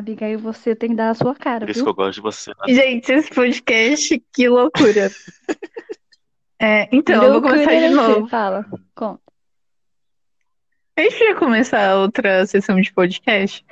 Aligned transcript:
Abigail, 0.00 0.38
você 0.38 0.76
tem 0.76 0.90
que 0.90 0.94
dar 0.96 1.08
a 1.08 1.14
sua 1.14 1.34
cara, 1.34 1.60
Por 1.64 1.70
isso 1.70 1.82
que 1.82 1.88
eu 1.88 1.94
gosto 1.94 2.16
de 2.16 2.20
você. 2.20 2.50
né? 2.50 2.74
Gente, 2.74 3.10
esse 3.10 3.30
podcast, 3.30 4.22
que 4.32 4.48
loucura. 4.48 5.10
É, 6.58 6.88
então, 6.90 7.22
eu 7.22 7.32
vou 7.34 7.42
começar 7.42 7.70
de 7.74 7.88
Loucura, 7.90 8.14
novo. 8.14 8.28
Fala, 8.28 8.64
conta. 8.94 9.20
A 10.96 11.02
gente 11.02 11.22
ia 11.22 11.34
começar 11.34 11.96
outra 11.96 12.46
sessão 12.46 12.80
de 12.80 12.90
podcast? 12.94 13.62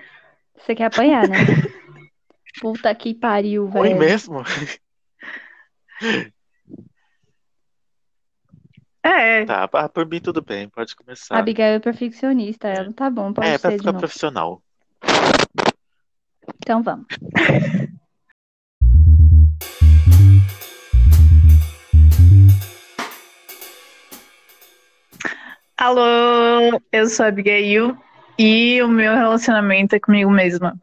Você 0.58 0.74
quer 0.74 0.84
apanhar, 0.84 1.26
né? 1.26 1.36
Puta 2.60 2.94
que 2.94 3.14
pariu, 3.14 3.70
Oi 3.74 3.88
velho. 3.88 3.98
mesmo? 3.98 4.42
É, 9.02 9.44
Tá, 9.46 9.68
ah, 9.72 9.88
por 9.88 10.06
mim 10.06 10.20
tudo 10.20 10.42
bem, 10.42 10.68
pode 10.68 10.92
A 10.92 10.96
começar. 10.96 11.38
Abigail 11.38 11.76
é 11.76 11.78
perfeccionista, 11.80 12.68
ela 12.68 12.92
tá 12.92 13.08
bom, 13.10 13.32
pode 13.32 13.48
É, 13.48 13.58
pra 13.58 13.70
ficar 13.70 13.92
novo. 13.92 13.98
profissional. 13.98 14.62
Então 16.62 16.82
vamos. 16.82 17.06
alô, 25.84 26.80
eu 26.90 27.06
sou 27.08 27.26
a 27.26 27.28
Abigail 27.28 27.96
e 28.38 28.82
o 28.82 28.88
meu 28.88 29.14
relacionamento 29.14 29.94
é 29.94 30.00
comigo 30.00 30.30
mesma. 30.30 30.80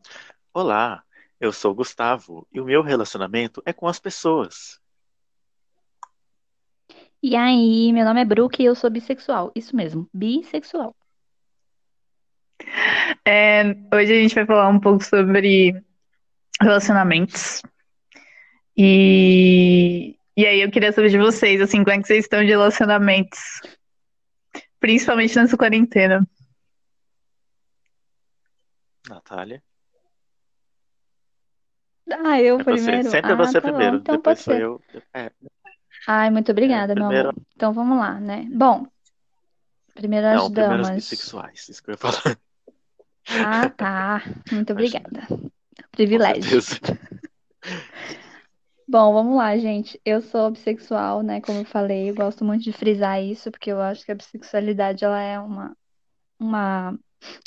Olá, 0.53 1.03
eu 1.39 1.51
sou 1.51 1.71
o 1.71 1.75
Gustavo 1.75 2.47
e 2.53 2.61
o 2.61 2.65
meu 2.65 2.83
relacionamento 2.83 3.63
é 3.65 3.73
com 3.73 3.87
as 3.87 3.99
pessoas. 3.99 4.79
E 7.23 7.35
aí, 7.35 7.91
meu 7.91 8.05
nome 8.05 8.21
é 8.21 8.25
Brooke 8.25 8.61
e 8.61 8.65
eu 8.65 8.75
sou 8.75 8.91
bissexual. 8.91 9.51
Isso 9.55 9.75
mesmo, 9.75 10.07
bissexual. 10.13 10.95
É, 13.25 13.63
hoje 13.93 14.13
a 14.13 14.21
gente 14.21 14.35
vai 14.35 14.45
falar 14.45 14.67
um 14.69 14.79
pouco 14.79 15.03
sobre 15.03 15.73
relacionamentos. 16.61 17.61
E, 18.77 20.15
e 20.35 20.45
aí 20.45 20.61
eu 20.61 20.71
queria 20.71 20.91
saber 20.91 21.09
de 21.09 21.17
vocês, 21.17 21.61
assim, 21.61 21.83
como 21.83 21.91
é 21.91 22.01
que 22.01 22.07
vocês 22.07 22.25
estão 22.25 22.41
de 22.41 22.47
relacionamentos? 22.49 23.39
Principalmente 24.79 25.35
nessa 25.35 25.57
quarentena. 25.57 26.25
Natália? 29.07 29.61
Ah, 32.11 32.41
eu 32.41 32.59
É 32.59 32.63
você. 32.63 32.71
primeiro? 32.73 33.09
Sempre 33.09 33.31
é 33.31 33.33
Ah, 33.33 33.37
você 33.37 33.61
tá 33.61 33.67
bom, 33.67 33.73
primeiro, 33.77 33.97
então 33.97 34.15
depois 34.15 34.39
sou 34.39 34.53
eu. 34.55 34.81
É, 35.13 35.31
Ai, 36.07 36.29
muito 36.29 36.51
obrigada, 36.51 36.95
meu 36.95 37.05
primeiro- 37.05 37.29
amor. 37.29 37.41
Então 37.55 37.73
vamos 37.73 37.97
lá, 37.97 38.19
né? 38.19 38.47
Bom, 38.51 38.87
primeiro 39.93 40.27
as 40.27 40.35
não, 40.35 40.51
primeiro 40.51 40.81
os 40.81 40.87
damas. 40.87 40.95
bissexuais, 41.03 41.69
isso 41.69 41.83
que 41.83 41.91
eu 41.91 41.93
ia 41.93 41.97
falar. 41.97 42.37
Ah, 43.27 43.69
tá. 43.69 44.23
Muito 44.51 44.73
obrigada. 44.73 45.27
Privilégio. 45.91 46.59
Bom, 48.87 49.13
vamos 49.13 49.37
lá, 49.37 49.57
gente. 49.57 49.99
Eu 50.03 50.21
sou 50.21 50.51
bissexual, 50.51 51.23
né? 51.23 51.39
Como 51.39 51.59
eu 51.59 51.65
falei, 51.65 52.09
eu 52.09 52.15
gosto 52.15 52.43
muito 52.43 52.63
de 52.63 52.73
frisar 52.73 53.23
isso, 53.23 53.49
porque 53.49 53.71
eu 53.71 53.79
acho 53.79 54.03
que 54.03 54.11
a 54.11 54.15
bissexualidade 54.15 55.05
ela 55.05 55.21
é 55.21 55.39
uma, 55.39 55.77
uma, 56.39 56.99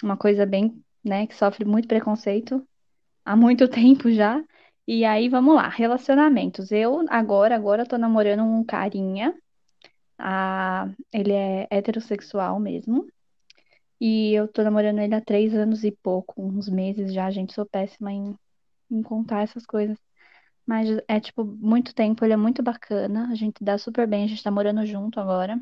uma 0.02 0.16
coisa 0.16 0.46
bem, 0.46 0.82
né, 1.04 1.26
que 1.26 1.34
sofre 1.34 1.64
muito 1.64 1.86
preconceito 1.88 2.66
há 3.24 3.36
muito 3.36 3.68
tempo 3.68 4.10
já. 4.10 4.42
E 4.86 5.04
aí, 5.04 5.28
vamos 5.28 5.54
lá, 5.54 5.68
relacionamentos. 5.68 6.70
Eu 6.72 7.04
agora, 7.08 7.54
agora 7.54 7.86
tô 7.86 7.98
namorando 7.98 8.42
um 8.42 8.64
carinha. 8.64 9.34
Ah, 10.18 10.88
ele 11.12 11.32
é 11.32 11.66
heterossexual 11.70 12.60
mesmo. 12.60 13.06
E 14.00 14.34
eu 14.34 14.48
tô 14.48 14.62
namorando 14.62 15.00
ele 15.00 15.14
há 15.14 15.20
três 15.20 15.54
anos 15.54 15.84
e 15.84 15.90
pouco, 15.92 16.42
uns 16.42 16.68
meses 16.68 17.12
já, 17.12 17.30
gente. 17.30 17.54
Sou 17.54 17.66
péssima 17.66 18.12
em, 18.12 18.34
em 18.90 19.02
contar 19.02 19.42
essas 19.42 19.66
coisas. 19.66 19.98
Mas 20.66 20.88
é, 21.08 21.20
tipo, 21.20 21.44
muito 21.44 21.94
tempo, 21.94 22.24
ele 22.24 22.34
é 22.34 22.36
muito 22.36 22.62
bacana. 22.62 23.28
A 23.30 23.34
gente 23.34 23.64
dá 23.64 23.78
super 23.78 24.06
bem, 24.08 24.24
a 24.24 24.28
gente 24.28 24.42
tá 24.42 24.50
morando 24.50 24.84
junto 24.86 25.20
agora. 25.20 25.60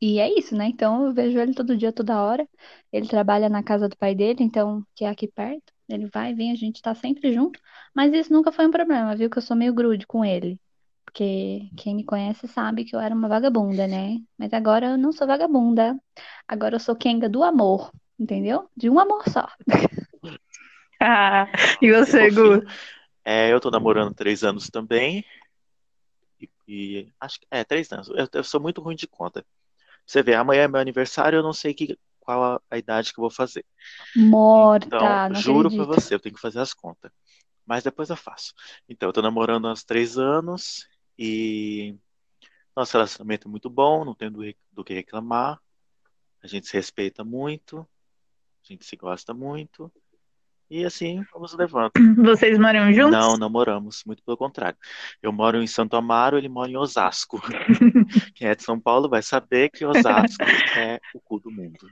E 0.00 0.18
é 0.18 0.38
isso, 0.38 0.54
né? 0.56 0.66
Então 0.66 1.06
eu 1.06 1.14
vejo 1.14 1.38
ele 1.38 1.54
todo 1.54 1.76
dia, 1.76 1.92
toda 1.92 2.20
hora. 2.22 2.48
Ele 2.92 3.08
trabalha 3.08 3.48
na 3.48 3.62
casa 3.62 3.88
do 3.88 3.96
pai 3.96 4.14
dele, 4.14 4.42
então, 4.42 4.84
que 4.94 5.04
é 5.04 5.08
aqui 5.08 5.26
perto. 5.28 5.72
Ele 5.88 6.06
vai, 6.12 6.34
vem, 6.34 6.52
a 6.52 6.54
gente 6.54 6.82
tá 6.82 6.94
sempre 6.94 7.32
junto. 7.32 7.60
Mas 7.94 8.12
isso 8.12 8.32
nunca 8.32 8.52
foi 8.52 8.66
um 8.66 8.70
problema, 8.70 9.16
viu? 9.16 9.30
Que 9.30 9.38
eu 9.38 9.42
sou 9.42 9.56
meio 9.56 9.72
grude 9.74 10.06
com 10.06 10.24
ele. 10.24 10.60
Porque 11.06 11.70
quem 11.78 11.94
me 11.96 12.04
conhece 12.04 12.46
sabe 12.48 12.84
que 12.84 12.94
eu 12.94 13.00
era 13.00 13.14
uma 13.14 13.28
vagabunda, 13.28 13.86
né? 13.86 14.18
Mas 14.38 14.52
agora 14.52 14.88
eu 14.90 14.98
não 14.98 15.12
sou 15.12 15.26
vagabunda. 15.26 15.98
Agora 16.46 16.76
eu 16.76 16.80
sou 16.80 16.96
Kenga 16.96 17.28
do 17.28 17.42
amor, 17.42 17.90
entendeu? 18.18 18.68
De 18.76 18.90
um 18.90 18.98
amor 18.98 19.24
só. 19.30 19.46
Ah, 21.00 21.46
e 21.80 21.92
você. 21.92 22.30
Gu? 22.30 22.62
É, 23.24 23.52
eu 23.52 23.60
tô 23.60 23.70
namorando 23.70 24.14
três 24.14 24.42
anos 24.44 24.68
também. 24.70 25.24
E, 26.40 26.48
e 26.68 27.12
acho 27.20 27.40
que 27.40 27.46
é 27.50 27.64
três 27.64 27.90
anos. 27.92 28.08
Eu, 28.08 28.28
eu 28.32 28.44
sou 28.44 28.60
muito 28.60 28.80
ruim 28.80 28.96
de 28.96 29.06
conta. 29.06 29.44
Você 30.06 30.22
vê, 30.22 30.34
amanhã 30.34 30.64
é 30.64 30.68
meu 30.68 30.80
aniversário, 30.80 31.38
eu 31.38 31.42
não 31.42 31.52
sei 31.52 31.74
que, 31.74 31.98
qual 32.20 32.42
a, 32.56 32.62
a 32.70 32.78
idade 32.78 33.12
que 33.12 33.20
eu 33.20 33.22
vou 33.22 33.30
fazer. 33.30 33.64
Morta, 34.16 34.86
Então, 34.86 35.08
não 35.28 35.42
juro 35.42 35.70
pra 35.70 35.84
acredito. 35.84 35.86
você, 35.86 36.14
eu 36.14 36.20
tenho 36.20 36.34
que 36.34 36.40
fazer 36.40 36.60
as 36.60 36.74
contas. 36.74 37.10
Mas 37.66 37.84
depois 37.84 38.10
eu 38.10 38.16
faço. 38.16 38.54
Então, 38.88 39.08
eu 39.08 39.12
tô 39.12 39.22
namorando 39.22 39.68
há 39.68 39.72
uns 39.72 39.84
três 39.84 40.18
anos 40.18 40.86
e 41.18 41.96
nosso 42.74 42.92
relacionamento 42.92 43.48
é 43.48 43.50
muito 43.50 43.70
bom, 43.70 44.04
não 44.04 44.14
tem 44.14 44.30
do, 44.30 44.42
do 44.72 44.84
que 44.84 44.94
reclamar. 44.94 45.60
A 46.42 46.46
gente 46.46 46.66
se 46.66 46.74
respeita 46.74 47.24
muito, 47.24 47.86
a 48.64 48.72
gente 48.72 48.84
se 48.84 48.96
gosta 48.96 49.32
muito. 49.32 49.90
E 50.68 50.84
assim, 50.84 51.24
vamos 51.32 51.54
levando. 51.54 51.92
Vocês 52.24 52.58
moram 52.58 52.92
juntos? 52.92 53.12
Não, 53.12 53.36
não 53.36 53.48
moramos, 53.48 54.02
muito 54.04 54.22
pelo 54.22 54.36
contrário. 54.36 54.76
Eu 55.22 55.32
moro 55.32 55.62
em 55.62 55.66
Santo 55.66 55.96
Amaro, 55.96 56.36
ele 56.36 56.48
mora 56.48 56.70
em 56.70 56.76
Osasco. 56.76 57.40
Quem 58.34 58.48
é 58.48 58.54
de 58.54 58.64
São 58.64 58.78
Paulo 58.78 59.08
vai 59.08 59.22
saber 59.22 59.70
que 59.70 59.84
Osasco 59.84 60.42
é 60.76 61.00
o 61.14 61.20
cu 61.20 61.38
do 61.38 61.50
mundo. 61.50 61.88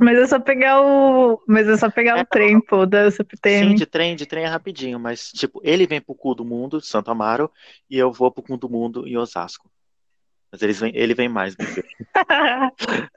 Mas 0.00 0.18
é 0.18 0.26
só 0.26 0.40
pegar 0.40 0.80
o. 0.80 1.42
Mas 1.46 1.68
é 1.68 1.76
só 1.76 1.90
pegar 1.90 2.18
É, 2.18 2.22
o 2.22 2.26
trem, 2.26 2.58
pô, 2.58 2.86
da 2.86 3.10
CPTM. 3.10 3.68
Sim, 3.68 3.74
de 3.74 3.84
trem, 3.84 4.16
de 4.16 4.24
trem 4.24 4.44
é 4.44 4.46
rapidinho, 4.46 4.98
mas 4.98 5.30
tipo, 5.30 5.60
ele 5.62 5.86
vem 5.86 6.00
pro 6.00 6.14
cu 6.14 6.34
do 6.34 6.44
mundo, 6.44 6.80
Santo 6.80 7.10
Amaro, 7.10 7.50
e 7.88 7.98
eu 7.98 8.10
vou 8.10 8.32
pro 8.32 8.42
cu 8.42 8.56
do 8.56 8.68
mundo 8.68 9.06
em 9.06 9.18
Osasco. 9.18 9.70
Mas 10.50 10.62
eles 10.62 10.80
vêm, 10.80 10.92
ele 10.94 11.14
vem 11.14 11.28
mais 11.28 11.54
do 11.54 11.66
que. 11.66 11.84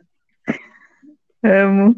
Amo. 1.42 1.96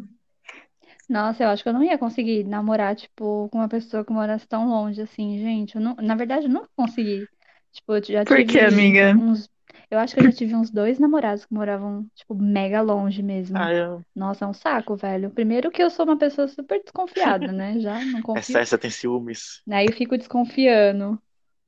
Nossa, 1.08 1.44
eu 1.44 1.48
acho 1.48 1.62
que 1.62 1.68
eu 1.68 1.72
não 1.72 1.82
ia 1.82 1.98
conseguir 1.98 2.44
namorar, 2.44 2.94
tipo, 2.96 3.48
com 3.50 3.58
uma 3.58 3.68
pessoa 3.68 4.04
que 4.04 4.12
morasse 4.12 4.46
tão 4.46 4.68
longe 4.68 5.00
assim, 5.00 5.38
gente. 5.38 5.76
Eu 5.76 5.80
não, 5.80 5.94
na 5.96 6.14
verdade, 6.14 6.46
eu 6.46 6.50
nunca 6.50 6.68
consegui. 6.76 7.28
Tipo, 7.72 7.94
eu 7.94 8.02
já 8.04 8.24
Por 8.24 8.38
tive 8.38 8.52
que, 8.52 8.58
amiga? 8.60 9.14
uns. 9.14 9.48
Eu 9.90 9.98
acho 10.00 10.14
que 10.14 10.20
eu 10.20 10.24
já 10.24 10.32
tive 10.32 10.54
uns 10.54 10.70
dois 10.70 10.98
namorados 10.98 11.44
que 11.46 11.54
moravam, 11.54 12.06
tipo, 12.14 12.34
mega 12.34 12.80
longe 12.80 13.22
mesmo. 13.22 13.56
Ah, 13.56 13.72
eu... 13.72 14.02
Nossa, 14.14 14.44
é 14.44 14.48
um 14.48 14.52
saco, 14.52 14.96
velho. 14.96 15.30
Primeiro 15.30 15.70
que 15.70 15.82
eu 15.82 15.90
sou 15.90 16.04
uma 16.04 16.18
pessoa 16.18 16.48
super 16.48 16.80
desconfiada, 16.82 17.52
né? 17.52 17.78
Já 17.78 18.00
não 18.04 18.20
confio. 18.22 18.40
Essa, 18.40 18.58
essa 18.60 18.78
tem 18.78 18.90
ciúmes. 18.90 19.62
Aí 19.70 19.86
eu 19.86 19.92
fico 19.92 20.18
desconfiando. 20.18 21.20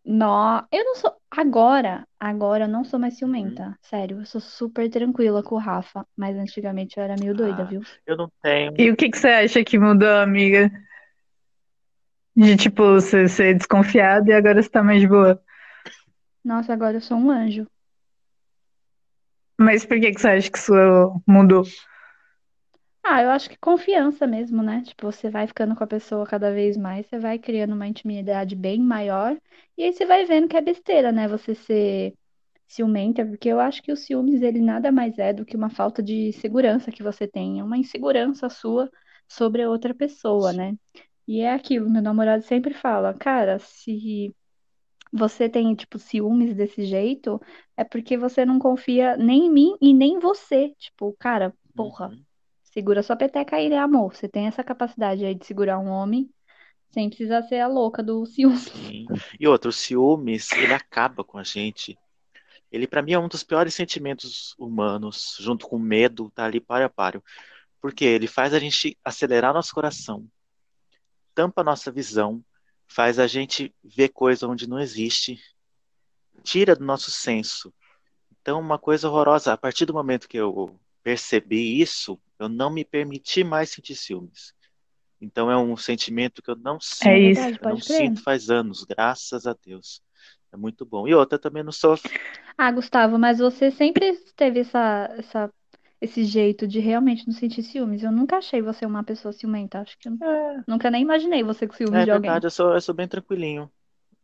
Nó, 0.05 0.63
eu 0.73 0.85
não 0.85 0.95
sou. 0.97 1.15
Agora, 1.31 2.07
agora 2.19 2.65
eu 2.65 2.69
não 2.69 2.83
sou 2.83 2.99
mais 2.99 3.19
ciumenta. 3.19 3.77
Sério, 3.83 4.21
eu 4.21 4.27
sou 4.27 4.41
super 4.41 4.89
tranquila 4.91 5.43
com 5.43 5.55
o 5.55 5.59
Rafa. 5.59 6.05
Mas 6.17 6.37
antigamente 6.37 6.97
eu 6.97 7.05
era 7.05 7.15
meio 7.21 7.35
doida, 7.35 7.63
Ah. 7.63 7.67
viu? 7.67 7.83
Eu 8.07 8.17
não 8.17 8.33
tenho. 8.43 8.73
E 8.79 8.91
o 8.91 8.97
que 8.97 9.11
que 9.11 9.19
você 9.19 9.29
acha 9.29 9.63
que 9.63 9.79
mudou, 9.79 10.09
amiga? 10.17 10.71
De 12.35 12.57
tipo, 12.57 12.83
você 12.95 13.29
ser 13.29 13.55
desconfiada 13.55 14.31
e 14.31 14.33
agora 14.33 14.63
você 14.63 14.69
tá 14.69 14.83
mais 14.83 15.01
de 15.01 15.09
boa. 15.09 15.41
Nossa, 16.45 16.73
agora 16.73 16.97
eu 16.97 17.01
sou 17.01 17.17
um 17.19 17.31
anjo. 17.31 17.67
Mas 19.59 19.85
por 19.85 20.01
que 20.01 20.13
que 20.13 20.21
você 20.21 20.29
acha 20.29 20.51
que 20.51 20.59
isso 20.59 20.73
mudou? 21.27 21.65
Ah, 23.03 23.23
eu 23.23 23.31
acho 23.31 23.49
que 23.49 23.57
confiança 23.59 24.27
mesmo, 24.27 24.63
né? 24.63 24.83
Tipo, 24.83 25.07
você 25.11 25.31
vai 25.31 25.47
ficando 25.47 25.75
com 25.75 25.83
a 25.85 25.87
pessoa 25.87 26.27
cada 26.27 26.53
vez 26.53 26.77
mais, 26.77 27.07
você 27.07 27.19
vai 27.19 27.39
criando 27.39 27.73
uma 27.75 27.87
intimidade 27.89 28.55
bem 28.55 28.81
maior, 28.81 29.37
e 29.77 29.85
aí 29.85 29.93
você 29.93 30.05
vai 30.05 30.25
vendo 30.27 30.49
que 30.49 30.57
é 30.57 30.61
besteira, 30.61 31.11
né? 31.11 31.27
Você 31.29 31.55
ser 31.55 32.15
ciumenta, 32.69 33.25
porque 33.27 33.49
eu 33.49 33.61
acho 33.61 33.83
que 33.83 33.93
o 33.93 33.97
ciúmes, 33.97 34.43
ele 34.43 34.61
nada 34.61 34.93
mais 34.93 35.19
é 35.19 35.33
do 35.33 35.45
que 35.47 35.57
uma 35.57 35.71
falta 35.71 36.03
de 36.03 36.33
segurança 36.35 36.93
que 36.93 37.03
você 37.03 37.27
tem, 37.29 37.61
é 37.61 37.65
uma 37.65 37.79
insegurança 37.79 38.49
sua 38.51 38.91
sobre 39.29 39.63
a 39.63 39.71
outra 39.71 39.95
pessoa, 39.95 40.53
né? 40.53 40.77
E 41.29 41.41
é 41.43 41.53
aquilo, 41.55 41.91
meu 41.91 42.03
namorado 42.03 42.43
sempre 42.45 42.75
fala, 42.75 43.15
cara, 43.15 43.59
se 43.61 44.35
você 45.13 45.49
tem, 45.49 45.75
tipo, 45.75 45.99
ciúmes 45.99 46.55
desse 46.55 46.85
jeito, 46.85 47.41
é 47.77 47.85
porque 47.85 48.17
você 48.17 48.45
não 48.45 48.59
confia 48.59 49.17
nem 49.17 49.47
em 49.47 49.51
mim 49.51 49.77
e 49.81 49.95
nem 49.95 50.15
em 50.15 50.19
você. 50.19 50.75
Tipo, 50.79 51.15
cara, 51.19 51.55
porra. 51.75 52.09
Uhum. 52.09 52.25
Segura 52.65 53.03
sua 53.03 53.17
peteca 53.17 53.57
aí, 53.57 53.69
né, 53.69 53.79
amor? 53.79 54.15
Você 54.15 54.29
tem 54.29 54.47
essa 54.47 54.63
capacidade 54.63 55.25
aí 55.25 55.35
de 55.35 55.45
segurar 55.45 55.79
um 55.79 55.89
homem 55.89 56.31
sem 56.91 57.09
precisar 57.09 57.43
ser 57.43 57.61
a 57.61 57.67
louca 57.67 58.03
do 58.03 58.25
ciúme. 58.27 58.59
Sim. 58.59 59.07
E 59.39 59.47
outro, 59.47 59.71
o 59.71 59.73
ciúmes, 59.73 60.53
ele 60.53 60.73
acaba 60.73 61.25
com 61.25 61.39
a 61.39 61.43
gente. 61.43 61.99
Ele, 62.71 62.87
pra 62.87 63.03
mim, 63.03 63.13
é 63.13 63.19
um 63.19 63.29
dos 63.29 63.43
piores 63.43 63.75
sentimentos 63.75 64.55
humanos, 64.59 65.37
junto 65.41 65.67
com 65.67 65.77
o 65.77 65.81
medo, 65.81 66.31
tá 66.35 66.45
ali 66.45 66.61
páreo 66.61 66.87
a 66.87 66.91
páreo. 66.91 67.23
Porque 67.81 68.05
ele 68.05 68.27
faz 68.27 68.53
a 68.53 68.59
gente 68.59 68.97
acelerar 69.05 69.55
nosso 69.55 69.75
coração. 69.75 70.27
tampa 71.35 71.63
nossa 71.63 71.91
visão, 71.91 72.43
faz 72.89 73.19
a 73.19 73.27
gente 73.27 73.73
ver 73.85 74.09
coisa 74.09 74.49
onde 74.49 74.69
não 74.69 74.81
existe, 74.81 75.39
tira 76.43 76.75
do 76.75 76.85
nosso 76.85 77.11
senso. 77.11 77.73
Então, 78.41 78.59
uma 78.59 78.79
coisa 78.79 79.09
horrorosa, 79.09 79.53
a 79.53 79.57
partir 79.57 79.85
do 79.85 79.93
momento 79.95 80.29
que 80.29 80.39
eu 80.39 80.75
percebi 81.03 81.81
isso, 81.81 82.19
eu 82.39 82.49
não 82.49 82.71
me 82.71 82.85
permiti 82.85 83.45
mais 83.45 83.71
sentir 83.71 83.95
ciúmes. 83.95 84.55
Então 85.21 85.51
é 85.51 85.57
um 85.57 85.77
sentimento 85.77 86.41
que 86.41 86.51
eu 86.51 86.57
não 86.57 86.81
sinto, 86.81 87.09
É 87.09 87.19
isso. 87.19 87.41
eu 87.61 87.71
não 87.71 87.77
crer. 87.77 87.81
sinto 87.81 88.23
faz 88.23 88.51
anos, 88.51 88.85
graças 88.85 89.47
a 89.47 89.55
Deus. 89.65 90.01
É 90.53 90.57
muito 90.57 90.87
bom. 90.87 91.07
E 91.09 91.15
outra 91.15 91.39
também 91.39 91.63
não 91.63 91.73
sou. 91.73 91.99
Ah, 92.57 92.71
Gustavo, 92.71 93.19
mas 93.19 93.39
você 93.39 93.71
sempre 93.71 94.17
teve 94.37 94.61
essa, 94.61 95.09
essa, 95.19 95.53
esse 96.01 96.25
jeito 96.25 96.67
de 96.69 96.81
realmente 96.81 97.27
não 97.27 97.35
sentir 97.35 97.63
ciúmes. 97.63 98.03
Eu 98.03 98.13
nunca 98.13 98.39
achei 98.39 98.63
você 98.63 98.87
uma 98.87 99.05
pessoa 99.05 99.33
ciumenta. 99.33 99.81
Acho 99.81 99.99
que 99.99 100.09
eu 100.09 100.19
É, 100.21 100.65
nunca 100.67 100.91
nem 100.91 101.03
imaginei 101.03 101.43
você 101.45 101.67
com 101.69 101.75
ciúmes 101.75 102.03
é 102.03 102.07
de 102.07 102.11
alguém. 102.11 102.41
verdade, 102.41 102.47
eu 102.47 102.51
sou, 102.51 102.75
eu 102.75 102.81
sou 102.81 102.95
bem 102.95 103.09
tranquilinho. 103.09 103.71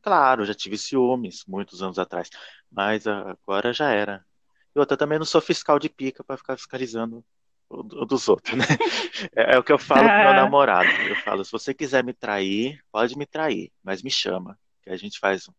Claro, 0.02 0.44
já 0.46 0.54
tive 0.54 0.78
ciúmes 0.78 1.44
muitos 1.46 1.82
anos 1.82 1.98
atrás, 1.98 2.30
mas 2.70 3.06
agora 3.08 3.72
já 3.72 3.90
era. 3.92 4.24
E 4.76 4.78
outra 4.80 4.96
também 4.96 5.18
não 5.18 5.26
sou 5.26 5.40
fiscal 5.42 5.78
de 5.78 5.88
pica 5.90 6.24
para 6.24 6.38
ficar 6.38 6.56
fiscalizando 6.58 7.24
o, 7.70 7.80
o 7.80 8.06
dos 8.06 8.28
outros, 8.28 8.58
né? 8.58 8.64
É, 9.36 9.54
é 9.56 9.58
o 9.58 9.64
que 9.64 9.72
eu 9.72 9.78
falo 9.78 10.10
pro 10.10 10.22
meu 10.22 10.34
Ah, 10.34 10.34
namorado. 10.34 10.96
Eu 11.08 11.16
falo, 11.16 11.44
se 11.44 11.52
você 11.52 11.74
quiser 11.74 12.04
me 12.04 12.14
trair, 12.14 12.80
pode 12.92 13.16
me 13.18 13.26
trair, 13.26 13.72
mas 13.84 14.02
me 14.02 14.10
chama, 14.10 14.58
que 14.82 14.90
a 14.90 14.96
gente 14.98 15.18
faz 15.20 15.48
um, 15.48 15.54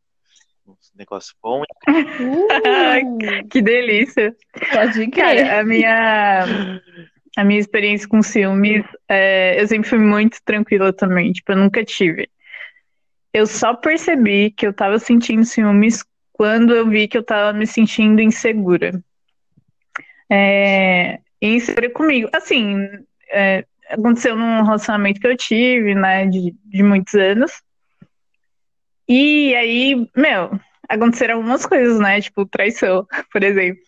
um 0.67 0.75
negócio 0.95 1.35
bom. 1.41 1.61
Uh, 1.87 3.47
que 3.49 3.61
delícia. 3.61 4.35
pode 4.71 5.07
crer. 5.07 5.11
Cara, 5.11 5.59
a 5.59 5.63
minha, 5.63 6.81
a 7.37 7.43
minha 7.43 7.59
experiência 7.59 8.07
com 8.07 8.21
ciúmes, 8.21 8.83
é, 9.07 9.61
eu 9.61 9.67
sempre 9.67 9.89
fui 9.89 9.99
muito 9.99 10.39
tranquila 10.43 10.91
também, 10.91 11.31
tipo, 11.31 11.51
eu 11.51 11.57
nunca 11.57 11.83
tive. 11.83 12.29
Eu 13.33 13.45
só 13.45 13.73
percebi 13.73 14.51
que 14.51 14.65
eu 14.65 14.73
tava 14.73 14.97
sentindo 14.97 15.43
ciúmes 15.43 16.03
quando 16.31 16.73
eu 16.73 16.87
vi 16.87 17.07
que 17.07 17.17
eu 17.17 17.23
tava 17.23 17.57
me 17.57 17.67
sentindo 17.67 18.21
insegura. 18.21 19.01
É, 20.29 21.19
insegura 21.41 21.89
comigo. 21.89 22.29
Assim, 22.33 22.77
é, 23.31 23.65
aconteceu 23.89 24.35
num 24.35 24.63
relacionamento 24.63 25.19
que 25.19 25.27
eu 25.27 25.37
tive, 25.37 25.93
né, 25.95 26.25
de, 26.25 26.55
de 26.65 26.83
muitos 26.83 27.13
anos. 27.15 27.51
E 29.07 29.55
aí, 29.55 30.09
meu, 30.15 30.59
aconteceram 30.89 31.35
algumas 31.35 31.65
coisas, 31.65 31.99
né, 31.99 32.19
tipo 32.21 32.45
traição, 32.45 33.05
por 33.31 33.43
exemplo. 33.43 33.81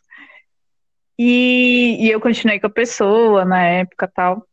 E, 1.18 1.98
e 2.06 2.12
eu 2.12 2.22
continuei 2.22 2.60
com 2.60 2.68
a 2.68 2.72
pessoa 2.72 3.44
na 3.44 3.64
época 3.64 4.08
tal. 4.08 4.48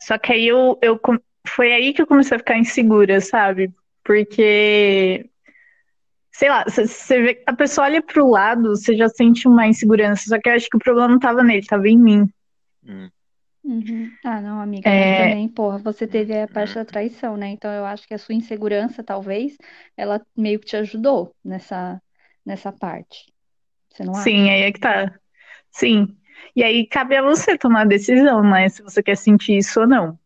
Só 0.00 0.16
que 0.16 0.32
aí 0.32 0.48
eu, 0.48 0.78
eu 0.80 0.98
foi 1.46 1.72
aí 1.72 1.92
que 1.92 2.00
eu 2.00 2.06
comecei 2.06 2.36
a 2.36 2.38
ficar 2.38 2.58
insegura, 2.58 3.20
sabe? 3.20 3.70
Porque, 4.02 5.28
sei 6.32 6.48
lá, 6.48 6.64
você 6.64 7.20
vê, 7.20 7.42
a 7.46 7.52
pessoa 7.52 7.86
olha 7.86 8.02
pro 8.02 8.30
lado, 8.30 8.70
você 8.70 8.96
já 8.96 9.08
sente 9.08 9.46
uma 9.46 9.66
insegurança. 9.66 10.24
Só 10.28 10.38
que 10.40 10.48
eu 10.48 10.54
acho 10.54 10.68
que 10.70 10.76
o 10.76 10.80
problema 10.80 11.08
não 11.08 11.18
tava 11.18 11.42
nele, 11.42 11.66
tava 11.66 11.86
em 11.88 11.98
mim. 11.98 12.28
Hum, 12.86 13.10
Uhum. 13.62 14.16
Ah, 14.24 14.40
não, 14.40 14.60
amiga, 14.60 14.90
mas 14.90 15.12
É, 15.12 15.12
também, 15.12 15.46
porra, 15.48 15.78
você 15.78 16.06
teve 16.08 16.38
a 16.38 16.48
parte 16.48 16.74
da 16.74 16.84
traição, 16.84 17.36
né? 17.36 17.48
Então 17.48 17.70
eu 17.72 17.84
acho 17.84 18.06
que 18.08 18.14
a 18.14 18.18
sua 18.18 18.34
insegurança, 18.34 19.04
talvez, 19.04 19.56
ela 19.96 20.24
meio 20.36 20.58
que 20.58 20.66
te 20.66 20.76
ajudou 20.76 21.34
nessa, 21.44 22.02
nessa 22.44 22.72
parte. 22.72 23.26
Você 23.90 24.04
não 24.04 24.16
sim, 24.16 24.18
acha? 24.18 24.50
aí 24.50 24.62
é 24.62 24.72
que 24.72 24.80
tá. 24.80 25.12
Sim. 25.72 26.16
E 26.56 26.64
aí 26.64 26.86
cabe 26.88 27.16
a 27.16 27.22
você 27.22 27.58
tomar 27.58 27.82
a 27.82 27.86
decisão, 27.86 28.42
né? 28.42 28.68
Se 28.70 28.82
você 28.82 29.02
quer 29.02 29.16
sentir 29.16 29.58
isso 29.58 29.80
ou 29.82 29.88
não. 29.88 30.18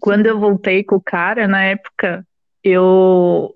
Quando 0.00 0.26
eu 0.26 0.38
Sim. 0.38 0.40
voltei 0.40 0.84
com 0.84 0.96
o 0.96 1.02
cara, 1.02 1.48
na 1.48 1.64
época, 1.64 2.26
eu 2.64 3.54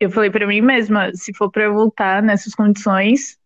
eu 0.00 0.10
falei 0.10 0.30
pra 0.30 0.46
mim 0.46 0.62
mesma, 0.62 1.12
se 1.14 1.34
for 1.34 1.50
pra 1.50 1.64
eu 1.64 1.74
voltar 1.74 2.22
nessas 2.22 2.54
condições, 2.54 3.39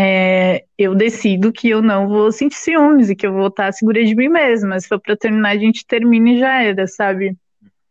é, 0.00 0.64
eu 0.78 0.94
decido 0.94 1.52
que 1.52 1.68
eu 1.68 1.82
não 1.82 2.08
vou 2.08 2.30
sentir 2.30 2.54
ciúmes 2.56 3.10
e 3.10 3.16
que 3.16 3.26
eu 3.26 3.32
vou 3.32 3.48
estar 3.48 3.72
segura 3.72 4.04
de 4.04 4.14
mim 4.14 4.28
mesma. 4.28 4.78
Se 4.78 4.86
for 4.86 5.00
pra 5.00 5.16
terminar, 5.16 5.50
a 5.50 5.58
gente 5.58 5.84
termina 5.84 6.30
e 6.30 6.38
já 6.38 6.62
era, 6.62 6.86
sabe? 6.86 7.36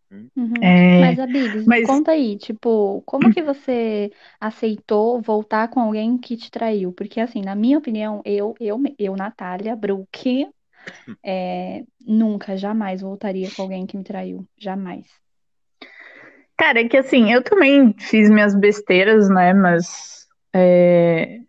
hum. 0.10 0.30
Uhum. 0.38 0.54
É, 0.64 1.02
Mas, 1.02 1.20
Abigos, 1.20 1.68
me 1.68 1.68
mas 1.68 1.88
conta 1.88 2.12
aí, 2.12 2.38
tipo, 2.38 3.02
como 3.06 3.30
que 3.30 3.42
você 3.42 4.10
aceitou 4.40 5.22
voltar 5.22 5.68
com 5.68 5.82
alguém 5.82 6.18
que 6.18 6.38
te 6.38 6.50
traiu? 6.50 6.94
Porque, 6.94 7.20
assim, 7.20 7.42
na 7.42 7.56
minha 7.56 7.78
opinião, 7.78 8.22
eu, 8.24 8.56
eu, 8.60 8.82
eu, 8.98 9.16
Natália 9.18 9.76
Bruck, 9.76 10.48
é, 11.24 11.84
nunca, 12.06 12.56
jamais 12.56 13.02
voltaria 13.02 13.50
com 13.52 13.64
alguém 13.64 13.86
que 13.86 13.98
me 13.98 14.04
traiu. 14.04 14.48
Jamais. 14.58 15.06
Cara, 16.58 16.82
é 16.82 16.88
que 16.88 16.98
assim, 16.98 17.32
eu 17.32 17.44
também 17.44 17.94
fiz 18.00 18.30
minhas 18.30 18.56
besteiras, 18.56 19.30
né? 19.30 19.54
Mas, 19.54 20.28
é, 20.54 21.40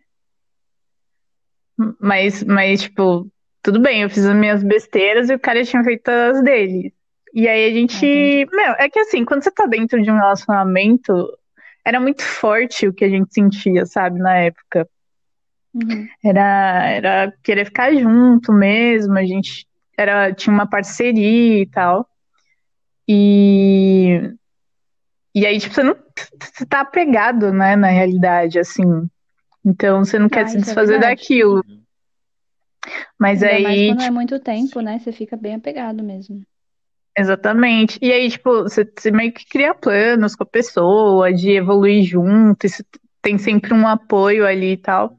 mas, 1.99 2.43
mas, 2.43 2.81
tipo, 2.81 3.27
tudo 3.61 3.79
bem, 3.79 4.01
eu 4.01 4.09
fiz 4.09 4.25
as 4.25 4.35
minhas 4.35 4.63
besteiras 4.63 5.29
e 5.29 5.35
o 5.35 5.39
cara 5.39 5.63
tinha 5.63 5.83
feito 5.83 6.09
as 6.09 6.43
dele. 6.43 6.93
E 7.33 7.47
aí 7.47 7.65
a 7.65 7.69
Ah, 7.69 7.73
gente, 7.73 8.47
meu, 8.51 8.73
é 8.79 8.89
que 8.89 8.99
assim, 8.99 9.23
quando 9.23 9.43
você 9.43 9.51
tá 9.51 9.65
dentro 9.65 10.01
de 10.01 10.09
um 10.09 10.15
relacionamento, 10.15 11.13
era 11.85 11.99
muito 11.99 12.23
forte 12.23 12.87
o 12.87 12.93
que 12.93 13.05
a 13.05 13.09
gente 13.09 13.33
sentia, 13.33 13.85
sabe, 13.85 14.19
na 14.19 14.35
época. 14.37 14.87
Uhum. 15.73 16.07
Era, 16.23 16.89
era 16.89 17.33
querer 17.43 17.65
ficar 17.65 17.93
junto 17.93 18.51
mesmo, 18.51 19.17
a 19.17 19.23
gente 19.23 19.67
era, 19.97 20.33
tinha 20.33 20.53
uma 20.53 20.67
parceria 20.67 21.61
e 21.61 21.67
tal. 21.67 22.07
E, 23.07 24.33
e 25.35 25.45
aí, 25.45 25.59
tipo, 25.59 25.73
você 25.73 25.83
não 25.83 25.95
você 26.39 26.65
tá 26.65 26.81
apegado, 26.81 27.51
né, 27.53 27.75
na 27.75 27.87
realidade, 27.87 28.59
assim. 28.59 29.07
Então 29.65 30.03
você 30.03 30.17
não 30.19 30.29
quer 30.29 30.45
Ah, 30.45 30.47
se 30.47 30.57
é 30.57 30.59
desfazer 30.61 30.99
verdade. 30.99 31.15
daquilo. 31.15 31.63
Mas 33.19 33.41
Ainda 33.41 33.59
mais 33.59 33.81
aí, 33.81 33.85
quando 33.87 34.01
é 34.01 34.05
tipo, 34.05 34.13
muito 34.15 34.39
tempo, 34.39 34.81
né? 34.81 34.99
Você 34.99 35.11
fica 35.11 35.35
bem 35.37 35.55
apegado 35.55 36.03
mesmo. 36.03 36.43
exatamente. 37.17 37.99
E 38.01 38.11
aí, 38.11 38.29
tipo, 38.29 38.63
você, 38.63 38.85
você 38.85 39.11
meio 39.11 39.33
que 39.33 39.45
cria 39.47 39.73
planos 39.75 40.35
com 40.35 40.43
a 40.43 40.47
pessoa, 40.47 41.33
de 41.33 41.51
evoluir 41.51 42.03
junto, 42.05 42.65
e 42.65 42.69
você 42.69 42.83
tem 43.21 43.37
sempre 43.37 43.73
um 43.73 43.87
apoio 43.87 44.45
ali 44.45 44.73
e 44.73 44.77
tal. 44.77 45.17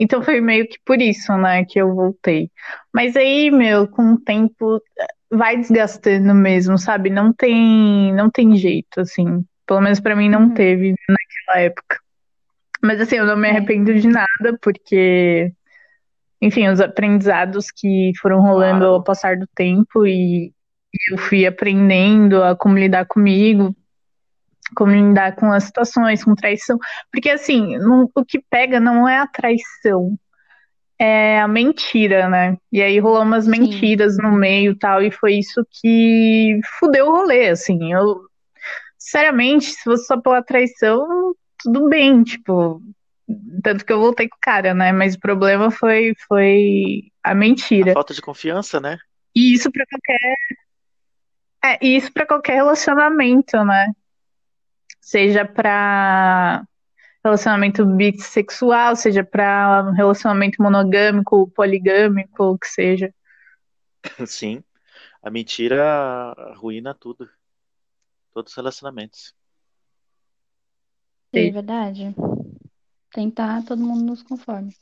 Então 0.00 0.22
foi 0.22 0.40
meio 0.40 0.68
que 0.68 0.78
por 0.84 1.00
isso, 1.00 1.36
né, 1.38 1.64
que 1.64 1.80
eu 1.80 1.94
voltei. 1.94 2.50
Mas 2.94 3.16
aí, 3.16 3.50
meu, 3.50 3.88
com 3.88 4.14
o 4.14 4.20
tempo 4.20 4.80
vai 5.30 5.56
desgastando 5.58 6.34
mesmo, 6.34 6.78
sabe? 6.78 7.10
Não 7.10 7.32
tem, 7.32 8.14
não 8.14 8.30
tem 8.30 8.56
jeito, 8.56 9.00
assim. 9.00 9.44
Pelo 9.66 9.80
menos 9.80 10.00
pra 10.00 10.16
mim 10.16 10.28
não 10.30 10.48
Uhum. 10.48 10.54
teve 10.54 10.94
naquela 11.08 11.60
época. 11.66 11.98
Mas 12.86 13.00
assim, 13.00 13.16
eu 13.16 13.26
não 13.26 13.36
me 13.36 13.48
É. 13.48 13.50
arrependo 13.50 13.92
de 13.94 14.08
nada, 14.08 14.58
porque, 14.62 15.52
enfim, 16.40 16.68
os 16.68 16.80
aprendizados 16.80 17.70
que 17.70 18.12
foram 18.20 18.40
rolando 18.40 18.86
ao 18.86 19.02
passar 19.02 19.36
do 19.36 19.46
tempo 19.54 20.06
e, 20.06 20.46
e 20.94 21.12
eu 21.12 21.18
fui 21.18 21.46
aprendendo 21.46 22.42
a 22.42 22.56
como 22.56 22.78
lidar 22.78 23.06
comigo, 23.06 23.74
como 24.76 24.92
lidar 24.92 25.34
com 25.36 25.52
as 25.52 25.64
situações, 25.64 26.24
com 26.24 26.34
traição. 26.34 26.78
Porque 27.12 27.30
assim, 27.30 27.76
não- 27.78 28.10
o 28.14 28.24
que 28.24 28.40
pega 28.50 28.80
não 28.80 29.08
é 29.08 29.18
a 29.18 29.26
traição, 29.26 30.16
é 30.98 31.40
a 31.40 31.48
mentira, 31.48 32.28
né? 32.28 32.56
E 32.72 32.82
aí 32.82 32.98
rolou 32.98 33.22
umas 33.22 33.44
Sim. 33.44 33.50
mentiras 33.52 34.16
no 34.18 34.32
meio 34.32 34.72
e 34.72 34.78
tal, 34.78 35.02
e 35.02 35.10
foi 35.10 35.34
isso 35.34 35.64
que 35.80 36.58
fudeu 36.78 37.06
o 37.08 37.12
rolê, 37.12 37.48
assim. 37.50 37.92
Eu, 37.92 38.22
sinceramente, 38.98 39.66
se 39.66 39.82
fosse 39.84 40.06
só 40.06 40.20
pela 40.20 40.42
traição, 40.42 41.34
tudo 41.72 41.88
bem, 41.88 42.22
tipo, 42.22 42.80
tanto 43.62 43.84
que 43.84 43.92
eu 43.92 43.98
voltei 44.00 44.28
com 44.28 44.36
o 44.36 44.40
cara, 44.40 44.72
né? 44.72 44.92
Mas 44.92 45.14
o 45.14 45.20
problema 45.20 45.70
foi, 45.70 46.14
foi 46.28 47.10
a 47.22 47.32
A 47.32 47.34
mentira. 47.34 47.92
falta 47.92 48.14
de 48.14 48.22
confiança, 48.22 48.80
né? 48.80 48.98
E 49.34 49.52
isso 49.52 49.70
pra 49.70 49.84
qualquer, 49.86 50.18
é, 51.64 51.84
e 51.84 51.96
isso 51.96 52.12
para 52.12 52.24
qualquer 52.26 52.54
relacionamento, 52.54 53.62
né? 53.64 53.92
Seja 55.00 55.44
pra 55.44 56.64
relacionamento 57.24 57.84
bissexual, 57.84 58.94
seja 58.94 59.24
pra 59.24 59.90
relacionamento 59.92 60.62
monogâmico, 60.62 61.50
poligâmico, 61.50 62.44
o 62.44 62.58
que 62.58 62.68
seja. 62.68 63.12
Sim. 64.26 64.62
A 65.22 65.28
mentira 65.30 66.32
arruína 66.38 66.94
tudo. 66.94 67.28
Todos 68.32 68.52
os 68.52 68.56
relacionamentos. 68.56 69.34
Sim, 71.36 71.48
é 71.48 71.50
verdade. 71.52 72.14
Tem 73.12 73.26
que 73.28 73.32
estar 73.32 73.64
todo 73.64 73.82
mundo 73.84 74.04
nos 74.04 74.22
conformes. 74.22 74.76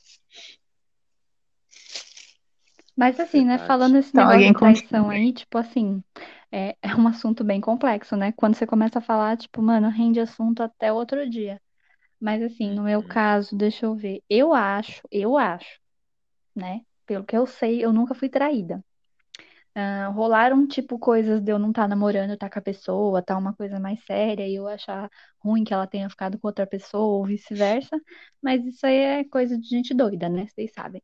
Mas 2.95 3.19
assim, 3.19 3.45
né, 3.45 3.57
Verdade. 3.57 3.67
falando 3.67 3.97
esse 3.97 4.09
Então, 4.09 4.23
negócio 4.23 4.35
alguém 4.37 4.53
de 4.53 4.59
traição 4.59 5.09
aí, 5.09 5.33
tipo 5.33 5.57
assim, 5.57 6.03
é, 6.51 6.75
é 6.81 6.95
um 6.95 7.07
assunto 7.07 7.43
bem 7.43 7.59
complexo, 7.61 8.15
né? 8.15 8.31
Quando 8.33 8.55
você 8.55 8.65
começa 8.65 8.99
a 8.99 9.01
falar, 9.01 9.37
tipo, 9.37 9.61
mano, 9.61 9.89
rende 9.89 10.19
assunto 10.19 10.61
até 10.63 10.91
outro 10.93 11.29
dia. 11.29 11.61
Mas 12.19 12.41
assim, 12.43 12.71
no 12.73 12.83
meu 12.83 13.01
Uhum. 13.01 13.07
caso, 13.07 13.55
deixa 13.57 13.85
eu 13.85 13.95
ver. 13.95 14.23
Eu 14.29 14.53
acho, 14.53 15.01
eu 15.11 15.37
acho, 15.37 15.79
né? 16.55 16.81
Pelo 17.05 17.25
que 17.25 17.37
eu 17.37 17.45
sei, 17.47 17.83
eu 17.85 17.93
nunca 17.93 18.15
fui 18.15 18.29
traída. 18.29 18.83
Ah, 19.75 20.07
rolaram, 20.09 20.67
tipo, 20.67 20.99
coisas 20.99 21.41
de 21.41 21.51
eu 21.51 21.59
não 21.59 21.69
estar 21.69 21.87
namorando, 21.87 22.33
estar 22.33 22.49
com 22.49 22.59
a 22.59 22.61
pessoa, 22.61 23.21
tá 23.21 23.37
uma 23.37 23.53
coisa 23.55 23.79
mais 23.79 24.03
séria, 24.05 24.47
e 24.47 24.55
eu 24.55 24.67
achar 24.67 25.09
ruim 25.39 25.63
que 25.63 25.73
ela 25.73 25.87
tenha 25.87 26.09
ficado 26.09 26.39
com 26.39 26.47
outra 26.47 26.67
pessoa, 26.67 27.03
ou 27.19 27.25
vice-versa. 27.25 27.99
Mas 28.41 28.65
isso 28.65 28.85
aí 28.85 28.95
é 28.97 29.23
coisa 29.25 29.57
de 29.59 29.67
gente 29.67 29.93
doida, 29.93 30.29
né? 30.29 30.47
Vocês 30.47 30.71
sabem. 30.73 31.01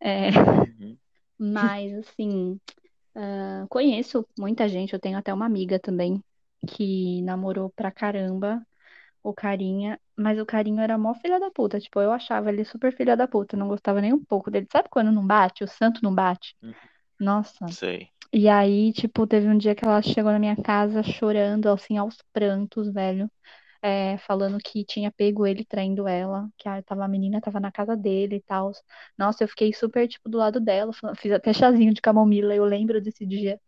É, 0.00 0.30
Uhum. 0.30 0.98
mas, 1.38 1.92
assim, 1.94 2.60
ah, 3.14 3.66
conheço 3.70 4.26
muita 4.38 4.68
gente, 4.68 4.92
eu 4.94 5.00
tenho 5.00 5.18
até 5.18 5.32
uma 5.34 5.46
amiga 5.46 5.78
também 5.80 6.22
que 6.68 7.22
namorou 7.22 7.70
pra 7.70 7.90
caramba 7.92 8.62
o 9.22 9.34
carinha, 9.34 10.00
mas 10.16 10.38
o 10.38 10.46
carinho 10.46 10.80
era 10.80 10.98
mó 10.98 11.14
filha 11.14 11.38
da 11.40 11.50
puta. 11.50 11.80
Tipo, 11.80 12.00
eu 12.00 12.12
achava 12.12 12.50
ele 12.50 12.64
super 12.64 12.94
filha 12.96 13.16
da 13.16 13.28
puta, 13.28 13.56
não 13.56 13.68
gostava 13.68 14.00
nem 14.00 14.12
um 14.14 14.24
pouco 14.24 14.50
dele. 14.50 14.66
Sabe 14.72 14.88
quando 14.90 15.12
não 15.12 15.26
bate? 15.26 15.64
O 15.64 15.68
santo 15.68 16.00
não 16.02 16.14
bate? 16.14 16.56
Uhum. 16.62 16.89
Nossa. 17.20 17.76
Sei. 17.78 18.12
E 18.32 18.48
aí, 18.48 18.92
tipo, 18.92 19.26
teve 19.26 19.48
um 19.48 19.58
dia 19.58 19.74
que 19.74 19.84
ela 19.84 20.02
chegou 20.02 20.32
na 20.32 20.38
minha 20.40 20.56
casa 20.56 21.02
chorando, 21.02 21.68
assim, 21.68 21.98
aos 21.98 22.18
prantos, 22.32 22.92
velho. 22.92 23.30
É, 23.82 24.18
falando 24.18 24.58
que 24.58 24.84
tinha 24.84 25.12
pego 25.12 25.46
ele 25.46 25.64
traindo 25.64 26.08
ela, 26.08 26.48
que 26.58 26.68
a, 26.68 26.82
tava, 26.82 27.04
a 27.04 27.08
menina 27.08 27.40
tava 27.40 27.60
na 27.60 27.72
casa 27.72 27.96
dele 27.96 28.36
e 28.36 28.42
tal. 28.42 28.72
Nossa, 29.18 29.44
eu 29.44 29.48
fiquei 29.48 29.72
super, 29.74 30.08
tipo, 30.08 30.28
do 30.30 30.38
lado 30.38 30.60
dela. 30.60 30.92
Fiz 31.18 31.32
até 31.32 31.52
chazinho 31.54 31.94
de 31.94 32.00
camomila, 32.02 32.54
eu 32.54 32.64
lembro 32.66 33.00
desse 33.02 33.26
dia. 33.26 33.60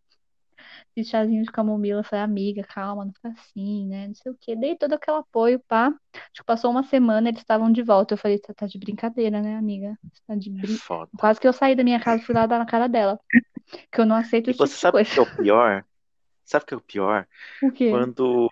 Fiz 0.95 1.09
chazinho 1.09 1.43
de 1.43 1.51
camomila, 1.51 2.03
falei, 2.05 2.25
amiga, 2.25 2.63
calma, 2.65 3.05
não 3.05 3.13
fica 3.13 3.29
assim, 3.29 3.87
né? 3.89 4.09
Não 4.09 4.15
sei 4.15 4.33
o 4.33 4.37
quê. 4.41 4.57
Dei 4.57 4.77
todo 4.77 4.93
aquele 4.93 5.19
apoio, 5.19 5.61
pá. 5.67 5.89
Acho 6.15 6.31
que 6.35 6.45
passou 6.45 6.71
uma 6.71 6.83
semana, 6.83 7.29
eles 7.29 7.41
estavam 7.41 7.73
de 7.73 7.83
volta. 7.83 8.15
Eu 8.15 8.19
falei, 8.19 8.39
você 8.39 8.53
tá 8.55 8.67
de 8.67 8.79
brincadeira, 8.79 9.41
né, 9.41 9.57
amiga? 9.57 9.99
Você 10.13 10.23
tá 10.27 10.35
de 10.35 10.51
É 10.51 10.61
brin... 10.61 10.77
foda. 10.77 11.11
Quase 11.19 11.41
que 11.41 11.49
eu 11.49 11.53
saí 11.53 11.75
da 11.75 11.85
minha 11.85 12.01
casa 12.01 12.23
e 12.23 12.27
fui 12.27 12.35
lá 12.35 12.47
dar 12.47 12.59
na 12.59 12.67
cara 12.67 12.89
dela. 12.89 13.19
Que 13.91 14.01
eu 14.01 14.07
não 14.07 14.17
aceito 14.17 14.51
esse 14.51 14.59
você 14.59 14.75
tipo 14.75 14.77
de 14.77 14.81
sabe 14.81 15.03
o 15.03 15.05
que 15.05 15.19
é 15.19 15.23
o 15.23 15.37
pior? 15.37 15.85
Sabe 16.45 16.65
o 16.65 16.67
que 16.67 16.75
é 16.75 16.77
o 16.77 16.81
pior? 16.81 17.29
O 17.63 17.71
quê? 17.71 17.91
Quando 17.91 18.51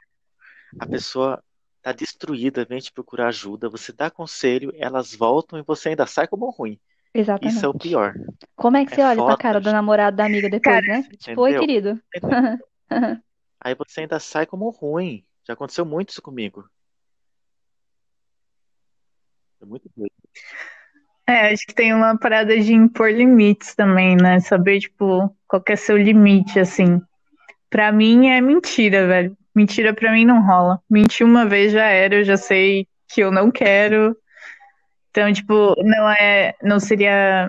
a 0.78 0.87
pessoa 0.87 1.42
tá 1.82 1.92
destruída, 1.92 2.64
vem 2.64 2.80
te 2.80 2.92
procurar 2.92 3.28
ajuda, 3.28 3.68
você 3.68 3.92
dá 3.92 4.10
conselho, 4.10 4.72
elas 4.76 5.14
voltam 5.14 5.58
e 5.58 5.62
você 5.62 5.90
ainda 5.90 6.06
sai 6.06 6.28
como 6.28 6.50
ruim. 6.50 6.78
Isso 7.14 7.31
é 7.64 7.69
o 7.69 7.73
Exatamente. 7.73 7.79
pior. 7.79 8.14
Como 8.55 8.76
é 8.76 8.87
que 8.87 8.93
É 8.93 8.97
você 8.97 9.02
olha 9.02 9.17
pra 9.17 9.25
foda, 9.25 9.37
cara 9.38 9.61
do 9.61 9.73
namorado 9.73 10.17
da 10.17 10.25
amiga 10.25 10.49
depois, 10.49 10.87
né? 10.87 11.02
Tipo, 11.19 11.40
oi, 11.43 11.59
querido. 11.59 12.00
Aí 13.61 13.75
você 13.75 14.02
ainda 14.02 14.19
sai 14.21 14.47
como 14.47 14.71
ruim. 14.71 15.25
Já 15.47 15.55
aconteceu 15.55 15.85
muito 15.85 16.11
isso 16.11 16.23
comigo. 16.23 16.69
É 19.61 19.67
muito 19.67 19.90
doido. 19.97 20.12
É, 21.26 21.52
acho 21.52 21.67
que 21.67 21.75
tem 21.75 21.93
uma 21.93 22.19
parada 22.19 22.59
de 22.59 22.73
impor 22.73 23.11
limites 23.11 23.75
também, 23.75 24.17
né? 24.17 24.40
Saber, 24.40 24.81
tipo, 24.81 25.35
qual 25.47 25.62
que 25.62 25.73
é 25.73 25.76
seu 25.76 25.97
limite, 25.97 26.59
assim. 26.59 27.00
Pra 27.69 27.93
mim 27.93 28.29
é 28.29 28.40
mentira, 28.40 29.07
velho. 29.07 29.37
Mentira 29.55 29.95
pra 29.95 30.12
mim 30.12 30.25
não 30.25 30.45
rola. 30.45 30.81
Mentir 30.88 31.26
uma 31.26 31.47
vez 31.47 31.73
já 31.73 31.85
era, 31.85 32.17
eu 32.17 32.25
já 32.25 32.37
sei 32.37 32.88
que 33.09 33.21
eu 33.21 33.31
não 33.31 33.50
quero. 33.50 34.17
Então, 35.11 35.33
tipo, 35.33 35.75
não 35.83 36.09
é, 36.11 36.55
não 36.62 36.79
seria 36.79 37.49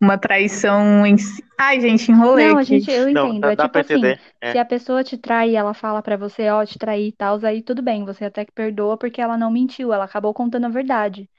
uma 0.00 0.18
traição 0.18 1.06
em 1.06 1.16
si. 1.16 1.42
Ai, 1.58 1.80
gente, 1.80 2.10
enrolei 2.10 2.46
Não, 2.48 2.58
a 2.58 2.62
aqui. 2.62 2.64
gente, 2.64 2.90
eu 2.90 3.08
Não, 3.08 3.28
entendo. 3.28 3.40
dá, 3.40 3.52
É 3.52 3.56
dá 3.56 3.62
tipo 3.64 3.72
pra 3.72 3.80
assim, 3.80 3.94
entender. 3.94 4.20
É. 4.42 4.52
se 4.52 4.58
a 4.58 4.64
pessoa 4.64 5.02
te 5.02 5.16
trai 5.16 5.50
e 5.50 5.56
ela 5.56 5.72
fala 5.72 6.02
pra 6.02 6.16
você, 6.16 6.48
ó, 6.50 6.64
te 6.64 6.78
trair 6.78 7.08
e 7.08 7.12
tal, 7.12 7.38
aí 7.44 7.62
tudo 7.62 7.82
bem, 7.82 8.04
você 8.04 8.24
até 8.26 8.44
que 8.44 8.52
perdoa 8.52 8.96
porque 8.98 9.20
ela 9.20 9.38
não 9.38 9.50
mentiu, 9.50 9.92
ela 9.92 10.04
acabou 10.04 10.34
contando 10.34 10.66
a 10.66 10.68
verdade, 10.68 11.30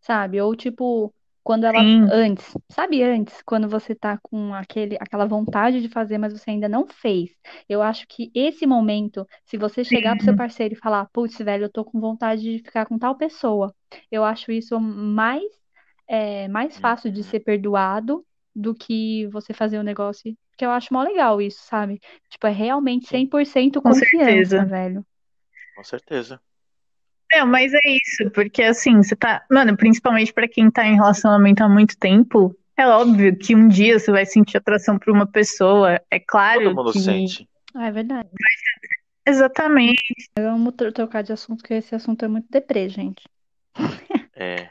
sabe? 0.00 0.40
Ou 0.40 0.54
tipo, 0.56 1.12
quando 1.46 1.64
ela 1.64 1.88
Sim, 1.88 2.12
antes, 2.12 2.56
sabe 2.70 3.02
antes, 3.02 3.42
quando 3.46 3.68
você 3.68 3.94
tá 3.94 4.18
com 4.22 4.52
aquele, 4.54 4.96
aquela 5.00 5.26
vontade 5.26 5.80
de 5.80 5.88
fazer, 5.88 6.18
mas 6.18 6.32
você 6.32 6.50
ainda 6.50 6.68
não 6.68 6.86
fez. 6.88 7.30
Eu 7.68 7.82
acho 7.82 8.06
que 8.08 8.30
esse 8.34 8.66
momento, 8.66 9.26
se 9.44 9.56
você 9.58 9.84
chegar 9.84 10.16
pro 10.16 10.24
seu 10.24 10.34
sim, 10.34 10.36
parceiro 10.36 10.74
e 10.74 10.78
falar, 10.78 11.08
putz, 11.12 11.38
velho, 11.38 11.64
eu 11.66 11.72
tô 11.72 11.84
com 11.84 12.00
vontade 12.00 12.42
de 12.42 12.58
ficar 12.58 12.86
com 12.86 12.98
tal 12.98 13.16
pessoa, 13.16 13.74
eu 14.10 14.24
acho 14.24 14.52
isso 14.52 14.80
mais 14.80 15.44
é, 16.08 16.48
mais 16.48 16.78
fácil 16.78 17.10
de 17.10 17.22
Uhum. 17.22 17.24
ser 17.24 17.40
perdoado 17.40 18.24
do 18.54 18.74
que 18.74 19.26
você 19.28 19.52
fazer 19.52 19.78
o 19.78 19.82
negócio. 19.82 20.36
Porque 20.50 20.64
eu 20.64 20.70
acho 20.70 20.92
mó 20.92 21.02
legal 21.02 21.40
isso, 21.42 21.60
sabe? 21.64 22.00
Tipo, 22.30 22.46
é 22.46 22.50
realmente 22.50 23.06
Sim, 23.08 23.26
100% 23.26 23.82
com 23.82 23.92
confiança, 23.92 24.64
certeza. 24.64 24.66
velho. 24.66 25.04
com 25.74 25.84
certeza. 25.84 26.42
É, 27.32 27.44
mas 27.44 27.72
é 27.74 27.80
isso, 27.84 28.30
porque 28.32 28.62
assim, 28.62 28.96
você 28.98 29.16
tá. 29.16 29.44
Mano, 29.50 29.76
principalmente 29.76 30.32
pra 30.32 30.48
quem 30.48 30.70
tá 30.70 30.86
em 30.86 30.94
relacionamento 30.94 31.62
há 31.62 31.68
muito 31.68 31.96
tempo, 31.98 32.56
é 32.76 32.86
óbvio 32.86 33.36
que 33.36 33.54
um 33.54 33.68
dia 33.68 33.98
você 33.98 34.10
vai 34.12 34.24
sentir 34.24 34.56
atração 34.56 34.98
por 34.98 35.12
uma 35.12 35.26
pessoa. 35.26 36.00
É 36.10 36.18
Todo 36.18 36.26
claro 36.26 36.74
mundo 36.74 36.92
que. 36.92 37.00
sente. 37.00 37.48
Ah, 37.74 37.88
é 37.88 37.92
verdade. 37.92 38.28
Exatamente. 39.26 40.14
Vamos 40.38 40.74
tro- 40.74 40.92
trocar 40.92 41.22
de 41.22 41.32
assunto, 41.32 41.58
porque 41.58 41.74
esse 41.74 41.94
assunto 41.94 42.24
é 42.24 42.28
muito 42.28 42.46
deprê, 42.48 42.88
gente. 42.88 43.22
É. 44.34 44.70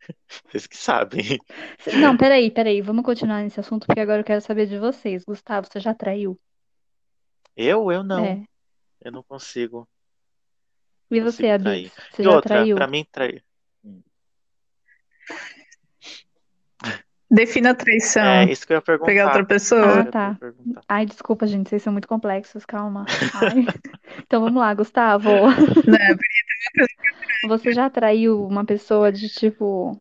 Vocês 0.46 0.66
que 0.66 0.76
sabem. 0.76 1.38
Não, 1.98 2.16
peraí, 2.16 2.50
peraí. 2.50 2.82
Vamos 2.82 3.04
continuar 3.04 3.42
nesse 3.42 3.58
assunto, 3.58 3.86
porque 3.86 4.00
agora 4.00 4.20
eu 4.20 4.24
quero 4.24 4.40
saber 4.42 4.66
de 4.66 4.78
vocês. 4.78 5.24
Gustavo, 5.24 5.66
você 5.70 5.80
já 5.80 5.94
traiu? 5.94 6.38
Eu, 7.56 7.90
eu 7.90 8.02
não. 8.02 8.24
É. 8.24 8.42
Eu 9.00 9.12
não 9.12 9.22
consigo. 9.22 9.88
E 11.16 11.20
você, 11.20 11.58
trair. 11.58 11.92
Você 12.10 12.22
E 12.22 12.24
já 12.24 12.30
outra, 12.30 12.48
traiu? 12.54 12.76
pra 12.76 12.86
mim, 12.86 13.06
trair. 13.10 13.42
Defina 17.30 17.70
a 17.70 17.72
É 17.72 17.74
traição. 17.74 18.42
isso 18.44 18.66
que 18.66 18.72
eu 18.72 18.76
ia 18.76 18.82
Pegar 18.82 19.24
outra 19.24 19.44
perguntar. 19.44 19.44
pessoa. 19.44 20.00
Ah, 20.00 20.04
tá. 20.04 20.36
perguntar. 20.38 20.82
Ai, 20.88 21.04
desculpa, 21.06 21.46
gente, 21.46 21.68
vocês 21.68 21.82
são 21.82 21.92
muito 21.92 22.06
complexos, 22.06 22.64
calma. 22.64 23.04
Ai. 23.34 23.66
Então 24.24 24.40
vamos 24.42 24.60
lá, 24.60 24.72
Gustavo. 24.74 25.30
Você 27.48 27.72
já 27.72 27.90
traiu 27.90 28.46
uma 28.46 28.64
pessoa 28.64 29.10
de 29.10 29.28
tipo. 29.28 30.00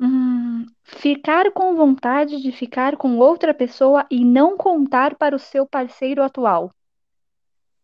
hum, 0.00 0.66
ficar 0.84 1.50
com 1.52 1.74
vontade 1.74 2.40
de 2.42 2.52
ficar 2.52 2.96
com 2.96 3.16
outra 3.16 3.54
pessoa 3.54 4.06
e 4.10 4.24
não 4.24 4.56
contar 4.56 5.14
para 5.16 5.34
o 5.34 5.38
seu 5.38 5.66
parceiro 5.66 6.22
atual? 6.22 6.70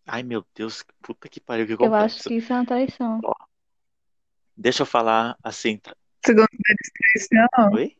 Ai, 0.06 0.22
meu 0.22 0.44
Deus, 0.54 0.82
que 0.82 0.92
puta 1.02 1.28
que 1.28 1.40
pariu, 1.40 1.66
que 1.66 1.72
Eu 1.72 1.76
acho 1.94 2.16
complexo. 2.16 2.28
que 2.28 2.34
isso 2.36 2.52
é 2.52 2.56
uma 2.56 2.66
traição. 2.66 3.20
Ó, 3.24 3.32
deixa 4.56 4.82
eu 4.82 4.86
falar 4.86 5.36
assim. 5.42 5.78
tra- 5.78 5.96
Você 6.24 6.34
considera 6.34 6.76
isso 6.82 7.28
traição? 7.28 7.72
Oi? 7.72 7.96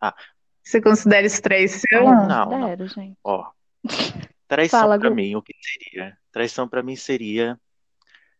Ah, 0.00 0.14
Você 0.62 0.80
considera 0.80 1.26
isso 1.26 1.36
Ah, 1.36 1.38
eu 1.38 1.42
traição? 1.42 2.04
não, 2.04 2.26
não. 2.28 2.44
considero, 2.48 2.86
gente. 2.88 3.18
Ó, 3.24 3.50
traição 4.46 4.80
Fala, 4.80 4.98
pra 4.98 5.08
Gu. 5.08 5.14
mim, 5.16 5.34
o 5.34 5.42
que 5.42 5.54
seria? 5.60 6.16
Traição 6.30 6.68
pra 6.68 6.82
mim 6.82 6.94
seria 6.96 7.60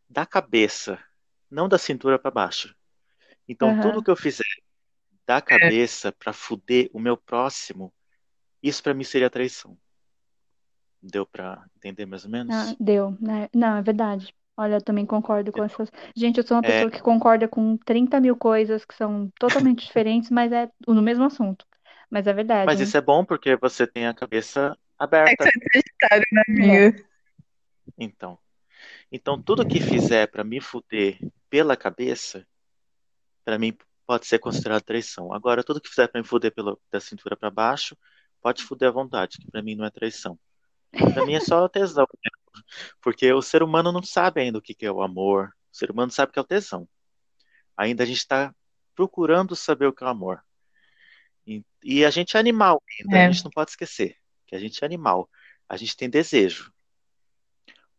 da 0.09 0.25
cabeça, 0.25 1.03
não 1.51 1.69
da 1.69 1.79
cintura 1.79 2.19
pra 2.19 2.31
baixo. 2.31 2.75
Então, 3.49 3.81
tudo 3.81 4.03
que 4.03 4.11
eu 4.11 4.17
fizer 4.17 4.45
da 5.27 5.41
cabeça 5.41 6.13
pra 6.13 6.33
fuder 6.33 6.89
o 6.93 7.01
meu 7.01 7.17
próximo, 7.17 7.93
isso 8.63 8.83
pra 8.83 8.95
mim 8.95 9.05
seria 9.05 9.29
traição. 9.31 9.77
Deu 11.03 11.27
pra 11.27 11.65
entender 11.77 12.07
mais 12.07 12.25
ou 12.25 12.31
Ah, 12.31 12.31
menos? 12.31 12.77
deu, 12.79 13.17
né? 13.21 13.49
Não, 13.55 13.77
é 13.77 13.83
verdade. 13.83 14.35
Olha, 14.57 14.75
eu 14.77 14.83
também 14.83 15.07
concordo 15.07 15.51
com 15.53 15.63
Entendeu? 15.63 15.65
essas. 15.65 15.91
Gente, 16.15 16.39
eu 16.39 16.47
sou 16.47 16.57
uma 16.57 16.63
É, 16.63 16.85
pessoa 16.85 16.91
que 16.91 17.01
concorda 17.01 17.49
com 17.49 17.77
30 17.79 18.21
mil 18.21 18.37
coisas 18.37 18.85
que 18.85 18.95
são 18.95 19.31
totalmente 19.39 19.85
diferentes, 19.87 20.31
mas 20.31 20.53
é 20.53 20.69
no 20.87 21.03
mesmo 21.03 21.25
assunto. 21.25 21.65
Mas 22.11 22.27
é 22.27 22.33
verdade, 22.33 22.77
mas 22.77 22.81
hein? 22.81 22.87
isso 22.89 22.97
é 22.97 23.01
bom 23.01 23.25
porque 23.25 23.57
você 23.57 23.87
tem 23.87 24.07
a 24.07 24.15
cabeça 24.15 24.77
É 25.27 25.37
que 25.37 25.37
aberta. 25.37 25.45
você 25.45 25.51
é 25.51 25.69
vegetário, 25.75 26.27
né, 26.33 26.43
É. 26.59 26.87
amiga? 26.89 27.13
Então, 27.99 28.39
então 29.13 29.43
tudo 29.43 29.67
que 29.67 29.81
fizer 29.81 30.29
pra 30.31 30.45
me 30.45 30.61
fuder 30.61 31.19
pela 31.51 31.77
cabeça, 31.77 32.47
pra 33.45 33.59
mim 33.59 33.77
pode 34.07 34.27
ser 34.27 34.39
considerado 34.39 34.83
traição. 34.83 35.33
Agora, 35.33 35.65
tudo 35.65 35.81
que 35.81 35.89
fizer 35.89 36.09
pra 36.09 36.21
me 36.21 36.27
fuder 36.27 36.53
pela, 36.55 36.77
da 36.91 37.01
cintura 37.01 37.37
pra 37.37 37.51
baixo, 37.51 37.97
pode 38.41 38.63
fuder 38.65 38.89
à 38.89 38.93
vontade, 38.93 39.39
que 39.39 39.51
pra 39.51 39.63
mim 39.63 39.75
não 39.77 39.85
é 39.85 39.91
traição. 39.91 40.39
Pra 40.93 41.25
mim 41.27 41.35
é 41.35 41.41
só 41.41 41.69
tesão, 41.69 42.07
né? 42.25 42.31
porque 43.01 43.33
o 43.33 43.43
ser 43.43 43.63
humano 43.63 43.91
não 43.91 44.03
sabe 44.03 44.41
ainda 44.41 44.59
o 44.59 44.63
que 44.63 44.77
é 44.85 44.91
o 44.93 45.03
amor. 45.03 45.49
O 45.73 45.77
ser 45.77 45.91
humano 45.91 46.13
sabe 46.13 46.31
o 46.31 46.33
que 46.33 46.39
é 46.39 46.43
o 46.43 46.47
tesão. 46.47 46.89
Ainda 47.77 48.03
a 48.03 48.07
gente 48.07 48.19
está 48.19 48.55
procurando 48.95 49.57
saber 49.57 49.87
o 49.87 49.93
que 49.93 50.05
é 50.05 50.07
o 50.07 50.11
amor. 50.11 50.45
E, 51.47 51.65
e 51.83 52.05
a 52.05 52.11
gente 52.11 52.37
é 52.37 52.41
animal 52.41 52.83
ainda, 53.01 53.17
a 53.17 53.21
É. 53.21 53.33
gente 53.33 53.45
não 53.45 53.51
pode 53.51 53.71
esquecer 53.71 54.17
que 54.47 54.55
a 54.55 54.59
gente 54.59 54.83
é 54.83 54.87
animal. 54.87 55.29
A 55.69 55.77
gente 55.77 55.97
tem 55.97 56.11
desejo. 56.11 56.73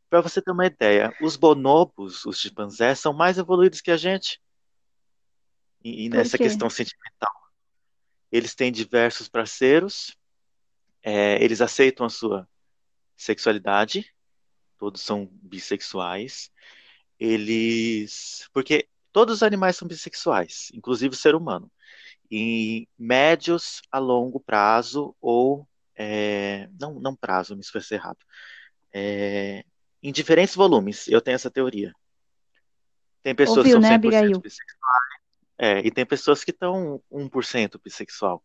Para 0.10 0.22
você 0.22 0.40
ter 0.40 0.52
uma 0.52 0.68
ideia, 0.68 1.12
os 1.20 1.36
bonobos, 1.36 2.24
os 2.26 2.40
chimpanzés, 2.40 3.00
são 3.00 3.12
mais 3.12 3.40
evoluídos 3.40 3.82
que 3.82 3.90
a 3.90 3.98
gente 3.98 4.40
e, 5.84 6.06
e 6.06 6.10
nessa 6.10 6.38
questão 6.38 6.70
sentimental. 6.70 7.34
Eles 8.32 8.54
têm 8.54 8.72
diversos 8.72 9.28
parceiros, 9.28 10.16
é, 11.02 11.44
eles 11.44 11.60
aceitam 11.62 12.06
a 12.06 12.10
sua 12.10 12.48
sexualidade, 13.15 14.13
todos 14.77 15.01
são 15.01 15.29
bissexuais. 15.41 16.51
Eles. 17.20 18.50
Porque 18.53 18.88
todos 19.12 19.36
os 19.36 19.43
animais 19.43 19.77
são 19.77 19.88
bissexuais, 19.88 20.70
inclusive 20.74 21.13
o 21.13 21.17
ser 21.17 21.36
humano. 21.36 21.72
em 22.32 22.88
médios 22.98 23.82
a 23.91 24.00
longo 24.00 24.39
prazo 24.39 25.15
ou 25.22 25.67
é, 25.96 26.67
não, 26.79 27.00
não 27.00 27.15
prazo, 27.15 27.55
me 27.55 27.62
expressei 27.62 27.98
errado. 27.98 28.17
É, 28.91 29.63
em 30.01 30.12
diferentes 30.12 30.55
volumes, 30.55 31.08
eu 31.08 31.22
tenho 31.22 31.36
essa 31.36 31.51
teoria. 31.51 31.93
Tem 33.22 33.34
pessoas 33.36 33.60
Ouviu, 33.60 33.79
que 33.79 33.88
são 33.88 33.91
né, 33.91 33.98
100% 33.98 34.00
Abigail? 34.00 34.39
bissexuais, 34.39 35.13
é, 35.58 35.79
e 35.79 35.91
tem 35.91 36.05
pessoas 36.05 36.43
que 36.43 36.51
estão 36.51 37.01
1% 37.12 37.79
bissexual. 37.84 38.43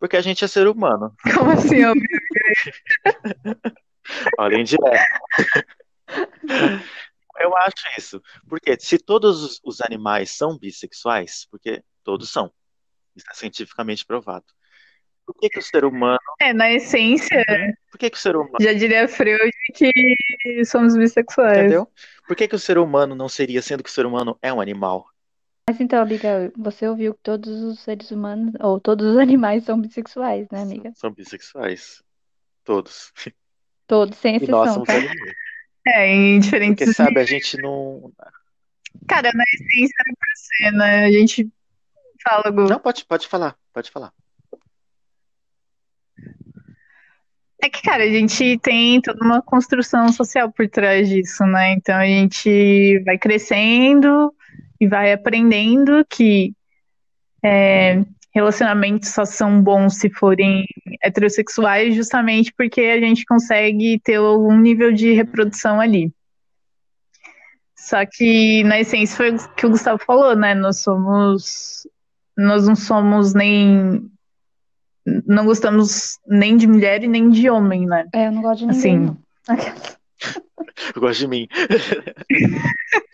Porque 0.00 0.16
a 0.16 0.22
gente 0.22 0.44
é 0.44 0.48
ser 0.48 0.66
humano. 0.66 1.14
Como 1.38 1.52
assim, 1.52 1.84
ó? 1.84 1.94
Olha, 4.38 4.56
indireto. 4.56 5.04
Eu 7.38 7.56
acho 7.56 7.86
isso. 7.96 8.20
Porque 8.48 8.76
se 8.80 8.98
todos 8.98 9.60
os, 9.62 9.80
animais 9.82 10.30
são 10.30 10.58
bissexuais, 10.58 11.46
porque 11.50 11.84
todos 12.02 12.30
são, 12.30 12.50
isso 13.14 13.26
é 13.30 13.34
cientificamente 13.34 14.04
provado. 14.04 14.46
Por 15.26 15.34
que 15.34 15.50
que 15.50 15.58
o 15.60 15.62
ser 15.62 15.84
humano, 15.84 16.18
É, 16.40 16.52
na 16.52 16.72
essência, 16.72 17.44
por 17.92 17.98
que 17.98 18.10
que 18.10 18.16
o 18.16 18.20
ser 18.20 18.34
humano, 18.34 18.56
já 18.60 18.72
diria 18.72 19.06
Freud 19.06 19.52
que 19.74 19.92
somos 20.64 20.96
bissexuais. 20.96 21.58
entendeu? 21.58 21.88
Por 22.26 22.34
que 22.34 22.48
que 22.48 22.56
o 22.56 22.58
ser 22.58 22.78
humano 22.78 23.14
não 23.14 23.28
seria, 23.28 23.62
sendo 23.62 23.84
que 23.84 23.90
o 23.90 23.92
ser 23.92 24.06
humano 24.06 24.36
é 24.42 24.52
um 24.52 24.60
animal? 24.60 25.09
Mas 25.68 25.80
então, 25.80 26.02
amiga, 26.02 26.52
você 26.56 26.88
ouviu 26.88 27.14
que 27.14 27.20
todos 27.22 27.62
os 27.62 27.80
seres 27.80 28.10
humanos, 28.10 28.54
ou 28.60 28.80
todos 28.80 29.06
os 29.06 29.16
animais 29.18 29.64
são 29.64 29.80
bissexuais, 29.80 30.48
né, 30.50 30.62
amiga? 30.62 30.92
São 30.96 31.12
bissexuais. 31.12 32.02
Todos. 32.64 33.12
Todos, 33.86 34.18
sem 34.18 34.36
E 34.36 34.46
nós 34.48 34.70
exceção, 34.70 34.74
somos 34.74 34.86
tá? 34.86 34.94
animais. 34.94 35.34
É, 35.86 36.06
em 36.06 36.34
Porque, 36.40 36.44
diferentes. 36.44 36.96
sabe, 36.96 37.20
a 37.20 37.24
gente 37.24 37.56
não. 37.60 38.12
Cara, 39.08 39.30
na 39.32 39.44
essência 39.44 39.94
era 39.98 40.16
pra 40.16 40.28
ser, 40.34 40.72
né? 40.76 41.04
A 41.06 41.12
gente 41.12 41.48
fala, 42.22 42.50
Gu. 42.50 42.68
Não, 42.68 42.78
pode, 42.78 43.04
pode 43.04 43.26
falar, 43.28 43.56
pode 43.72 43.90
falar. 43.90 44.12
É 47.62 47.68
que, 47.68 47.82
cara, 47.82 48.04
a 48.04 48.08
gente 48.08 48.58
tem 48.58 49.00
toda 49.02 49.22
uma 49.24 49.42
construção 49.42 50.10
social 50.12 50.50
por 50.50 50.68
trás 50.68 51.08
disso, 51.08 51.44
né? 51.44 51.72
Então 51.72 51.96
a 51.96 52.06
gente 52.06 52.98
vai 53.04 53.18
crescendo 53.18 54.34
e 54.80 54.86
vai 54.86 55.12
aprendendo 55.12 56.04
que 56.08 56.54
é, 57.42 58.02
relacionamentos 58.34 59.10
só 59.10 59.24
são 59.24 59.62
bons 59.62 59.98
se 59.98 60.10
forem 60.10 60.64
heterossexuais, 61.02 61.94
justamente 61.94 62.52
porque 62.56 62.80
a 62.80 63.00
gente 63.00 63.24
consegue 63.24 64.00
ter 64.02 64.16
algum 64.16 64.56
nível 64.56 64.92
de 64.92 65.12
reprodução 65.12 65.80
ali. 65.80 66.12
Só 67.76 68.04
que, 68.06 68.62
na 68.64 68.78
essência, 68.78 69.16
foi 69.16 69.34
o 69.34 69.54
que 69.54 69.66
o 69.66 69.70
Gustavo 69.70 69.98
falou, 70.04 70.36
né? 70.36 70.54
Nós 70.54 70.80
somos. 70.80 71.86
Nós 72.36 72.68
não 72.68 72.76
somos 72.76 73.34
nem. 73.34 74.08
Não 75.26 75.46
gostamos 75.46 76.18
nem 76.26 76.56
de 76.56 76.66
mulher 76.66 77.02
e 77.02 77.08
nem 77.08 77.30
de 77.30 77.48
homem, 77.48 77.86
né? 77.86 78.06
É, 78.14 78.26
eu 78.26 78.32
não 78.32 78.42
gosto 78.42 78.60
de 78.60 78.66
ninguém, 78.66 78.78
Assim. 78.78 78.98
não. 78.98 79.18
Eu 80.94 81.00
gosto 81.00 81.20
de 81.20 81.28
mim. 81.28 81.48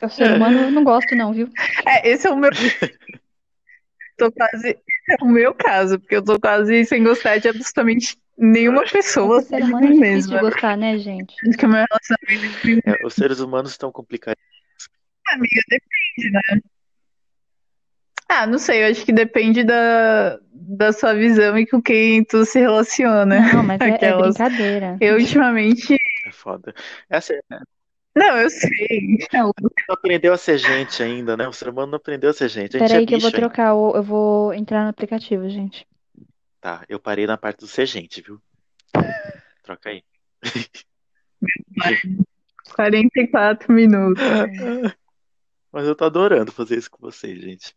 O 0.03 0.09
ser 0.09 0.33
humano 0.33 0.61
eu 0.61 0.71
não 0.71 0.85
gosto, 0.85 1.15
não, 1.15 1.33
viu? 1.33 1.49
É, 1.87 2.09
esse 2.09 2.27
é 2.27 2.31
o 2.31 2.37
meu. 2.37 2.51
tô 4.17 4.31
quase. 4.33 4.79
É 5.09 5.23
o 5.23 5.27
meu 5.27 5.55
caso, 5.55 5.99
porque 5.99 6.17
eu 6.17 6.23
tô 6.23 6.39
quase 6.39 6.85
sem 6.85 7.03
gostar 7.05 7.39
de 7.39 7.49
absolutamente 7.49 8.19
nenhuma 8.37 8.85
pessoa, 8.85 9.39
O 9.39 9.43
ser 9.43 9.63
de 9.63 9.69
humano 9.69 9.87
é 9.87 9.93
difícil 9.93 10.31
de 10.31 10.41
gostar, 10.41 10.77
né, 10.77 10.99
gente? 10.99 11.35
Acho 11.49 11.59
que 11.59 11.67
o 11.67 11.69
meu 11.69 11.85
relacionamento 11.89 12.89
É, 12.89 13.07
os 13.07 13.15
seres 13.15 13.41
humanos 13.41 13.71
estão 13.71 13.91
complicados. 13.93 14.43
amiga 15.29 15.63
depende, 15.69 16.33
né? 16.33 16.61
Ah, 18.29 18.47
não 18.47 18.59
sei, 18.59 18.83
eu 18.83 18.91
acho 18.91 19.05
que 19.05 19.13
depende 19.13 19.63
da, 19.63 20.39
da 20.53 20.93
sua 20.93 21.15
visão 21.15 21.57
e 21.57 21.65
com 21.65 21.81
quem 21.81 22.25
tu 22.25 22.45
se 22.45 22.59
relaciona. 22.59 23.41
Não, 23.53 23.63
mas 23.63 23.81
é, 23.81 23.99
é 24.05 24.17
brincadeira. 24.17 24.97
Eu 25.01 25.15
ultimamente. 25.15 25.97
É 26.27 26.33
foda. 26.33 26.75
Essa, 27.09 27.41
Não, 28.17 28.37
eu 28.37 28.51
sei. 28.51 29.19
Não, 29.33 29.53
não 29.61 29.71
aprendeu 29.91 30.33
a 30.33 30.37
ser 30.39 30.59
gente 30.59 31.01
ainda, 31.01 31.37
né? 31.37 31.47
O 31.47 31.53
ser 31.53 31.69
humano 31.69 31.93
não 31.93 31.97
aprendeu 31.99 32.31
a 32.31 32.33
ser 32.33 32.49
gente. 32.49 32.77
A 32.77 32.81
gente 32.81 32.87
é 32.87 32.89
Peraí 32.89 33.07
que 33.07 33.15
eu 33.15 33.21
vou 33.21 33.29
ainda. 33.29 33.39
trocar, 33.39 33.75
o, 33.75 33.95
eu 33.95 34.03
vou 34.03 34.53
entrar 34.53 34.83
no 34.83 34.91
aplicativo, 34.91 35.49
gente. 35.49 35.87
Tá, 36.61 36.85
eu 36.89 36.99
parei 36.99 37.29
na 37.29 37.39
parte 37.39 37.61
do 37.61 37.69
ser 37.69 37.87
gente, 37.87 38.21
viu? 38.21 38.43
Troca 39.63 39.91
aí. 39.91 40.03
44 42.75 43.73
minutos. 43.73 44.21
Mas 45.71 45.87
eu 45.87 45.95
tô 45.95 46.05
adorando 46.07 46.51
fazer 46.51 46.77
isso 46.77 46.91
com 46.91 46.99
vocês, 46.99 47.41
gente. 47.41 47.73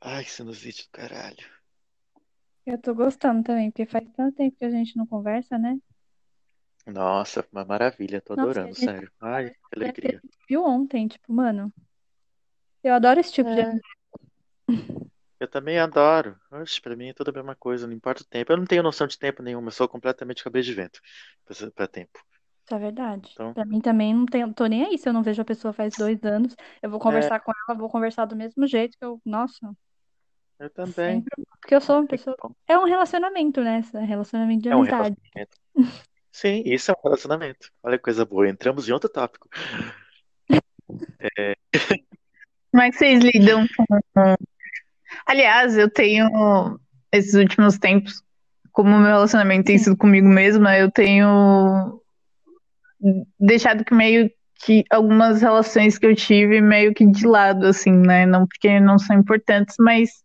Ai, 0.00 0.22
que 0.22 0.30
sinusite 0.30 0.84
do 0.84 0.90
caralho. 0.90 1.55
Eu 2.66 2.78
tô 2.78 2.94
gostando 2.94 3.42
também, 3.44 3.70
porque 3.70 3.86
faz 3.86 4.08
tanto 4.16 4.34
tempo 4.36 4.56
que 4.58 4.64
a 4.64 4.70
gente 4.70 4.96
não 4.96 5.06
conversa, 5.06 5.56
né? 5.56 5.78
Nossa, 6.86 7.46
uma 7.52 7.64
maravilha, 7.64 8.20
tô 8.20 8.34
Nossa, 8.34 8.42
adorando, 8.50 8.70
a 8.70 8.72
gente- 8.72 8.84
sério. 8.84 9.10
Ai, 9.20 9.50
que 9.50 9.56
alegria. 9.76 10.20
Viu 10.48 10.64
ontem, 10.64 11.06
tipo, 11.08 11.32
mano. 11.32 11.72
Eu 12.82 12.94
adoro 12.94 13.18
esse 13.20 13.32
tipo 13.32 13.50
de. 13.50 13.60
É. 13.60 13.80
Eu 15.38 15.48
também 15.48 15.78
adoro. 15.78 16.36
Oxe, 16.50 16.80
pra 16.80 16.96
mim 16.96 17.08
é 17.08 17.12
tudo 17.12 17.30
a 17.30 17.32
mesma 17.32 17.54
coisa, 17.54 17.86
não 17.86 17.94
importa 17.94 18.22
o 18.22 18.26
tempo. 18.26 18.52
Eu 18.52 18.56
não 18.56 18.64
tenho 18.64 18.82
noção 18.82 19.06
de 19.06 19.18
tempo 19.18 19.42
nenhuma, 19.42 19.68
eu 19.68 19.72
sou 19.72 19.88
completamente 19.88 20.42
cabeça 20.42 20.66
de 20.66 20.74
vento 20.74 21.00
pra- 21.44 21.70
pra 21.72 21.86
tempo. 21.86 22.18
Isso 22.64 22.74
é 22.74 22.78
verdade. 22.78 23.30
Então- 23.32 23.52
Pra 23.52 23.64
mim 23.64 23.80
também 23.80 24.14
não 24.14 24.26
tenho, 24.26 24.52
tô 24.54 24.66
nem 24.66 24.84
aí 24.84 24.98
se 24.98 25.08
eu 25.08 25.12
não 25.12 25.22
vejo 25.22 25.42
a 25.42 25.44
pessoa 25.44 25.72
faz 25.72 25.94
dois 25.96 26.22
anos. 26.24 26.54
Eu 26.82 26.88
É. 26.88 26.90
vou 26.90 26.98
conversar 26.98 27.38
com 27.40 27.52
ela, 27.68 27.78
vou 27.78 27.88
conversar 27.88 28.24
do 28.24 28.34
mesmo 28.34 28.66
jeito 28.66 28.96
que 28.98 29.04
eu. 29.04 29.20
Nossa, 29.24 29.72
Eu 30.58 30.70
também. 30.70 30.94
sempre. 30.94 31.44
Porque 31.60 31.74
eu 31.74 31.80
sou 31.80 31.98
uma 31.98 32.06
pessoa. 32.06 32.36
É 32.66 32.78
um 32.78 32.84
relacionamento, 32.84 33.60
né? 33.60 33.80
Esse 33.80 33.98
Relacionamento 33.98 34.62
de 34.62 34.68
É 34.68 34.76
um 34.76 34.80
amizade. 34.80 35.16
relacionamento. 35.34 36.00
Sim, 36.32 36.62
isso 36.66 36.90
é 36.90 36.94
um 36.94 37.02
relacionamento. 37.02 37.70
Olha 37.82 37.96
que 37.98 38.04
coisa 38.04 38.24
boa. 38.24 38.48
Entramos 38.48 38.88
em 38.88 38.92
outro 38.92 39.08
tópico. 39.08 39.48
Como 42.70 42.82
é 42.82 42.90
que 42.90 42.96
vocês 42.96 43.22
lidam 43.22 43.66
com. 44.14 44.34
Aliás, 45.26 45.76
eu 45.76 45.90
tenho, 45.90 46.78
esses 47.12 47.34
últimos 47.34 47.78
tempos, 47.78 48.22
como 48.72 48.94
o 48.94 48.98
meu 48.98 49.08
relacionamento 49.08 49.66
tem 49.66 49.78
sido 49.78 49.96
comigo 49.96 50.28
mesma, 50.28 50.76
eu 50.76 50.90
tenho 50.90 52.02
deixado 53.40 53.84
que 53.84 53.94
meio 53.94 54.30
que 54.64 54.84
algumas 54.90 55.40
relações 55.42 55.98
que 55.98 56.06
eu 56.06 56.14
tive 56.14 56.60
meio 56.60 56.92
que 56.94 57.06
de 57.06 57.26
lado, 57.26 57.66
assim, 57.66 57.92
né? 57.92 58.26
Não 58.26 58.46
porque 58.46 58.78
não 58.80 58.98
são 58.98 59.16
importantes, 59.18 59.76
mas, 59.78 60.22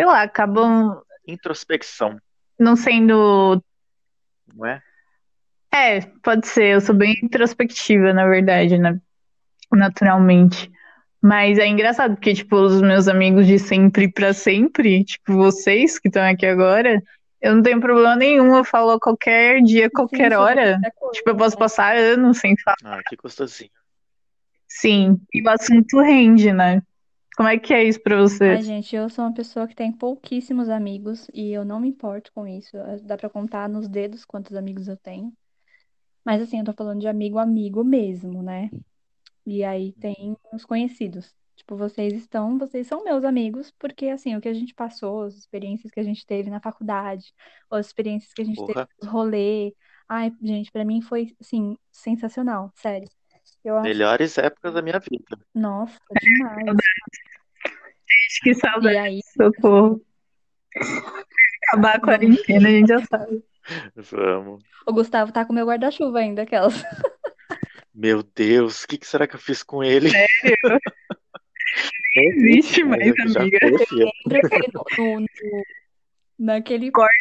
sei 0.00 0.06
lá, 0.06 0.22
acabam 0.22 0.98
Introspecção, 1.28 2.16
não 2.58 2.74
sendo. 2.74 3.62
não 4.54 4.64
é? 4.66 4.82
É, 5.72 6.00
pode 6.22 6.48
ser, 6.48 6.74
eu 6.74 6.80
sou 6.80 6.94
bem 6.94 7.20
introspectiva, 7.22 8.12
na 8.14 8.26
verdade, 8.26 8.78
né? 8.78 8.98
Naturalmente. 9.70 10.70
Mas 11.22 11.58
é 11.58 11.66
engraçado, 11.66 12.14
porque, 12.14 12.32
tipo, 12.32 12.56
os 12.56 12.80
meus 12.80 13.08
amigos 13.08 13.46
de 13.46 13.58
sempre 13.58 14.10
pra 14.10 14.32
sempre, 14.32 15.04
tipo, 15.04 15.34
vocês 15.34 15.98
que 15.98 16.08
estão 16.08 16.22
aqui 16.24 16.46
agora, 16.46 17.00
eu 17.42 17.54
não 17.54 17.62
tenho 17.62 17.78
problema 17.78 18.16
nenhum, 18.16 18.56
eu 18.56 18.64
falo 18.64 18.92
a 18.92 18.98
qualquer 18.98 19.60
dia, 19.62 19.90
qualquer 19.90 20.32
Sim, 20.32 20.38
hora. 20.38 20.80
coisa, 20.96 21.12
Tipo, 21.12 21.30
eu 21.30 21.36
posso 21.36 21.56
né? 21.56 21.60
passar 21.60 21.94
anos 21.94 22.38
sem 22.38 22.56
falar. 22.58 22.76
Ah, 22.82 23.00
que 23.06 23.16
gostosinho. 23.16 23.70
Sim, 24.66 25.20
e 25.32 25.42
o 25.42 25.50
assunto 25.50 26.00
rende, 26.00 26.52
né? 26.54 26.82
Como 27.36 27.48
é 27.48 27.58
que 27.58 27.72
é 27.72 27.84
isso 27.84 28.00
pra 28.02 28.20
você? 28.20 28.50
Ai, 28.50 28.62
gente, 28.62 28.94
eu 28.94 29.08
sou 29.08 29.24
uma 29.24 29.32
pessoa 29.34 29.66
que 29.66 29.74
tem 29.74 29.92
pouquíssimos 29.92 30.68
amigos 30.68 31.28
e 31.32 31.52
eu 31.52 31.64
não 31.64 31.80
me 31.80 31.88
importo 31.88 32.32
com 32.32 32.46
isso. 32.46 32.76
Dá 33.02 33.16
pra 33.16 33.30
contar 33.30 33.68
nos 33.68 33.88
dedos 33.88 34.24
quantos 34.24 34.54
amigos 34.54 34.88
eu 34.88 34.96
tenho. 34.96 35.32
Mas 36.24 36.42
assim, 36.42 36.58
eu 36.58 36.64
tô 36.64 36.72
falando 36.72 37.00
de 37.00 37.08
amigo 37.08 37.38
amigo 37.38 37.82
mesmo, 37.82 38.42
né? 38.42 38.70
E 39.46 39.64
aí 39.64 39.92
tem 39.94 40.36
os 40.52 40.64
conhecidos. 40.64 41.34
Tipo, 41.56 41.76
vocês 41.76 42.14
estão, 42.14 42.58
vocês 42.58 42.86
são 42.86 43.04
meus 43.04 43.24
amigos, 43.24 43.70
porque 43.78 44.06
assim, 44.06 44.34
o 44.34 44.40
que 44.40 44.48
a 44.48 44.54
gente 44.54 44.74
passou, 44.74 45.22
as 45.22 45.34
experiências 45.34 45.90
que 45.90 46.00
a 46.00 46.02
gente 46.02 46.24
teve 46.24 46.48
na 46.50 46.60
faculdade, 46.60 47.32
ou 47.70 47.78
as 47.78 47.86
experiências 47.86 48.32
que 48.32 48.42
a 48.42 48.44
gente 48.44 48.58
teve 48.58 48.72
Porra. 48.72 48.88
nos 49.00 49.10
rolê. 49.10 49.74
Ai, 50.08 50.32
gente, 50.42 50.72
pra 50.72 50.84
mim 50.84 51.00
foi 51.00 51.34
assim, 51.40 51.76
sensacional, 51.92 52.72
sério. 52.74 53.08
Eu 53.64 53.76
acho, 53.76 53.84
Melhores 53.88 54.38
épocas 54.38 54.74
da 54.74 54.82
minha 54.82 54.98
vida. 54.98 55.38
nossa, 55.54 55.98
demais. 56.20 56.66
Acho 56.68 58.40
que 58.42 58.50
E 58.50 58.54
saudade, 58.54 58.96
aí, 58.96 59.20
socorro. 59.36 60.00
Acabar 61.68 61.96
a 61.96 62.00
quarentena, 62.00 62.68
a 62.68 62.72
gente 62.72 62.88
já 62.88 63.04
sabe. 63.06 63.42
Vamos. 63.94 64.64
o 64.86 64.92
Gustavo 64.92 65.30
tá 65.32 65.44
com 65.44 65.52
meu 65.52 65.66
guarda-chuva 65.66 66.20
ainda, 66.20 66.42
aquelas. 66.42 66.82
Meu 67.94 68.22
Deus, 68.22 68.82
o 68.84 68.88
que, 68.88 68.96
que 68.98 69.06
será 69.06 69.26
que 69.26 69.34
eu 69.36 69.40
fiz 69.40 69.62
com 69.62 69.84
ele? 69.84 70.08
Nem 72.16 72.28
existe 72.28 72.82
mais, 72.84 73.12
amiga. 73.36 73.58
no, 74.98 75.20
no- 75.20 75.26
naquele 76.38 76.90
Quarto. 76.90 77.14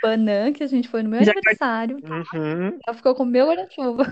Panã 0.00 0.52
que 0.52 0.62
a 0.62 0.66
gente 0.66 0.88
foi 0.88 1.02
no 1.02 1.10
meu 1.10 1.22
Já- 1.24 1.32
aniversário, 1.32 1.96
Uhum. 1.96 2.78
ela 2.86 2.96
ficou 2.96 3.14
com 3.14 3.24
o 3.24 3.26
meu 3.26 3.46
guarda-chuva. 3.48 4.04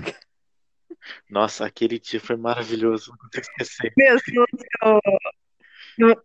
Nossa, 1.31 1.67
aquele 1.67 1.99
dia 1.99 2.21
foi 2.21 2.37
maravilhoso, 2.37 3.11
não 3.13 3.19
consigo 3.19 3.47
esquecer. 3.63 3.93
Falou 4.31 4.47
do 4.53 4.59
seu- 4.61 6.25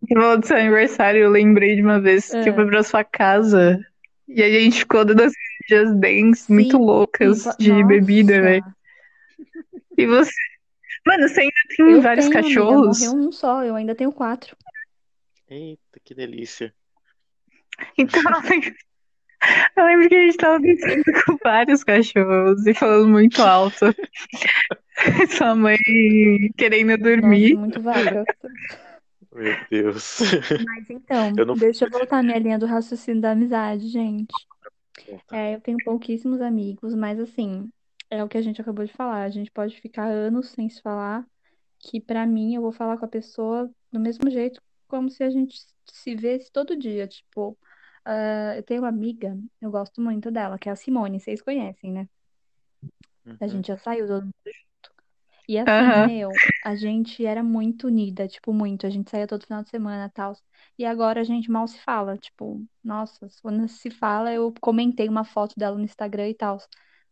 você 0.00 0.14
falou 0.14 0.38
do 0.38 0.46
seu 0.46 0.56
aniversário, 0.56 1.22
eu 1.22 1.30
lembrei 1.30 1.74
de 1.76 1.82
uma 1.82 2.00
vez 2.00 2.28
que 2.28 2.36
eu 2.36 2.52
É. 2.52 2.54
fui 2.54 2.66
pra 2.66 2.82
sua 2.82 3.02
casa 3.04 3.78
e 4.28 4.42
a 4.42 4.48
gente 4.48 4.80
ficou 4.80 5.04
dando 5.04 5.22
as 5.22 5.32
just 5.68 5.94
dance 5.98 6.52
muito 6.52 6.78
loucas 6.78 7.42
sim, 7.42 7.56
de 7.58 7.84
bebida, 7.84 8.34
nossa. 8.34 8.42
velho. 8.42 8.64
E 9.96 10.06
você. 10.06 10.32
Mano, 11.06 11.28
você 11.28 11.40
ainda 11.40 11.52
tem 11.76 11.90
Eu 11.92 12.02
vários 12.02 12.26
tenho, 12.26 12.38
amiga, 12.38 12.60
cachorros? 12.60 12.98
morreu 13.00 13.12
um 13.28 13.32
só, 13.32 13.64
eu 13.64 13.74
ainda 13.74 13.94
tenho 13.94 14.12
quatro. 14.12 14.56
Eita, 15.48 16.00
que 16.04 16.14
delícia. 16.14 16.74
Então, 17.96 18.22
eu 19.76 19.84
lembro- 19.84 20.08
que 20.08 20.14
a 20.14 20.22
gente 20.22 20.36
tava 20.36 20.60
dançando 20.60 21.04
com 21.24 21.36
vários 21.42 21.84
cachorros 21.84 22.66
e 22.66 22.74
falando 22.74 23.08
muito 23.08 23.42
alto. 23.42 23.86
Sua 25.36 25.54
mãe 25.54 25.76
querendo 26.56 26.88
Nossa, 26.90 27.02
dormir. 27.02 27.54
muito 27.56 27.80
vaga. 27.82 28.24
Meu 29.34 29.54
Deus. 29.70 30.20
Mas 30.64 30.88
então, 30.90 31.32
Eu 31.36 31.46
não 31.46 31.54
deixa 31.54 31.84
eu 31.84 31.90
voltar 31.90 32.18
à 32.18 32.22
minha 32.22 32.38
linha 32.38 32.58
do 32.58 32.66
raciocínio 32.66 33.20
da 33.20 33.32
amizade, 33.32 33.88
gente. 33.88 34.32
É, 35.30 35.54
eu 35.54 35.60
tenho 35.60 35.76
pouquíssimos 35.84 36.40
amigos, 36.40 36.94
mas 36.94 37.20
assim, 37.20 37.68
é 38.10 38.24
o 38.24 38.28
que 38.28 38.38
a 38.38 38.42
gente 38.42 38.60
acabou 38.60 38.84
de 38.84 38.92
falar. 38.92 39.22
A 39.24 39.28
gente 39.28 39.50
pode 39.50 39.78
ficar 39.80 40.06
anos 40.06 40.48
sem 40.50 40.68
se 40.70 40.80
falar, 40.80 41.24
que 41.78 42.00
pra 42.00 42.26
mim 42.26 42.54
eu 42.54 42.62
vou 42.62 42.72
falar 42.72 42.96
com 42.96 43.04
a 43.04 43.08
pessoa 43.08 43.70
do 43.92 44.00
mesmo 44.00 44.30
jeito, 44.30 44.62
como 44.88 45.10
se 45.10 45.22
a 45.22 45.28
gente 45.28 45.60
se 45.84 46.14
vesse 46.14 46.50
todo 46.50 46.76
dia. 46.76 47.06
Tipo, 47.06 47.58
ah, 48.06 48.56
eu 48.56 48.62
tenho 48.64 48.82
uma 48.82 48.88
amiga, 48.88 49.38
eu 49.60 49.70
gosto 49.70 50.00
muito 50.00 50.30
dela, 50.30 50.58
que 50.58 50.68
é 50.68 50.72
a 50.72 50.76
Simone, 50.76 51.20
vocês 51.20 51.42
conhecem, 51.42 51.92
né? 51.92 52.08
A 53.40 53.46
Uhum. 53.46 53.48
gente 53.48 53.68
já 53.68 53.76
saiu 53.78 54.06
todo 54.06 54.22
mundo 54.24 54.34
junto. 54.46 54.94
E 55.48 55.58
assim, 55.58 55.72
Aham. 55.82 56.06
meu, 56.06 56.30
a 56.64 56.74
gente 56.76 57.24
era 57.26 57.42
muito 57.42 57.86
unida, 57.88 58.26
tipo, 58.28 58.52
muito. 58.52 58.86
A 58.86 58.90
gente 58.90 59.10
saía 59.10 59.26
todo 59.26 59.44
final 59.46 59.62
de 59.62 59.70
semana 59.70 60.06
e 60.06 60.10
tal. 60.10 60.32
E 60.78 60.84
agora 60.84 61.20
a 61.20 61.24
gente 61.24 61.50
mal 61.50 61.66
se 61.68 61.78
fala. 61.80 62.16
Tipo, 62.18 62.64
nossa, 62.84 63.28
quando 63.42 63.68
se 63.68 63.90
fala, 63.90 64.32
eu 64.32 64.52
comentei 64.60 65.08
uma 65.08 65.24
foto 65.24 65.54
dela 65.58 65.76
no 65.78 65.84
Instagram 65.84 66.28
e 66.30 66.34
tal. 66.34 66.58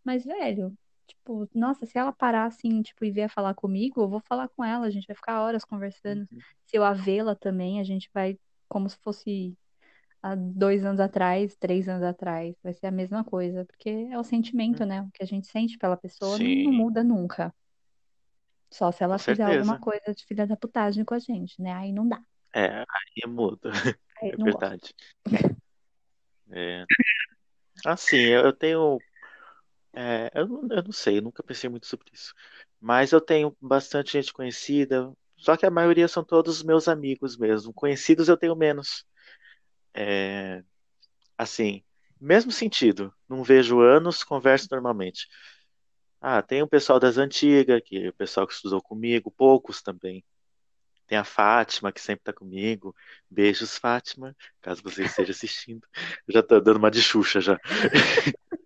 Mas, 0.05 0.25
velho, 0.25 0.77
tipo, 1.07 1.49
nossa, 1.55 1.87
se 1.87 1.99
ela 1.99 2.13
parar 2.13 2.47
assim, 2.47 2.83
tipo, 2.83 3.05
e 3.05 3.11
vier 3.13 3.29
falar 3.31 3.55
comigo, 3.55 4.03
eu 4.03 4.09
vou 4.09 4.21
falar 4.29 4.49
com 4.49 4.65
ela. 4.65 4.87
A 4.87 4.91
gente 4.91 5.07
vai 5.07 5.17
ficar 5.17 5.43
horas 5.43 5.65
conversando. 5.65 6.29
Uhum. 6.31 6.41
Se 6.67 6.77
eu 6.77 6.85
a 6.85 6.93
vê-la 6.93 7.35
também, 7.37 7.81
a 7.81 7.85
gente 7.85 8.11
vai, 8.15 8.39
como 8.69 8.89
se 8.89 8.97
fosse 8.99 9.57
há 10.25 10.35
dois 10.37 10.85
anos 10.85 11.01
atrás, 11.01 11.57
três 11.57 11.89
anos 11.89 12.03
atrás. 12.05 12.55
Vai 12.63 12.73
ser 12.75 12.87
a 12.87 12.91
mesma 12.91 13.25
coisa. 13.25 13.65
Porque 13.67 13.89
é 13.91 14.19
o 14.19 14.25
sentimento, 14.25 14.85
né? 14.87 15.03
O 15.03 15.11
que 15.13 15.23
a 15.23 15.27
gente 15.27 15.47
sente 15.49 15.79
pela 15.79 15.97
pessoa 15.97 16.39
não, 16.39 16.47
não 16.65 16.73
muda 16.73 17.05
nunca. 17.05 17.55
Só 18.71 18.91
se 18.93 19.03
ela 19.05 19.17
com 19.17 19.25
fizer 19.25 19.45
alguma 19.45 19.75
certeza. 19.75 19.79
coisa 19.79 20.15
de 20.15 20.25
filha 20.27 20.47
da 20.47 20.57
putagem 20.57 21.05
com 21.05 21.15
a 21.15 21.19
gente, 21.19 21.61
né? 21.63 21.73
Aí 21.73 21.93
não 21.93 22.09
dá. 22.09 22.21
É, 22.55 22.81
aí 22.81 23.27
muda. 23.29 23.71
Aí 24.23 24.33
É 24.33 24.37
não 24.37 24.51
gosto. 24.51 24.61
verdade. 24.61 24.95
É. 26.51 26.85
Assim, 27.87 28.17
eu 28.19 28.53
tenho. 28.53 28.99
é, 29.95 30.31
eu, 30.35 30.49
não- 30.49 30.69
eu 30.71 30.83
não 30.85 30.93
sei, 30.93 31.19
eu 31.19 31.23
nunca 31.23 31.43
pensei 31.43 31.71
muito 31.71 31.87
sobre 31.87 32.09
isso. 32.13 32.35
Mas 32.81 33.13
eu 33.13 33.21
tenho 33.21 33.57
bastante 33.61 34.13
gente 34.13 34.33
conhecida. 34.33 35.13
Só 35.39 35.57
que 35.57 35.67
a 35.67 35.71
maioria 35.71 36.09
são 36.09 36.25
todos 36.25 36.63
meus 36.63 36.89
amigos 36.89 37.37
mesmo. 37.37 37.73
Conhecidos 37.75 38.29
eu 38.29 38.37
tenho 38.37 38.57
menos. 38.57 39.05
É, 39.95 40.63
assim, 41.39 41.83
mesmo 42.21 42.51
sentido. 42.53 43.13
Não 43.29 43.43
vejo 43.45 43.81
anos, 43.81 44.25
converso 44.25 44.69
normalmente. 44.71 45.29
Ah, 46.21 46.43
tem 46.43 46.63
o 46.63 46.69
pessoal 46.69 46.99
das 46.99 47.19
antigas, 47.19 47.83
que 47.85 48.07
é 48.07 48.09
o 48.09 48.15
pessoal 48.15 48.47
que 48.47 48.55
estudou 48.55 48.83
comigo, 48.83 49.31
poucos 49.31 49.83
também. 49.83 50.25
Tem 51.07 51.19
a 51.19 51.25
Fátima, 51.25 51.93
que 51.93 52.01
sempre 52.01 52.25
tá 52.25 52.33
comigo. 52.33 52.95
Beijos, 53.31 53.77
Fátima, 53.77 54.35
caso 54.61 54.83
você 54.83 55.05
esteja 55.05 55.33
assistindo. 55.33 55.87
Já 56.29 56.43
tô 56.43 56.61
dando 56.61 56.79
uma 56.79 56.91
de 56.91 57.03
Xuxa 57.03 57.41
já. 57.41 57.61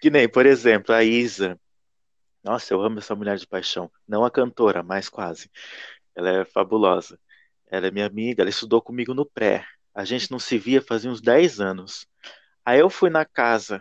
Que 0.00 0.10
nem, 0.10 0.28
por 0.28 0.46
exemplo, 0.46 0.94
a 0.94 1.02
Isa. 1.04 1.58
Nossa, 2.44 2.74
eu 2.74 2.82
amo 2.82 2.98
essa 2.98 3.14
mulher 3.14 3.36
de 3.38 3.46
paixão. 3.46 3.90
Não 4.06 4.24
a 4.24 4.30
cantora, 4.30 4.82
mas 4.82 5.08
quase. 5.08 5.50
Ela 6.14 6.42
é 6.42 6.44
fabulosa. 6.44 7.18
Ela 7.72 7.88
é 7.88 7.92
minha 7.92 8.06
amiga, 8.06 8.42
ela 8.42 8.50
estudou 8.50 8.82
comigo 8.82 9.14
no 9.14 9.26
pré. 9.26 9.66
A 9.94 10.04
gente 10.04 10.30
não 10.32 10.40
se 10.40 10.58
via 10.58 10.82
fazia 10.82 11.10
uns 11.10 11.22
10 11.22 11.60
anos. 11.60 12.06
Aí 12.64 12.80
eu 12.80 12.90
fui 12.90 13.10
na 13.10 13.24
casa 13.26 13.80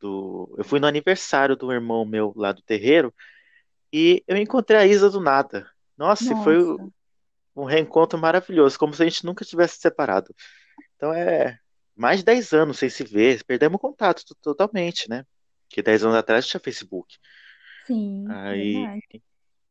do. 0.00 0.54
Eu 0.58 0.64
fui 0.64 0.80
no 0.80 0.88
aniversário 0.88 1.56
do 1.56 1.72
irmão 1.72 2.04
meu 2.06 2.34
lá 2.36 2.52
do 2.52 2.62
terreiro 2.62 3.14
e 3.92 4.24
eu 4.28 4.36
encontrei 4.36 4.78
a 4.78 4.86
Isa 4.86 5.10
do 5.10 5.20
nada. 5.20 5.70
Nossa, 5.98 6.32
e 6.32 6.36
foi 6.36 6.56
Nossa. 6.56 6.92
um 7.56 7.64
reencontro 7.64 8.18
maravilhoso, 8.18 8.78
como 8.78 8.94
se 8.94 9.02
a 9.02 9.06
gente 9.06 9.24
nunca 9.24 9.44
tivesse 9.44 9.76
se 9.76 9.80
separado. 9.82 10.34
Então 10.96 11.12
é 11.14 11.58
mais 11.96 12.20
de 12.20 12.26
10 12.26 12.52
anos 12.52 12.78
sem 12.78 12.90
se 12.90 13.04
ver, 13.04 13.44
perdemos 13.44 13.80
contato 13.80 14.24
to- 14.24 14.36
totalmente, 14.36 15.08
né? 15.10 15.26
Porque 15.68 15.82
10 15.82 16.04
anos 16.04 16.16
atrás 16.16 16.46
tinha 16.46 16.60
Facebook. 16.60 17.16
Sim, 17.86 18.24
Aí, 18.28 18.72
verdade. 18.72 19.22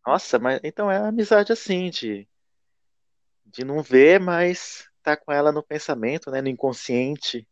nossa, 0.06 0.40
mas 0.40 0.60
então 0.64 0.92
é 0.92 0.98
amizade 0.98 1.52
assim, 1.54 1.90
de, 1.90 2.28
de 3.52 3.64
não 3.66 3.82
ver, 3.82 4.20
mas 4.20 4.88
tá 5.04 5.18
com 5.18 5.32
ela 5.32 5.52
no 5.52 5.64
pensamento, 5.64 6.32
né? 6.32 6.42
No 6.42 6.50
inconsciente, 6.50 7.48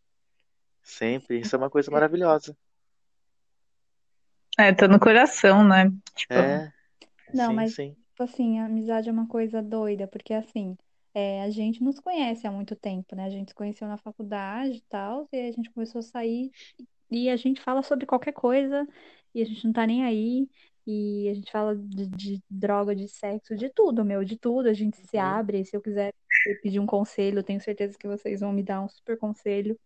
sempre. 0.83 1.39
Isso 1.39 1.55
é 1.55 1.57
uma 1.57 1.69
coisa 1.69 1.91
maravilhosa. 1.91 2.55
É, 4.59 4.73
tá 4.73 4.87
no 4.87 4.99
coração, 4.99 5.63
né? 5.67 5.91
Tipo, 6.15 6.33
É, 6.33 6.71
Não, 7.33 7.49
sim, 7.49 7.55
mas, 7.55 7.73
sim. 7.73 7.95
tipo 8.09 8.23
assim, 8.23 8.59
a 8.59 8.65
amizade 8.65 9.09
é 9.09 9.11
uma 9.11 9.27
coisa 9.27 9.61
doida, 9.61 10.07
porque 10.07 10.33
assim, 10.33 10.75
é, 11.13 11.41
a 11.43 11.49
gente 11.49 11.83
nos 11.83 11.99
conhece 11.99 12.47
há 12.47 12.51
muito 12.51 12.75
tempo, 12.75 13.15
né? 13.15 13.25
A 13.25 13.29
gente 13.29 13.49
se 13.49 13.55
conheceu 13.55 13.87
na 13.87 13.97
faculdade 13.97 14.77
e 14.77 14.83
tal, 14.89 15.27
e 15.31 15.37
aí 15.37 15.49
a 15.49 15.51
gente 15.51 15.69
começou 15.71 15.99
a 15.99 16.03
sair 16.03 16.51
e 17.11 17.29
a 17.29 17.35
gente 17.37 17.61
fala 17.61 17.83
sobre 17.83 18.05
qualquer 18.05 18.33
coisa 18.33 18.87
e 19.33 19.41
a 19.41 19.45
gente 19.45 19.65
não 19.65 19.73
tá 19.73 19.85
nem 19.85 20.03
aí. 20.03 20.47
E 20.87 21.29
a 21.29 21.33
gente 21.35 21.51
fala 21.51 21.75
de, 21.75 22.07
de 22.07 22.43
droga, 22.49 22.95
de 22.95 23.09
sexo, 23.09 23.55
de 23.57 23.69
tudo, 23.69 24.05
meu, 24.05 24.23
de 24.23 24.37
tudo. 24.37 24.69
A 24.69 24.73
gente 24.73 24.97
se 24.97 25.17
Uhum, 25.17 25.23
abre. 25.23 25.65
Se 25.65 25.75
eu 25.77 25.81
quiser 25.81 26.13
pedir 26.63 26.79
um 26.79 26.87
conselho, 26.87 27.39
eu 27.39 27.43
tenho 27.43 27.61
certeza 27.61 27.97
que 27.97 28.07
vocês 28.07 28.39
vão 28.41 28.53
me 28.53 28.63
dar 28.63 28.81
um 28.81 28.89
super 28.89 29.17
conselho. 29.17 29.77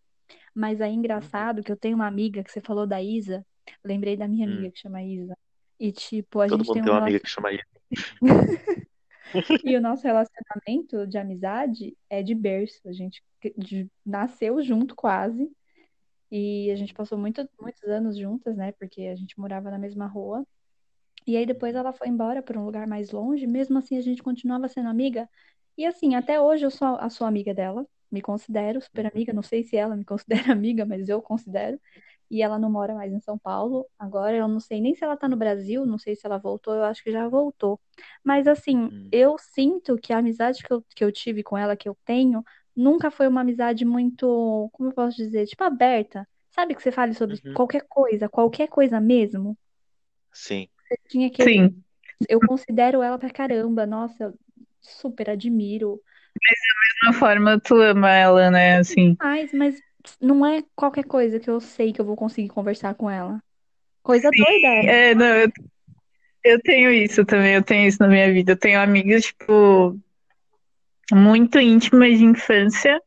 Mas 0.54 0.80
aí, 0.80 0.96
uhum, 0.98 0.98
engraçado 0.98 1.62
que 1.62 1.72
eu 1.72 1.76
tenho 1.76 1.96
uma 1.96 2.06
amiga 2.06 2.44
que 2.44 2.52
você 2.52 2.60
falou 2.60 2.86
da 2.86 3.02
Isa. 3.02 3.44
Lembrei 3.84 4.16
da 4.16 4.28
minha 4.28 4.46
amiga 4.46 4.68
hum. 4.68 4.70
que 4.70 4.78
chama 4.80 5.02
Isa. 5.02 5.36
E, 5.80 5.92
tipo, 5.92 6.40
a 6.40 6.48
Todo 6.48 6.64
gente 6.64 6.68
mundo 6.68 6.74
tem 6.74 6.82
um 6.82 6.84
tem 6.84 6.92
uma 6.92 6.98
amiga 6.98 7.18
relacionamento. 7.18 7.24
que 7.24 7.28
chama 7.30 7.52
Isa. 7.52 7.64
E 9.64 9.76
o 9.76 9.80
nosso 9.80 10.02
relacionamento 10.04 11.06
de 11.06 11.18
amizade 11.18 11.96
é 12.10 12.22
de 12.22 12.34
berço. 12.34 12.80
A 12.86 12.92
gente 12.92 13.22
nasceu 14.04 14.62
junto 14.62 14.94
quase. 14.94 15.50
E 16.30 16.70
a 16.70 16.76
gente 16.76 16.94
passou 16.94 17.18
muito, 17.18 17.48
muitos 17.60 17.82
anos 17.84 18.16
juntas, 18.16 18.56
né? 18.56 18.72
Porque 18.72 19.02
a 19.02 19.16
gente 19.16 19.38
morava 19.38 19.70
na 19.70 19.78
mesma 19.78 20.06
rua. 20.06 20.46
E 21.26 21.36
aí 21.36 21.46
depois 21.46 21.74
ela 21.74 21.92
foi 21.92 22.08
embora 22.08 22.42
para 22.42 22.58
um 22.58 22.64
lugar 22.64 22.86
mais 22.86 23.10
longe. 23.10 23.46
Mesmo 23.46 23.78
assim, 23.78 23.96
a 23.96 24.00
gente 24.00 24.22
continuava 24.22 24.68
sendo 24.68 24.88
amiga. 24.88 25.28
E 25.76 25.86
assim, 25.86 26.14
até 26.14 26.40
hoje 26.40 26.64
eu 26.66 26.70
sou 26.70 26.88
a 27.00 27.08
sua 27.10 27.28
amiga 27.28 27.54
dela. 27.54 27.86
Me 28.10 28.20
considero 28.22 28.80
super 28.80 29.06
uhum, 29.06 29.08
amiga. 29.08 29.32
Não 29.32 29.42
sei 29.42 29.62
se 29.64 29.76
ela 29.76 29.96
me 29.96 30.04
considera 30.04 30.42
amiga, 30.52 30.84
mas 30.86 31.08
eu 31.08 31.22
considero. 31.22 31.80
E 32.30 32.42
ela 32.42 32.58
não 32.58 32.70
mora 32.70 32.94
mais 32.94 33.12
em 33.12 33.20
São 33.20 33.38
Paulo. 33.38 33.86
Agora 33.98 34.36
eu 34.36 34.48
não 34.48 34.60
sei 34.60 34.80
nem 34.80 34.94
se 34.94 35.04
ela 35.04 35.16
tá 35.16 35.28
no 35.28 35.36
Brasil, 35.36 35.84
não 35.86 35.98
sei 35.98 36.16
se 36.16 36.26
ela 36.26 36.38
voltou, 36.38 36.74
eu 36.74 36.84
acho 36.84 37.02
que 37.02 37.12
já 37.12 37.28
voltou. 37.28 37.80
Mas 38.24 38.46
assim, 38.46 38.90
hum. 38.90 39.12
eu 39.12 39.36
sinto 39.38 39.96
que 39.98 40.12
a 40.12 40.18
amizade 40.18 40.62
que 40.62 40.72
eu, 40.72 40.82
que 40.96 41.04
eu 41.04 41.12
tive 41.12 41.42
com 41.42 41.56
ela, 41.58 41.76
que 41.76 41.88
eu 41.88 41.96
tenho, 42.04 42.42
nunca 42.74 43.10
foi 43.10 43.28
uma 43.28 43.42
amizade 43.42 43.84
muito, 43.84 44.68
como 44.72 44.88
eu 44.90 44.94
posso 44.94 45.16
dizer, 45.16 45.46
tipo 45.46 45.62
aberta. 45.64 46.26
Sabe 46.50 46.74
que 46.74 46.82
você 46.82 46.92
fale 46.92 47.14
sobre 47.14 47.40
Uhum, 47.44 47.52
qualquer 47.52 47.82
coisa, 47.88 48.28
qualquer 48.28 48.68
coisa 48.68 49.00
mesmo? 49.00 49.56
sim. 50.32 50.68
Tinha 51.08 51.28
aquele. 51.28 51.52
sim. 51.52 51.82
Eu 52.28 52.38
considero 52.40 53.02
ela 53.02 53.18
pra 53.18 53.30
caramba, 53.30 53.84
nossa, 53.84 54.32
super 54.80 55.30
admiro. 55.30 56.00
De 56.34 57.08
uma 57.08 57.12
forma, 57.12 57.60
tu 57.60 57.74
ama 57.76 58.10
ela, 58.10 58.50
né? 58.50 58.78
Assim. 58.78 59.16
Mas, 59.20 59.52
mas 59.52 59.80
não 60.20 60.44
é 60.46 60.62
qualquer 60.74 61.04
coisa 61.04 61.40
que 61.40 61.50
eu 61.50 61.60
sei 61.60 61.92
que 61.92 62.00
eu 62.00 62.04
vou 62.04 62.16
conseguir 62.16 62.48
conversar 62.48 62.94
com 62.94 63.10
ela. 63.10 63.42
Coisa 64.02 64.30
doida 64.30 64.66
é. 64.66 65.10
É, 65.10 65.14
não, 65.14 65.26
eu, 65.26 65.52
eu 66.44 66.60
tenho 66.60 66.90
isso 66.92 67.24
também, 67.24 67.54
eu 67.54 67.62
tenho 67.62 67.88
isso 67.88 67.98
na 68.00 68.08
minha 68.08 68.32
vida. 68.32 68.52
Eu 68.52 68.56
tenho 68.56 68.80
amigas, 68.80 69.24
tipo, 69.24 69.98
muito 71.12 71.58
íntimas 71.58 72.18
de 72.18 72.24
infância 72.24 73.00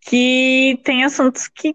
que 0.00 0.80
tem 0.84 1.04
assuntos 1.04 1.48
que, 1.48 1.74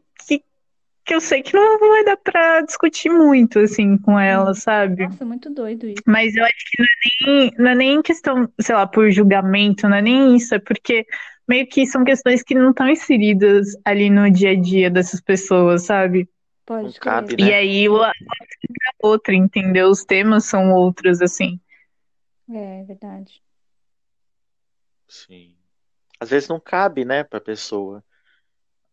que, 1.05 1.13
eu 1.15 1.21
sei 1.21 1.41
que 1.41 1.53
não 1.53 1.79
vai 1.79 2.03
dar 2.05 2.17
pra 2.17 2.61
discutir 2.61 3.09
muito, 3.09 3.59
assim, 3.59 3.97
com 3.97 4.19
ela, 4.19 4.53
Sim. 4.53 4.61
sabe? 4.61 5.03
Nossa, 5.03 5.25
muito 5.25 5.49
doido 5.49 5.87
isso. 5.87 6.03
Mas 6.07 6.35
eu 6.35 6.43
acho 6.43 6.55
que 6.71 6.81
não 6.81 6.85
é 6.85 7.41
nem, 7.41 7.51
não 7.57 7.71
é 7.71 7.75
nem 7.75 8.01
questão, 8.01 8.49
sei 8.59 8.75
lá, 8.75 8.87
por 8.87 9.09
julgamento, 9.11 9.87
não 9.89 9.97
é 9.97 10.01
nem 10.01 10.35
isso, 10.35 10.55
é 10.55 10.59
porque 10.59 11.05
meio 11.47 11.67
que 11.67 11.85
são 11.85 12.03
questões 12.03 12.41
que 12.43 12.55
não 12.55 12.69
estão 12.71 12.87
inseridas 12.89 13.67
ali 13.83 14.09
no 14.09 14.29
dia 14.31 14.51
a 14.51 14.55
dia 14.59 14.89
dessas 14.89 15.19
pessoas, 15.21 15.83
sabe? 15.83 16.29
Pode 16.65 16.99
cabe, 16.99 17.35
E 17.37 17.43
né? 17.43 17.53
aí 17.53 17.89
o 17.89 18.01
assunto 18.01 18.13
é 18.87 19.07
outro, 19.07 19.33
entendeu? 19.33 19.89
Os 19.89 20.05
temas 20.05 20.45
são 20.45 20.71
outros, 20.71 21.21
assim. 21.21 21.59
É 22.49 22.83
verdade. 22.83 23.41
Sim. 25.07 25.55
Às 26.19 26.29
vezes 26.31 26.49
não 26.49 26.59
cabe, 26.59 27.05
né, 27.05 27.23
pra 27.23 27.41
pessoa 27.41 28.03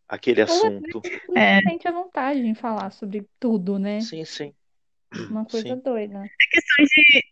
aquele 0.08 0.40
Ou 0.40 0.44
assunto. 0.44 1.02
É. 1.36 1.58
se 1.58 1.68
sente 1.68 1.88
à 1.88 1.92
vontade 1.92 2.40
em 2.40 2.54
falar 2.54 2.90
sobre 2.90 3.26
tudo, 3.38 3.78
né? 3.78 4.00
Sim, 4.00 4.24
sim. 4.24 4.54
Uma 5.30 5.44
coisa 5.44 5.74
Sim. 5.74 5.82
doida. 5.82 6.22
questão 6.50 6.84
de 6.84 7.22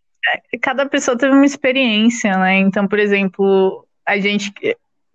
é, 0.52 0.58
cada 0.58 0.86
pessoa 0.86 1.16
teve 1.16 1.34
uma 1.34 1.46
experiência, 1.46 2.36
né? 2.38 2.58
Então, 2.58 2.88
por 2.88 2.98
exemplo, 2.98 3.86
a 4.04 4.18
gente, 4.18 4.52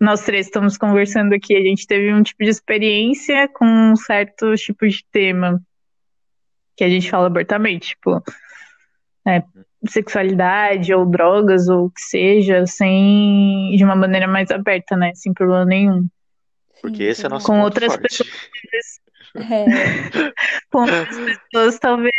nós 0.00 0.22
três 0.22 0.46
estamos 0.46 0.78
conversando 0.78 1.34
aqui, 1.34 1.56
a 1.56 1.60
gente 1.60 1.86
teve 1.86 2.12
um 2.12 2.22
tipo 2.22 2.42
de 2.44 2.50
experiência 2.50 3.48
com 3.48 3.64
um 3.64 3.96
certo 3.96 4.54
tipo 4.54 4.86
de 4.88 5.04
tema 5.10 5.60
que 6.76 6.84
a 6.84 6.88
gente 6.88 7.10
fala 7.10 7.26
abertamente, 7.26 7.88
tipo, 7.90 8.22
né, 9.26 9.44
sexualidade 9.88 10.94
ou 10.94 11.04
drogas 11.04 11.68
ou 11.68 11.86
o 11.86 11.90
que 11.90 12.00
seja, 12.00 12.66
sem 12.66 13.74
de 13.76 13.84
uma 13.84 13.96
maneira 13.96 14.26
mais 14.26 14.50
aberta, 14.50 14.96
né? 14.96 15.12
Sem 15.14 15.34
problema 15.34 15.64
nenhum. 15.64 16.08
Porque 16.82 16.96
Sim, 17.04 17.04
esse 17.04 17.24
é 17.24 17.28
nosso 17.28 17.46
Com 17.46 17.52
ponto 17.54 17.64
outras 17.64 17.94
forte. 17.94 18.24
É, 19.36 19.64
Com 20.70 20.80
outras 20.80 21.08
pessoas, 21.16 21.78
talvez 21.78 22.12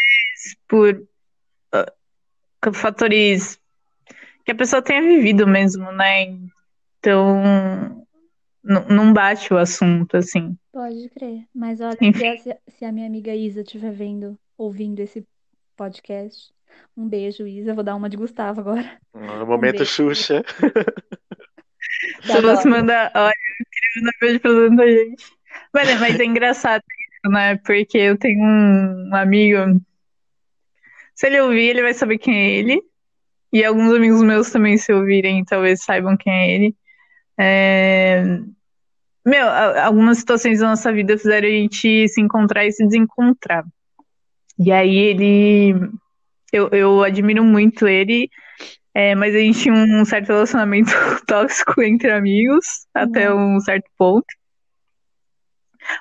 por 0.67 1.05
com 2.63 2.71
fatores 2.73 3.59
que 4.45 4.51
a 4.51 4.55
pessoa 4.55 4.81
tenha 4.81 5.01
vivido 5.01 5.45
mesmo, 5.45 5.91
né? 5.91 6.37
Então, 6.99 8.07
não 8.63 9.11
bate 9.13 9.53
o 9.53 9.57
assunto, 9.57 10.15
assim. 10.15 10.57
pode 10.71 11.09
crer. 11.09 11.43
Mas 11.53 11.81
olha, 11.81 11.97
se 11.97 12.51
a, 12.51 12.57
se 12.69 12.85
a- 12.85 12.91
minha 12.91 13.05
amiga 13.07 13.35
Isa 13.35 13.61
estiver 13.61 13.91
vendo, 13.91 14.39
ouvindo 14.57 15.01
esse 15.01 15.25
podcast, 15.75 16.53
um 16.95 17.07
beijo, 17.07 17.45
Isa. 17.45 17.73
Vou 17.73 17.83
dar 17.83 17.95
uma 17.95 18.09
de 18.09 18.15
Gustavo 18.15 18.61
agora. 18.61 18.97
No 19.13 19.45
momento 19.45 19.77
beijo. 19.77 19.91
Xuxa. 19.91 20.41
Se 22.25 22.41
você 22.41 22.67
manda, 22.67 23.11
olha, 23.15 23.33
eu 23.59 23.65
queria 23.71 24.01
mandar 24.01 24.11
beijo 24.19 24.39
pra 24.39 24.51
tanta 24.51 24.87
gente. 24.87 25.33
Mas, 25.73 26.19
é 26.19 26.25
engraçado 26.25 26.83
isso, 26.83 27.31
né? 27.31 27.55
Porque 27.57 27.97
eu 27.97 28.17
tenho 28.17 28.43
um 28.43 29.15
amigo. 29.15 29.81
Se 31.15 31.27
ele 31.27 31.41
ouvir, 31.41 31.69
ele 31.69 31.81
vai 31.81 31.93
saber 31.93 32.17
quem 32.17 32.35
é 32.35 32.51
ele. 32.51 32.81
E 33.51 33.63
alguns 33.63 33.93
amigos 33.93 34.21
meus 34.23 34.49
também, 34.49 34.77
se 34.77 34.91
ouvirem, 34.91 35.45
talvez 35.45 35.83
saibam 35.83 36.17
quem 36.17 36.33
é 36.33 36.51
ele. 36.55 36.75
É, 37.39 38.23
Meu, 39.25 39.47
algumas 39.81 40.17
situações 40.17 40.59
da 40.59 40.69
nossa 40.69 40.91
vida 40.91 41.17
fizeram 41.17 41.47
a 41.47 41.51
gente 41.51 42.07
se 42.07 42.19
encontrar 42.19 42.65
e 42.65 42.71
se 42.71 42.85
desencontrar. 42.85 43.63
E 44.57 44.71
aí 44.71 44.95
ele. 44.95 45.73
Eu, 46.51 46.69
eu 46.69 47.03
admiro 47.03 47.43
muito 47.43 47.87
ele, 47.87 48.29
é, 48.93 49.15
mas 49.15 49.33
a 49.33 49.39
gente 49.39 49.59
tinha 49.59 49.73
um 49.73 50.05
certo 50.05 50.27
relacionamento 50.27 50.91
tóxico 51.25 51.81
entre 51.81 52.11
amigos, 52.11 52.65
até 52.93 53.33
um 53.33 53.59
certo 53.59 53.89
ponto. 53.97 54.25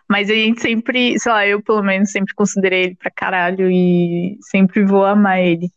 Mas 0.08 0.30
a 0.30 0.34
gente 0.34 0.60
sempre, 0.60 1.18
sei 1.18 1.32
lá, 1.32 1.46
eu 1.46 1.62
pelo 1.62 1.82
menos 1.82 2.10
sempre 2.10 2.34
considerei 2.34 2.84
ele 2.84 2.94
pra 2.94 3.10
caralho 3.10 3.70
e 3.70 4.38
sempre 4.42 4.84
vou 4.84 5.04
amar 5.04 5.40
ele. 5.40 5.68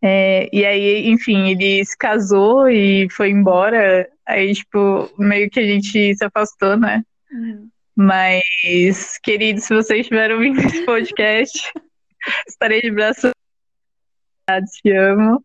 É, 0.00 0.48
e 0.52 0.64
aí, 0.64 1.08
enfim, 1.08 1.48
ele 1.50 1.84
se 1.84 1.96
casou 1.96 2.68
e 2.68 3.08
foi 3.10 3.30
embora. 3.30 4.08
Aí, 4.26 4.54
tipo, 4.54 5.10
meio 5.18 5.50
que 5.50 5.60
a 5.60 5.66
gente 5.66 6.14
se 6.14 6.24
afastou, 6.24 6.76
né? 6.76 7.02
Uhum. 7.32 7.68
Mas, 7.96 9.18
querido, 9.22 9.60
se 9.60 9.74
vocês 9.74 10.00
estiverem 10.00 10.36
ouvindo 10.36 10.60
esse 10.60 10.84
podcast, 10.84 11.72
estarei 12.46 12.80
de 12.80 12.92
braço 12.92 13.30
dado, 14.48 14.64
te 14.66 14.92
amo. 14.92 15.44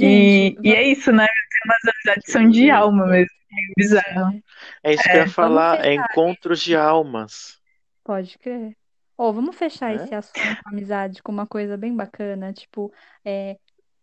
E, 0.00 0.58
Gente, 0.58 0.58
e 0.62 0.74
é 0.74 0.82
isso, 0.82 1.10
né? 1.12 1.26
Tem 1.26 1.60
umas 1.66 1.94
amizades 1.94 2.32
são 2.32 2.50
de 2.50 2.70
alma 2.70 3.06
mesmo. 3.06 3.30
É 3.52 3.74
bizarro. 3.82 4.34
É 4.82 4.94
isso 4.94 5.08
que 5.08 5.16
eu 5.16 5.20
ia 5.22 5.26
falar, 5.26 5.84
é 5.84 5.94
fechar. 5.94 5.94
encontros 5.94 6.60
de 6.62 6.76
almas. 6.76 7.60
Pode 8.04 8.38
crer. 8.38 8.76
Ô, 9.16 9.32
vamos 9.32 9.56
fechar 9.56 9.94
É? 9.94 9.94
esse 9.94 10.14
assunto, 10.14 10.60
amizade, 10.66 11.22
com 11.22 11.32
uma 11.32 11.46
coisa 11.46 11.76
bem 11.76 11.94
bacana. 11.96 12.52
Tipo, 12.52 12.92
é, 13.24 13.58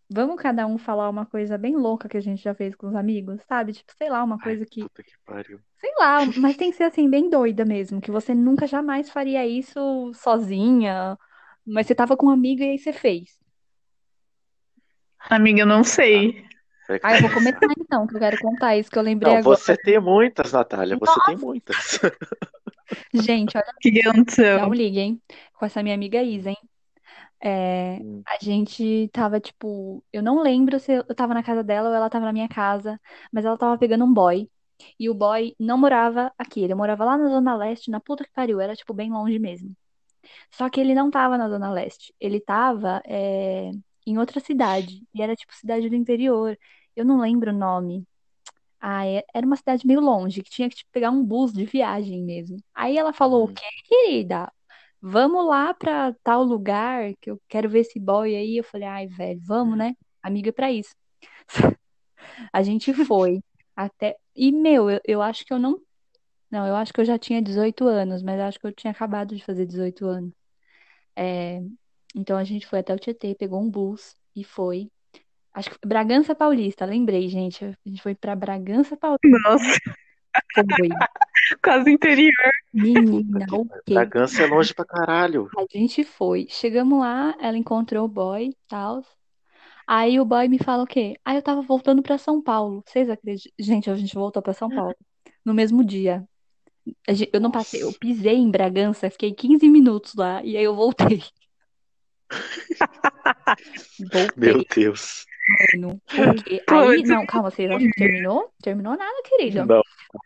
vamos 0.10 0.41
cada 0.41 0.67
um 0.67 0.78
falar 0.78 1.10
uma 1.10 1.26
coisa 1.26 1.58
bem 1.58 1.76
louca 1.78 2.10
que 2.10 2.17
a 2.17 2.22
gente 2.22 2.43
já 2.43 2.56
fez 2.56 2.76
com 2.76 2.88
os 2.89 2.96
amigos, 2.96 3.41
sabe? 3.48 3.74
Tipo, 3.74 3.93
sei 3.98 4.10
lá, 4.10 4.24
uma 4.24 4.39
Ai, 4.39 4.39
coisa 4.39 4.65
que, 4.65 4.89
puta 4.89 5.02
que 5.04 5.17
pariu. 5.26 5.60
sei 5.78 5.91
lá, 6.00 6.26
mas 6.26 6.58
tem 6.58 6.72
que 6.72 6.78
ser 6.78 6.86
assim, 6.86 7.10
bem 7.10 7.30
doida 7.30 7.65
mesmo, 7.65 8.02
que 8.02 8.12
você 8.12 8.36
nunca 8.36 8.67
jamais 8.67 9.10
faria 9.12 9.46
isso 9.48 10.13
sozinha, 10.15 11.17
mas 11.65 11.88
você 11.88 11.96
tava 11.96 12.17
com 12.17 12.28
um 12.28 12.30
amigo 12.32 12.62
e 12.63 12.72
aí 12.72 12.80
você 12.80 12.93
fez. 12.93 13.39
Amiga, 15.29 15.62
eu 15.62 15.65
não 15.65 15.83
sei. 15.83 16.45
Ah, 17.01 17.13
eu 17.13 17.19
vou 17.19 17.29
começar 17.29 17.59
então, 17.79 18.07
que 18.07 18.15
eu 18.15 18.19
quero 18.19 18.38
contar 18.38 18.75
isso 18.77 18.89
que 18.89 18.97
eu 18.97 19.03
lembrei 19.03 19.36
Não, 19.36 19.38
agora. 19.38 19.59
você 19.59 19.77
tem 19.77 19.99
muitas, 19.99 20.51
Natália. 20.51 20.97
Você 20.97 21.21
tem 21.21 21.36
muitas. 21.38 21.99
Gente, 23.13 23.57
olha 23.57 23.65
que 23.81 24.01
aconteceu? 24.07 24.59
Não 24.59 24.73
ligue, 24.73 24.99
hein? 24.99 25.23
Com 25.55 25.65
essa 25.65 25.83
minha 25.83 25.95
amiga 25.95 26.21
Isa, 26.23 26.49
hein? 26.51 26.57
É, 27.43 27.97
Hum. 27.97 28.25
a 28.27 28.38
gente 28.43 29.09
tava, 29.13 29.39
tipo, 29.41 30.03
eu 30.13 30.23
não 30.23 30.41
lembro 30.43 30.79
se 30.79 30.93
eu 30.93 31.05
tava 31.15 31.33
na 31.33 31.43
casa 31.43 31.63
dela 31.63 31.89
ou 31.89 31.95
ela 31.95 32.09
tava 32.09 32.25
na 32.25 32.33
minha 32.33 32.49
casa, 32.49 32.99
mas 33.31 33.45
ela 33.45 33.57
tava 33.57 33.77
pegando 33.79 34.05
um 34.05 34.13
boy. 34.13 34.49
E 34.99 35.09
o 35.09 35.15
boy 35.15 35.55
não 35.59 35.77
morava 35.77 36.33
aqui, 36.38 36.62
ele 36.63 36.75
morava 36.75 37.05
lá 37.05 37.17
na 37.17 37.29
Zona 37.29 37.55
Leste, 37.57 37.91
na 37.91 37.99
puta 38.01 38.23
que 38.25 38.31
pariu, 38.33 38.62
era, 38.62 38.75
tipo, 38.75 38.93
bem 38.93 39.12
longe 39.12 39.39
mesmo. 39.39 39.75
Só 40.51 40.69
que 40.69 40.79
ele 40.81 40.95
não 40.95 41.12
tava 41.12 41.38
na 41.38 41.49
Zona 41.49 41.71
Leste, 41.71 42.13
ele 42.19 42.39
tava, 42.41 43.01
é, 43.05 43.71
em 44.05 44.17
outra 44.17 44.39
cidade, 44.39 45.03
e 45.13 45.21
era, 45.21 45.35
tipo, 45.35 45.53
cidade 45.55 45.89
do 45.89 45.95
interior. 45.95 46.57
Eu 46.95 47.05
não 47.05 47.19
lembro 47.21 47.51
o 47.51 47.53
nome. 47.57 48.05
Ah, 48.79 49.05
é- 49.07 49.23
era 49.33 49.45
uma 49.45 49.55
cidade 49.55 49.87
meio 49.87 50.01
longe, 50.01 50.43
que 50.43 50.49
tinha 50.49 50.69
que 50.69 50.75
tipo, 50.75 50.89
pegar 50.91 51.09
um 51.11 51.23
bus 51.25 51.53
de 51.53 51.65
viagem 51.65 52.23
mesmo. 52.23 52.57
Aí 52.73 52.97
ela 52.97 53.13
falou: 53.13 53.45
O 53.45 53.47
Hum. 53.47 53.53
quê, 53.53 53.63
querida? 53.85 54.51
Vamos 55.01 55.45
lá 55.47 55.73
pra 55.73 56.13
tal 56.23 56.43
lugar 56.43 57.13
que 57.21 57.31
eu 57.31 57.41
quero 57.49 57.69
ver 57.69 57.81
esse 57.81 57.99
boy 57.99 58.35
aí. 58.35 58.57
Eu 58.57 58.63
falei: 58.63 58.87
Ai, 58.87 59.07
velho, 59.07 59.39
vamos, 59.45 59.77
né? 59.77 59.95
Amiga 60.21 60.49
é 60.49 60.51
pra 60.53 60.71
isso. 60.71 60.95
A 62.53 62.63
gente 62.63 62.93
foi 62.93 63.41
até. 63.75 64.17
E, 64.35 64.51
meu, 64.51 64.89
eu, 64.89 64.99
eu 65.05 65.21
acho 65.21 65.45
que 65.45 65.53
eu 65.53 65.59
não. 65.59 65.79
Não, 66.51 66.67
eu 66.67 66.75
acho 66.75 66.93
que 66.93 67.01
eu 67.01 67.05
já 67.05 67.17
tinha 67.19 67.41
18 67.41 67.85
anos, 67.87 68.23
mas 68.23 68.39
eu 68.39 68.45
acho 68.45 68.59
que 68.59 68.67
eu 68.67 68.73
tinha 68.73 68.91
acabado 68.91 69.35
de 69.35 69.43
fazer 69.43 69.65
18 69.65 70.05
anos. 70.07 70.33
É, 71.15 71.61
Então 72.13 72.38
a 72.38 72.43
gente 72.43 72.67
foi 72.67 72.80
até 72.80 72.93
o 72.93 72.99
Tietê, 72.99 73.36
pegou 73.36 73.62
um 73.62 73.69
bus 73.69 74.15
e 74.36 74.43
foi. 74.43 74.89
Acho 75.54 75.69
que 75.69 75.78
foi 75.82 75.88
Bragança 75.88 76.36
Paulista, 76.36 76.86
lembrei, 76.86 77.28
gente. 77.28 77.63
A 77.63 77.89
gente 77.89 78.02
foi 78.02 78.15
pra 78.15 78.36
Bragança 78.36 78.97
Paulista. 78.97 79.28
Nossa, 79.43 79.80
Foi. 80.54 80.89
quase 81.63 81.91
interior. 81.91 82.52
Menina, 82.73 83.45
o 83.52 83.65
quê? 83.86 83.93
Bragança 83.93 84.43
é 84.43 84.47
longe 84.47 84.73
pra 84.73 84.86
caralho. 84.86 85.49
A 85.58 85.65
gente 85.78 86.04
foi. 86.04 86.47
Chegamos 86.49 86.99
lá, 86.99 87.36
ela 87.39 87.58
encontrou 87.58 88.06
o 88.06 88.10
boy, 88.10 88.56
tal. 88.67 89.04
Aí 89.86 90.19
o 90.19 90.26
boy 90.26 90.47
me 90.47 90.58
fala 90.58 90.84
o 90.84 90.88
quê? 90.88 91.15
Ah, 91.26 91.36
eu 91.36 91.41
tava 91.41 91.62
voltando 91.62 92.02
pra 92.02 92.17
São 92.17 92.41
Paulo. 92.41 92.84
Vocês 92.88 93.10
acreditam? 93.10 93.52
Gente, 93.60 93.89
a 93.89 93.95
gente 93.95 94.15
voltou 94.15 94.41
pra 94.41 94.54
São 94.54 94.69
Paulo 94.69 94.95
no 95.43 95.54
mesmo 95.54 95.84
dia. 95.84 96.23
Eu 97.32 97.39
não 97.39 97.52
passei, 97.52 97.84
eu 97.84 97.93
pisei 97.93 98.36
em 98.36 98.49
Bragança, 98.49 99.10
fiquei 99.10 99.34
15 99.34 99.69
minutos 99.69 100.15
lá 100.15 100.43
e 100.43 100.58
aí 100.58 100.63
eu 100.63 100.76
voltei. 100.76 101.23
Meu 104.36 104.63
Deus. 104.76 105.26
mano. 105.76 106.02
Por 106.08 106.43
quê? 106.43 106.63
Pô, 106.65 106.76
Aí, 106.76 107.04
não, 107.04 107.26
calma, 107.26 107.52
vocês 107.52 107.69
acham 107.69 107.89
que 107.89 107.96
terminou? 107.96 108.50
Terminou 108.62 108.98
nada, 108.98 109.22
querida. 109.24 109.65
Não, 109.65 109.82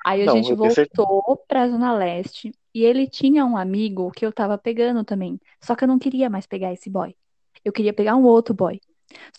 Aí 0.06 0.22
a 0.22 0.26
Não, 0.26 0.36
gente 0.36 0.56
certeza. 0.56 0.88
voltou 0.96 1.38
pra 1.48 1.67
Zona 1.67 1.93
Leste 1.93 2.52
e 2.74 2.84
ele 2.84 3.08
tinha 3.08 3.46
um 3.46 3.58
amigo 3.58 4.12
que 4.12 4.26
eu 4.26 4.32
tava 4.32 4.58
pegando 4.58 5.04
também. 5.04 5.39
Só 5.63 5.76
que 5.76 5.84
eu 5.84 5.88
não 5.88 6.00
queria 6.00 6.30
mais 6.30 6.46
pegar 6.46 6.72
esse 6.74 6.89
boy. 6.89 7.15
Eu 7.63 7.74
queria 7.74 7.93
pegar 7.93 8.15
um 8.15 8.24
outro 8.24 8.54
boy. 8.54 8.80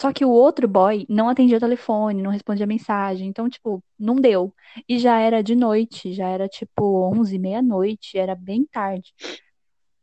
Só 0.01 0.13
que 0.13 0.25
o 0.25 0.31
outro 0.31 0.67
boy 0.67 1.05
não 1.09 1.29
atendia 1.29 1.59
o 1.59 1.61
telefone, 1.61 2.23
não 2.23 2.31
respondia 2.31 2.67
mensagem. 2.67 3.29
Então, 3.29 3.49
tipo, 3.49 3.83
não 3.99 4.17
deu. 4.17 4.53
E 4.89 4.99
já 4.99 5.21
era 5.21 5.43
de 5.43 5.55
noite, 5.55 6.13
já 6.13 6.29
era 6.29 6.49
tipo 6.49 7.11
11, 7.15 7.39
meia-noite, 7.39 8.19
era 8.19 8.35
bem 8.35 8.65
tarde. 8.65 9.13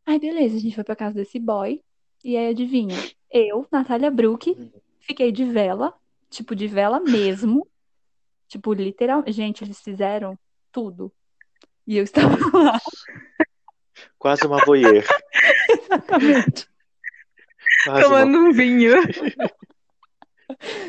Aí, 0.05 0.19
beleza, 0.19 0.57
a 0.57 0.59
gente 0.59 0.75
foi 0.75 0.83
pra 0.83 0.95
casa 0.95 1.15
desse 1.15 1.39
boy. 1.39 1.81
E 2.25 2.35
aí, 2.35 2.47
adivinha? 2.47 2.97
Eu, 3.31 3.67
Natália 3.71 4.09
Brook, 4.09 4.57
fiquei 4.99 5.31
de 5.31 5.45
vela, 5.45 5.93
tipo, 6.27 6.55
de 6.55 6.65
vela 6.67 6.99
mesmo. 6.99 7.67
Tipo, 8.47 8.73
literal. 8.73 9.23
Gente, 9.27 9.63
eles 9.63 9.81
fizeram 9.81 10.37
tudo. 10.71 11.11
E 11.85 11.97
eu 11.97 12.03
estava 12.03 12.35
lá. 12.57 12.79
Quase 14.19 14.45
uma 14.45 14.63
voyeur. 14.63 15.03
Exatamente. 15.69 16.67
Quase 17.83 18.05
uma... 18.05 18.19
Tomando 18.21 18.37
um 18.37 18.51
vinho. 18.51 18.93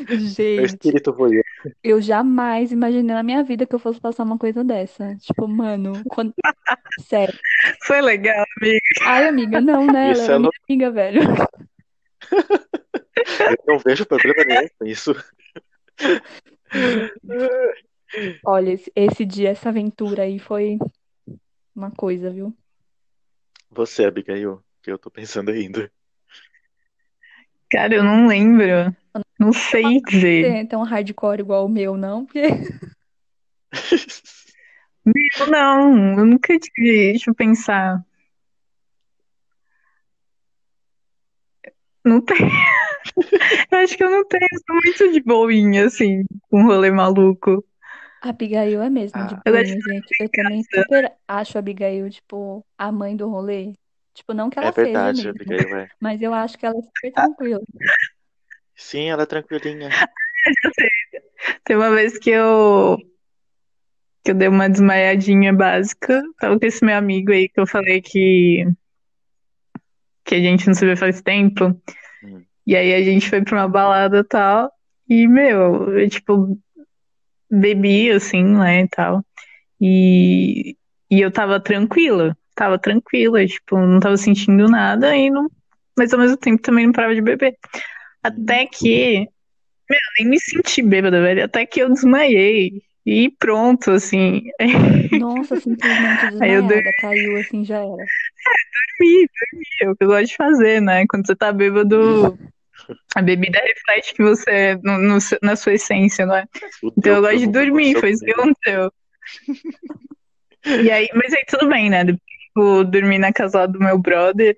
Meu 0.07 0.19
Gente, 0.19 0.63
espírito 0.63 1.13
voyeur. 1.13 1.43
Eu 1.83 2.01
jamais 2.01 2.71
imaginei 2.71 3.15
na 3.15 3.23
minha 3.23 3.43
vida 3.43 3.65
que 3.65 3.73
eu 3.73 3.79
fosse 3.79 3.99
passar 3.99 4.23
uma 4.23 4.37
coisa 4.37 4.63
dessa. 4.63 5.15
Tipo, 5.15 5.47
mano, 5.47 5.93
quando... 6.09 6.33
sério. 7.01 7.37
Foi 7.83 8.01
legal, 8.01 8.45
amiga. 8.61 8.79
Ai, 9.03 9.27
amiga, 9.27 9.61
não, 9.61 9.87
né? 9.87 10.11
Ela 10.11 10.13
Isso 10.13 10.23
era 10.23 10.35
é 10.35 10.39
minha 10.39 10.51
amiga, 10.67 10.91
velho. 10.91 11.21
Eu 13.39 13.57
não 13.67 13.79
vejo 13.79 14.05
problema 14.05 14.43
nenhum 14.45 14.67
com 14.77 14.85
isso. 14.85 15.15
Olha, 18.45 18.71
esse, 18.71 18.91
esse 18.95 19.25
dia, 19.25 19.49
essa 19.49 19.69
aventura 19.69 20.23
aí 20.23 20.39
foi 20.39 20.77
uma 21.75 21.91
coisa, 21.91 22.29
viu? 22.29 22.55
Você, 23.71 24.05
Abigail, 24.05 24.63
que 24.81 24.91
eu 24.91 24.97
tô 24.97 25.09
pensando 25.11 25.51
ainda. 25.51 25.91
Cara, 27.69 27.95
eu 27.95 28.03
não 28.03 28.27
lembro. 28.27 28.95
Não 29.39 29.53
sei 29.53 30.01
dizer. 30.01 30.67
Um 30.73 30.83
hardcore 30.83 31.41
igual 31.41 31.65
o 31.65 31.69
meu, 31.69 31.95
não? 31.95 32.25
Porque 32.25 32.47
Eu 35.39 35.47
não, 35.47 36.19
eu 36.19 36.25
nunca 36.25 36.57
tive. 36.59 37.11
Deixa 37.11 37.29
eu 37.29 37.35
pensar. 37.35 38.03
Não 42.03 42.21
tem. 42.21 42.37
Eu 43.71 43.79
acho 43.79 43.97
que 43.97 44.03
eu 44.03 44.11
não 44.11 44.25
tenho. 44.27 44.47
Eu 44.51 44.59
sou 44.65 44.75
muito 44.83 45.13
de 45.13 45.21
boinha, 45.21 45.85
assim, 45.85 46.25
com 46.49 46.63
rolê 46.63 46.91
maluco. 46.91 47.63
a 48.21 48.29
Abigail 48.29 48.81
é 48.81 48.89
mesmo 48.89 49.25
de 49.27 49.35
Ah. 49.35 49.41
Eu 49.45 49.53
boinha, 49.53 49.65
gente. 49.65 50.15
Eu 50.19 50.29
também 50.29 50.63
super 50.63 51.13
acho 51.27 51.57
a 51.57 51.59
Abigail, 51.59 52.09
tipo, 52.09 52.65
a 52.77 52.91
mãe 52.91 53.15
do 53.15 53.29
rolê. 53.29 53.73
Tipo, 54.13 54.33
não 54.33 54.49
que 54.49 54.59
ela 54.59 54.69
É 54.69 54.71
verdade, 54.71 55.17
seja 55.17 55.33
mesmo, 55.33 55.53
Abigail, 55.53 55.77
é. 55.77 55.89
mas 55.99 56.21
eu 56.21 56.33
acho 56.33 56.57
que 56.57 56.65
ela 56.65 56.77
é 56.77 56.81
super 56.81 57.11
tranquila. 57.13 57.61
Sim, 58.77 59.09
ela 59.09 59.23
é 59.23 59.25
tranquilinha. 59.25 59.89
Tem 61.65 61.75
uma 61.75 61.91
vez 61.91 62.17
que 62.17 62.29
eu 62.29 62.97
que 64.23 64.31
eu 64.31 64.35
dei 64.35 64.47
uma 64.47 64.69
desmaiadinha 64.69 65.53
básica. 65.53 66.21
Tava 66.39 66.59
com 66.59 66.65
esse 66.65 66.85
meu 66.85 66.95
amigo 66.95 67.31
aí 67.31 67.49
que 67.49 67.59
eu 67.59 67.67
falei 67.67 68.01
que 68.01 68.65
que 70.23 70.35
a 70.35 70.39
gente 70.39 70.67
não 70.67 70.73
se 70.73 70.85
vê 70.85 70.95
faz 70.95 71.21
tempo. 71.21 71.65
Hum. 72.23 72.43
E 72.65 72.75
aí 72.75 72.93
a 72.93 73.01
gente 73.01 73.29
foi 73.29 73.41
pra 73.43 73.55
uma 73.55 73.67
balada 73.67 74.19
e 74.19 74.23
tal. 74.23 74.71
E, 75.09 75.25
meu, 75.25 75.97
eu, 75.97 76.09
tipo, 76.09 76.59
bebi, 77.49 78.11
assim, 78.11 78.43
né, 78.43 78.81
e 78.81 78.87
tal. 78.89 79.25
E, 79.79 80.75
e 81.09 81.21
eu 81.21 81.31
tava 81.31 81.61
tranquila. 81.61 82.37
Tava 82.53 82.77
tranquila, 82.77 83.45
tipo, 83.45 83.77
não 83.77 83.99
tava 83.99 84.17
sentindo 84.17 84.67
nada 84.67 85.15
e 85.15 85.29
não... 85.29 85.49
Mas 85.97 86.13
ao 86.13 86.19
mesmo 86.19 86.37
tempo 86.37 86.61
também 86.61 86.85
não 86.85 86.93
parava 86.93 87.15
de 87.15 87.21
beber. 87.21 87.57
Até 88.23 88.65
que... 88.65 89.27
Meu, 89.89 89.97
eu 89.97 90.13
nem 90.19 90.27
me 90.31 90.39
senti 90.39 90.81
bêbada, 90.81 91.21
velho. 91.21 91.45
Até 91.45 91.65
que 91.65 91.81
eu 91.81 91.89
desmaiei. 91.89 92.81
E 93.05 93.29
pronto, 93.39 93.91
assim. 93.91 94.41
Nossa, 95.17 95.55
simplesmente 95.55 96.27
Aí 96.41 96.51
eu 96.51 96.61
desmaiada, 96.61 96.93
caiu 96.99 97.35
assim, 97.37 97.63
já 97.63 97.77
era. 97.77 97.87
dormi, 97.87 99.27
dormi. 99.27 99.65
É 99.81 99.89
o 99.89 99.95
que 99.95 100.03
eu 100.03 100.07
gosto 100.09 100.25
de 100.27 100.35
fazer, 100.35 100.81
né? 100.81 101.05
Quando 101.07 101.25
você 101.25 101.33
tá 101.35 101.53
bêbado, 101.53 102.37
a 103.15 103.21
bebida 103.21 103.59
reflete 103.59 104.13
que 104.13 104.21
você 104.21 104.49
é 104.51 104.75
no- 104.75 104.97
no 104.97 105.17
na 105.41 105.55
sua 105.55 105.73
essência, 105.75 106.25
não 106.25 106.35
é? 106.35 106.45
Fudeu, 106.81 106.93
Então 106.97 107.15
eu 107.15 107.21
gosto 107.21 107.37
de 107.39 107.47
dormir, 107.47 107.97
foi 107.97 108.11
isso 108.11 108.25
que 108.25 108.31
aconteceu. 108.31 108.91
E 110.65 110.91
aí, 110.91 111.07
mas 111.13 111.33
aí 111.33 111.45
tudo 111.47 111.69
bem, 111.69 111.89
né? 111.89 112.03
Depois, 112.03 112.21
tipo, 112.47 112.83
dormi 112.83 113.17
na 113.17 113.31
casa 113.31 113.65
do 113.67 113.79
meu 113.79 113.97
brother 113.97 114.57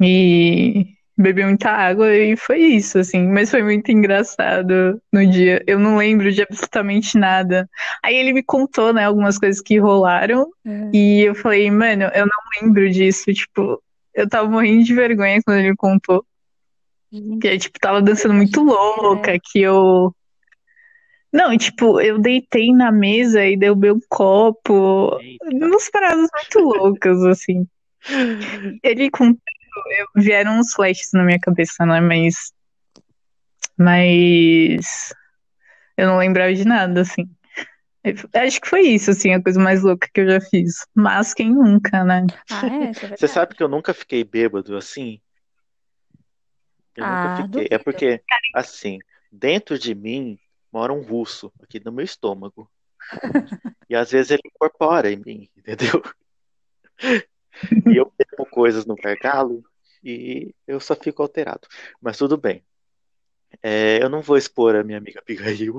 e 0.00 0.86
bebi 1.20 1.44
muita 1.44 1.70
água 1.70 2.14
e 2.16 2.36
foi 2.36 2.58
isso, 2.58 2.98
assim. 2.98 3.28
Mas 3.28 3.50
foi 3.50 3.62
muito 3.62 3.90
engraçado 3.90 5.00
no 5.12 5.26
dia. 5.26 5.62
Eu 5.66 5.78
não 5.78 5.96
lembro 5.96 6.30
de 6.32 6.42
absolutamente 6.42 7.18
nada. 7.18 7.68
Aí 8.02 8.16
ele 8.16 8.32
me 8.32 8.42
contou, 8.42 8.92
né, 8.92 9.04
algumas 9.04 9.38
coisas 9.38 9.60
que 9.62 9.78
rolaram 9.78 10.46
É. 10.66 10.90
e 10.92 11.20
eu 11.22 11.34
falei, 11.34 11.70
mano, 11.70 12.04
eu 12.14 12.26
não 12.26 12.62
lembro 12.62 12.90
disso. 12.90 13.32
Tipo, 13.32 13.82
eu 14.14 14.28
tava 14.28 14.48
morrendo 14.48 14.84
de 14.84 14.94
vergonha 14.94 15.40
quando 15.44 15.58
ele 15.58 15.70
me 15.70 15.76
contou. 15.76 16.24
Gente, 17.12 17.38
Que 17.40 17.48
eu, 17.48 17.58
tipo, 17.58 17.78
tava 17.80 18.00
dançando 18.00 18.34
muito 18.34 18.62
louca, 18.62 19.36
que 19.42 19.60
eu. 19.60 20.14
Não, 21.32 21.56
tipo, 21.56 22.00
eu 22.00 22.18
deitei 22.18 22.72
na 22.72 22.90
mesa 22.90 23.44
e 23.44 23.56
derrubei 23.56 23.92
um 23.92 24.00
copo. 24.08 25.16
Eita. 25.20 25.66
Umas 25.66 25.88
paradas 25.90 26.28
muito 26.32 26.58
loucas, 26.60 27.22
assim. 27.24 27.66
Ele 28.82 29.10
contando, 29.10 29.38
eu- 29.98 30.22
vieram 30.22 30.58
uns 30.58 30.72
flashes 30.72 31.10
na 31.12 31.24
minha 31.24 31.38
cabeça, 31.40 31.84
né? 31.86 32.00
Mas. 32.00 32.52
Mas. 33.76 35.12
Eu 35.96 36.08
não 36.08 36.18
lembrava 36.18 36.52
de 36.54 36.64
nada, 36.64 37.02
assim. 37.02 37.28
Eu 38.02 38.14
acho 38.42 38.60
que 38.60 38.68
foi 38.68 38.80
isso, 38.82 39.10
assim, 39.10 39.34
a 39.34 39.42
coisa 39.42 39.60
mais 39.60 39.82
louca 39.82 40.08
que 40.12 40.20
eu 40.22 40.30
já 40.30 40.40
fiz. 40.40 40.86
Mas 40.94 41.34
quem 41.34 41.52
nunca, 41.52 42.02
né? 42.02 42.26
Ah, 42.50 42.66
é, 42.66 42.90
é 42.90 42.92
Você 43.18 43.28
sabe 43.28 43.54
que 43.54 43.62
eu 43.62 43.68
nunca 43.68 43.92
fiquei 43.92 44.24
bêbado 44.24 44.76
assim? 44.76 45.20
Eu 46.96 47.04
Ah, 47.04 47.10
nunca 47.10 47.36
fiquei. 47.42 47.64
É 47.64 47.78
duvido. 47.78 47.84
porque, 47.84 48.22
assim, 48.54 48.98
dentro 49.30 49.78
de 49.78 49.94
mim 49.94 50.38
mora 50.72 50.92
um 50.92 51.02
russo, 51.02 51.52
aqui 51.62 51.80
no 51.84 51.92
meu 51.92 52.04
estômago. 52.04 52.70
E 53.90 53.96
às 53.96 54.12
vezes 54.12 54.30
ele 54.30 54.42
incorpora 54.46 55.10
em 55.10 55.16
mim, 55.16 55.48
entendeu? 55.56 56.00
E 57.86 57.96
eu 57.96 58.12
bebo 58.16 58.46
coisas 58.48 58.86
no 58.86 58.94
gargalo 58.94 59.64
e 60.02 60.54
eu 60.66 60.80
só 60.80 60.94
fico 60.96 61.22
alterado. 61.22 61.68
Mas 62.00 62.16
tudo 62.18 62.36
bem. 62.36 62.64
É, 63.62 64.02
eu 64.02 64.08
não 64.08 64.22
vou 64.22 64.36
expor 64.36 64.76
a 64.76 64.84
minha 64.84 64.98
amiga 64.98 65.20
Abigail, 65.20 65.78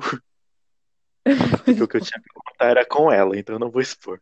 porque 1.66 1.84
o 1.84 1.88
que 1.88 1.98
eu 1.98 2.02
tinha 2.02 2.22
que 2.22 2.30
contar 2.34 2.66
era 2.70 2.86
com 2.86 3.12
ela, 3.12 3.38
então 3.38 3.56
eu 3.56 3.60
não 3.60 3.70
vou 3.72 3.82
expor. 3.82 4.20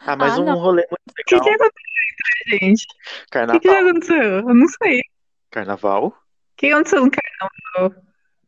Ah, 0.00 0.16
mas 0.16 0.34
Ah, 0.34 0.40
um 0.40 0.44
não. 0.44 0.58
rolê 0.58 0.86
muito 0.90 1.10
O 1.10 1.14
que, 1.14 1.24
que 1.24 1.34
legal. 1.34 1.54
aconteceu, 1.54 2.58
gente? 2.60 2.84
O 2.84 3.24
que, 3.24 3.30
Carnaval. 3.30 3.60
que 3.60 3.68
aconteceu? 3.68 4.22
Eu 4.22 4.54
não 4.54 4.68
sei. 4.68 5.00
O 5.00 5.04
Carnaval. 5.50 6.18
que 6.56 6.66
aconteceu 6.72 7.04
no 7.04 7.10
carnaval? 7.10 8.02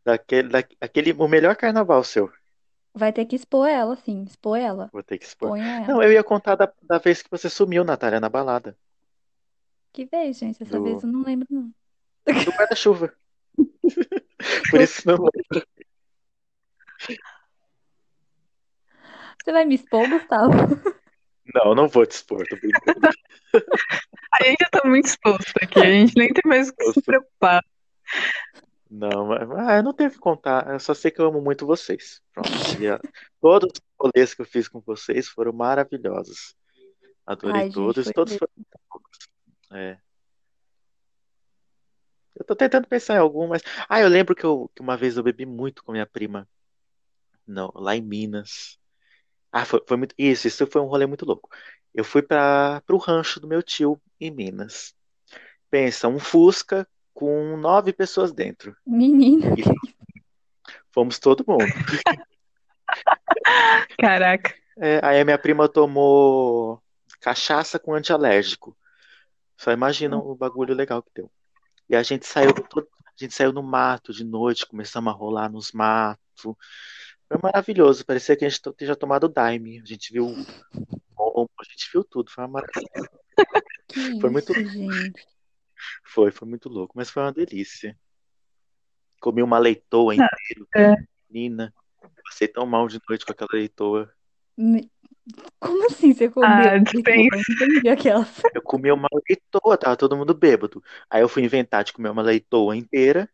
Daquele, 0.05 0.49
da, 0.49 0.59
aquele, 0.81 1.13
o 1.13 1.29
melhor 1.29 1.57
carnaval 1.57 2.03
seu. 2.05 2.31
Vai 2.95 3.13
ter 3.13 3.27
que 3.27 3.37
expor 3.37 3.69
ela, 3.69 3.97
sim. 3.97 4.25
Expor 4.25 4.59
ela. 4.59 4.89
Vou 4.93 5.03
ter 5.03 5.19
que 5.19 5.25
expor. 5.27 5.57
Ela. 5.59 5.87
Não, 5.87 6.03
eu 6.03 6.13
ia 6.13 6.25
contar 6.25 6.55
da, 6.55 6.73
da 6.83 6.99
vez 6.99 7.23
que 7.23 7.31
você 7.31 7.51
sumiu, 7.51 7.85
Natália, 7.85 8.19
na 8.21 8.29
balada. 8.29 8.77
Que 9.93 10.05
vez, 10.07 10.39
gente? 10.39 10.63
Essa 10.63 10.79
Do- 10.79 10.85
vez 10.85 11.03
eu 11.03 11.09
não 11.09 11.23
lembro, 11.23 11.47
não. 11.51 11.73
Do 12.27 12.51
guarda-chuva. 12.53 13.13
Por 14.71 14.81
isso 14.81 15.07
não 15.07 15.17
lembro. 15.17 15.67
Você 19.43 19.53
vai 19.53 19.65
me 19.65 19.75
expor, 19.77 20.09
Gustavo? 20.09 20.53
Não, 21.55 21.75
não 21.75 21.89
vou 21.89 22.05
te 22.05 22.13
expor, 22.13 22.47
tô 22.47 22.57
brincando. 22.57 23.01
A 24.33 24.45
gente 24.45 24.59
já 24.61 24.69
tá 24.71 24.87
muito 24.87 25.07
exposto 25.07 25.53
aqui, 25.63 25.81
a 25.81 25.85
gente 25.91 26.15
nem 26.15 26.31
tem 26.31 26.43
mais 26.45 26.69
o 26.69 26.77
que 26.77 26.93
se 26.93 27.01
preocupar. 27.01 27.65
Não, 28.91 29.27
mas 29.27 29.51
ah, 29.53 29.77
eu 29.79 29.83
não 29.83 29.95
tenho 29.95 30.11
que 30.11 30.19
contar. 30.19 30.71
Eu 30.71 30.79
só 30.79 30.93
sei 30.93 31.11
que 31.11 31.19
eu 31.19 31.27
amo 31.27 31.41
muito 31.41 31.67
vocês. 31.67 32.21
Pronto. 32.33 32.49
E, 32.79 33.11
todos 33.41 33.71
os 33.73 33.81
rolês 33.99 34.35
que 34.35 34.43
eu 34.43 34.47
fiz 34.47 34.69
com 34.69 34.81
vocês 34.81 35.29
foram 35.29 35.53
maravilhosos. 35.53 36.55
Adorei 37.27 37.63
Ai, 37.63 37.65
gente, 37.65 37.75
todos. 37.75 38.05
foi 38.05 38.13
Todos 38.13 38.37
foram. 38.37 38.53
É. 39.71 39.99
Eu 42.35 42.45
tô 42.45 42.55
tentando 42.55 42.87
pensar 42.87 43.15
em 43.15 43.19
algum, 43.19 43.49
mas. 43.49 43.63
Ah, 43.89 44.01
eu 44.01 44.09
lembro 44.09 44.35
que, 44.35 44.45
eu, 44.45 44.71
que 44.75 44.81
uma 44.81 44.97
vez 44.97 45.17
eu 45.17 45.23
bebi 45.23 45.45
muito 45.45 45.83
com 45.83 45.93
minha 45.93 46.07
prima. 46.07 46.49
Não, 47.47 47.73
lá 47.75 47.97
em 47.97 48.03
Minas. 48.03 48.79
Ah, 49.51 49.65
foi, 49.65 49.83
foi 49.87 49.97
muito. 49.97 50.15
Isso, 50.17 50.47
isso 50.47 50.67
foi 50.67 50.81
um 50.81 50.87
rolê 50.87 51.07
muito 51.07 51.27
louco. 51.27 51.49
Eu 51.95 52.05
fui 52.05 52.23
para 52.23 52.83
o 52.91 52.97
rancho 52.97 53.41
do 53.41 53.49
meu 53.49 53.63
tio 53.63 54.01
em 54.21 54.31
Minas. 54.31 54.95
Pensa, 55.71 56.07
um 56.07 56.19
Fusca 56.19 56.87
com 57.13 57.57
nove 57.57 57.93
pessoas 57.93 58.33
dentro. 58.33 58.77
Menina. 58.87 59.55
E 59.59 59.65
fomos 60.93 61.19
todo 61.19 61.45
mundo. 61.47 61.67
Caraca. 63.99 64.55
É, 64.79 65.01
aí 65.03 65.21
a 65.21 65.25
minha 65.25 65.39
prima 65.39 65.69
tomou 65.69 66.81
cachaça 67.21 67.81
com 67.81 67.95
antialérgico. 67.95 68.78
Só 69.59 69.73
imagina 69.73 70.17
o 70.17 70.35
bagulho 70.35 70.75
legal 70.75 71.03
que 71.03 71.11
deu. 71.15 71.31
E 71.89 71.97
a 71.97 72.03
gente 72.03 72.25
saiu 72.27 72.55
todo- 72.55 72.89
a 73.07 73.13
gente 73.17 73.35
saiu 73.35 73.53
no 73.53 73.63
mato 73.63 74.13
de 74.13 74.25
noite, 74.25 74.67
começamos 74.67 75.13
a 75.13 75.17
rolar 75.17 75.51
nos 75.51 75.73
matos. 75.73 76.23
Foi 76.43 77.39
maravilhoso, 77.43 78.07
parecia 78.07 78.37
que 78.37 78.45
a 78.45 78.49
gente 78.49 78.63
tinha 78.77 78.95
tomado 78.97 79.29
Daime. 79.29 79.81
A 79.81 79.85
gente 79.85 80.13
viu 80.13 80.27
a 80.29 81.65
gente 81.65 81.91
viu 81.93 82.05
tudo, 82.05 82.31
foi 82.31 82.45
uma 82.45 82.51
maravilha. 82.61 82.89
Que 83.89 84.21
Foi 84.21 84.29
muito- 84.31 84.53
gente. 84.53 85.27
Foi, 86.05 86.31
foi 86.31 86.47
muito 86.47 86.69
louco, 86.69 86.93
mas 86.97 87.09
foi 87.09 87.23
uma 87.23 87.33
delícia. 87.33 87.99
Comi 89.21 89.43
uma 89.43 89.59
leitoa 89.59 90.15
inteira, 90.15 90.67
é. 90.77 90.95
menina. 91.31 91.73
Passei 92.25 92.47
tão 92.49 92.67
mal 92.67 92.87
de 92.87 93.01
noite 93.09 93.25
com 93.25 93.33
aquela 93.33 93.49
leitoa. 93.53 94.13
Me- 94.57 94.91
Como 95.61 95.87
assim 95.87 96.13
você 96.15 96.29
comeu? 96.29 96.49
Ah, 96.49 96.79
dispensa. 96.79 97.37
Eu 97.37 97.43
não 97.59 97.69
entendi 97.69 97.89
aquelas. 97.89 98.29
Eu 98.55 98.63
comi 98.63 98.91
uma 98.91 99.09
leitoa, 99.29 99.77
tava 99.77 99.97
todo 99.97 100.17
mundo 100.17 100.35
bêbado. 100.35 100.83
Aí 101.11 101.21
eu 101.23 101.29
fui 101.29 101.43
inventar 101.43 101.85
de 101.85 101.93
comer 101.93 102.09
uma 102.11 102.23
leitoa 102.23 102.77
inteira. 102.77 103.29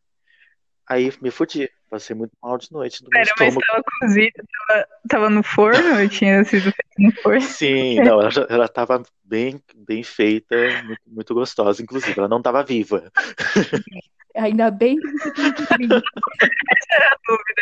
Aí 0.89 1.13
me 1.23 1.31
fudi. 1.31 1.71
passei 1.89 2.15
muito 2.15 2.33
mal 2.43 2.59
de 2.59 2.71
noite 2.73 3.03
do 3.03 3.11
Pera, 3.11 3.31
mas 3.39 3.55
tava 3.55 3.83
cozida, 4.01 4.45
tava, 4.69 4.89
tava 5.09 5.31
no 5.31 5.43
forno? 5.43 6.01
Eu 6.01 6.09
tinha 6.09 6.45
sido 6.45 6.65
feito 6.65 6.99
no 6.99 7.13
forno. 7.23 7.41
Sim, 7.41 8.01
não, 8.05 8.21
ela, 8.21 8.31
já- 8.31 8.47
ela 8.51 8.69
tava 8.69 9.03
bem, 9.23 9.63
bem 9.75 10.03
feita, 10.03 10.57
muito, 10.85 11.01
muito 11.07 11.35
gostosa, 11.35 11.83
inclusive. 11.83 12.19
Ela 12.19 12.29
não 12.29 12.43
tava 12.43 12.63
viva. 12.63 13.11
Ainda 14.37 14.69
bem 14.71 14.99
que 14.99 15.07
você 15.11 15.31
tem 15.33 15.47
esse 15.47 15.77
limite. 15.79 16.03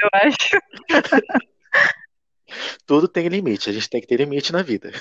Eu 0.02 0.08
acho. 0.14 0.58
Tudo 2.86 3.08
tem 3.08 3.28
limite, 3.28 3.70
a 3.70 3.72
gente 3.72 3.88
tem 3.88 4.00
que 4.00 4.06
ter 4.06 4.16
limite 4.16 4.52
na 4.52 4.62
vida. 4.62 4.92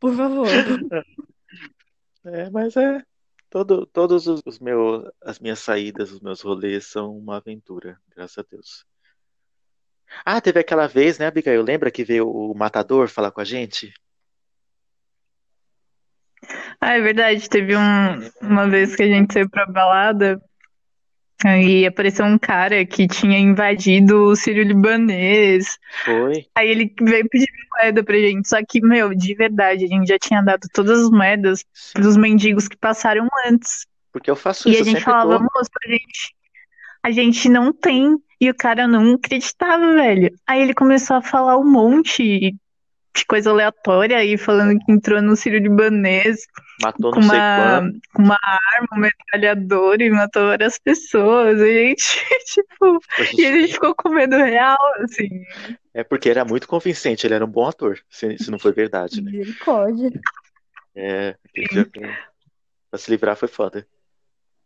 Por 0.00 0.14
favor. 0.14 0.46
É, 2.24 2.48
mas 2.50 2.76
é. 2.76 3.02
Todo, 3.50 3.84
todos 3.84 4.28
os, 4.28 4.40
os 4.46 4.60
meus, 4.60 5.10
as 5.20 5.40
minhas 5.40 5.58
saídas, 5.58 6.12
os 6.12 6.20
meus 6.20 6.40
rolês 6.40 6.86
são 6.86 7.18
uma 7.18 7.38
aventura, 7.38 7.98
graças 8.14 8.38
a 8.38 8.46
Deus. 8.48 8.86
Ah, 10.24 10.40
teve 10.40 10.60
aquela 10.60 10.86
vez, 10.86 11.18
né, 11.18 11.26
Abigail? 11.26 11.62
Lembra 11.62 11.90
que 11.90 12.04
veio 12.04 12.30
o 12.30 12.54
Matador 12.54 13.08
falar 13.08 13.32
com 13.32 13.40
a 13.40 13.44
gente? 13.44 13.92
Ah, 16.80 16.94
é 16.94 17.00
verdade. 17.00 17.48
Teve 17.48 17.76
um, 17.76 18.30
uma 18.40 18.68
vez 18.68 18.94
que 18.94 19.02
a 19.02 19.06
gente 19.06 19.32
saiu 19.32 19.50
pra 19.50 19.66
balada 19.66 20.40
e 21.48 21.86
apareceu 21.86 22.24
um 22.26 22.38
cara 22.38 22.84
que 22.86 23.06
tinha 23.08 23.38
invadido 23.38 24.24
o 24.24 24.36
Sírio 24.36 24.64
Libanês. 24.64 25.78
Foi. 26.04 26.46
Aí 26.54 26.68
ele 26.70 26.94
veio 27.00 27.28
pedir 27.28 27.46
moeda 27.72 28.04
pra 28.04 28.16
gente. 28.18 28.48
Só 28.48 28.58
que, 28.66 28.80
meu, 28.82 29.14
de 29.14 29.34
verdade, 29.34 29.84
a 29.84 29.88
gente 29.88 30.06
já 30.08 30.18
tinha 30.18 30.42
dado 30.42 30.68
todas 30.72 31.00
as 31.02 31.10
moedas 31.10 31.64
Sim, 31.72 31.92
pros 31.92 32.16
mendigos 32.16 32.68
que 32.68 32.76
passaram 32.76 33.28
antes. 33.46 33.86
porque 34.12 34.30
eu 34.30 34.36
faço 34.36 34.68
E 34.68 34.72
isso, 34.72 34.82
a 34.82 34.84
eu 34.84 34.84
gente 34.84 35.04
falava, 35.04 35.38
dou. 35.38 35.40
moço, 35.40 35.70
a 35.84 35.88
gente, 35.90 36.34
a 37.02 37.10
gente 37.10 37.48
não 37.48 37.72
tem. 37.72 38.16
E 38.40 38.50
o 38.50 38.54
cara 38.56 38.88
não 38.88 39.14
acreditava, 39.14 39.94
velho. 39.94 40.34
Aí 40.46 40.62
ele 40.62 40.74
começou 40.74 41.16
a 41.16 41.22
falar 41.22 41.58
um 41.58 41.70
monte 41.70 42.56
de 43.14 43.26
coisa 43.26 43.50
aleatória 43.50 44.16
aí, 44.16 44.38
falando 44.38 44.78
que 44.78 44.90
entrou 44.90 45.20
no 45.20 45.36
Sírio 45.36 45.60
Libanês 45.60 46.46
Matou 46.82 47.12
com 47.12 47.20
não 47.20 47.28
sei 47.28 47.38
uma, 47.38 47.80
quanto. 47.80 48.00
com 48.12 48.22
uma 48.22 48.38
arma, 48.42 48.88
um 48.94 48.98
metralhadora 48.98 50.02
e 50.02 50.10
matou 50.10 50.46
várias 50.48 50.78
pessoas. 50.78 51.58
E 51.60 51.62
a 51.62 51.88
gente, 51.88 52.04
tipo, 52.52 52.98
e 53.38 53.46
a 53.46 53.52
gente 53.52 53.72
ficou 53.74 53.94
com 53.94 54.08
medo 54.08 54.36
real, 54.36 54.78
assim. 55.00 55.28
É 55.94 56.02
porque 56.02 56.28
era 56.28 56.44
muito 56.44 56.66
convincente, 56.66 57.26
ele 57.26 57.34
era 57.34 57.44
um 57.44 57.50
bom 57.50 57.68
ator, 57.68 57.98
se, 58.10 58.36
se 58.38 58.50
não 58.50 58.58
foi 58.58 58.72
verdade, 58.72 59.20
né? 59.20 59.30
Misericórdia. 59.30 60.10
É, 60.94 61.36
dia 61.54 61.86
pra, 61.86 62.18
pra 62.90 62.98
se 62.98 63.10
livrar 63.10 63.36
foi 63.36 63.48
foda. 63.48 63.86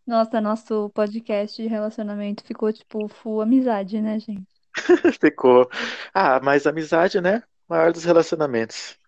Nossa, 0.06 0.40
nosso 0.40 0.88
podcast 0.90 1.60
de 1.60 1.68
relacionamento 1.68 2.44
ficou, 2.44 2.72
tipo, 2.72 3.08
full 3.08 3.40
amizade, 3.40 4.00
né, 4.00 4.18
gente? 4.20 4.46
Ficou. 5.20 5.68
Ah, 6.14 6.38
mas 6.40 6.66
amizade, 6.66 7.20
né? 7.20 7.42
Maior 7.68 7.92
dos 7.92 8.04
relacionamentos. 8.04 8.98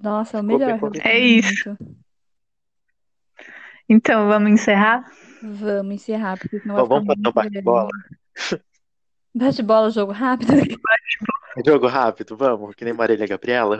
Nossa, 0.00 0.38
é 0.38 0.40
o 0.40 0.44
melhor. 0.44 0.78
É 1.04 1.18
isso. 1.18 1.76
Então, 3.88 4.28
vamos 4.28 4.50
encerrar? 4.50 5.10
Vamos 5.42 5.94
encerrar, 5.94 6.38
porque 6.38 6.60
senão 6.60 6.76
Bom, 6.76 6.86
vamos 6.86 7.06
fazer 7.06 7.28
um 7.28 7.32
bate-bola. 7.32 7.88
Bate-bola, 9.34 9.90
jogo 9.90 10.12
rápido? 10.12 10.52
Jogo 11.66 11.86
rápido, 11.86 12.34
vamos, 12.34 12.74
que 12.74 12.82
nem 12.82 12.94
Marília 12.94 13.26
Gabriela. 13.26 13.78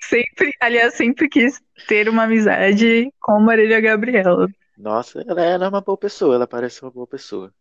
Sempre, 0.00 0.50
aliás, 0.60 0.94
sempre 0.94 1.28
quis 1.28 1.60
ter 1.86 2.08
uma 2.08 2.24
amizade 2.24 3.12
com 3.20 3.38
Marília 3.40 3.80
Gabriela. 3.82 4.48
Nossa, 4.78 5.22
ela, 5.26 5.44
ela 5.44 5.64
é 5.66 5.68
uma 5.68 5.82
boa 5.82 5.98
pessoa, 5.98 6.34
ela 6.34 6.46
parece 6.46 6.80
uma 6.82 6.90
boa 6.90 7.06
pessoa. 7.06 7.52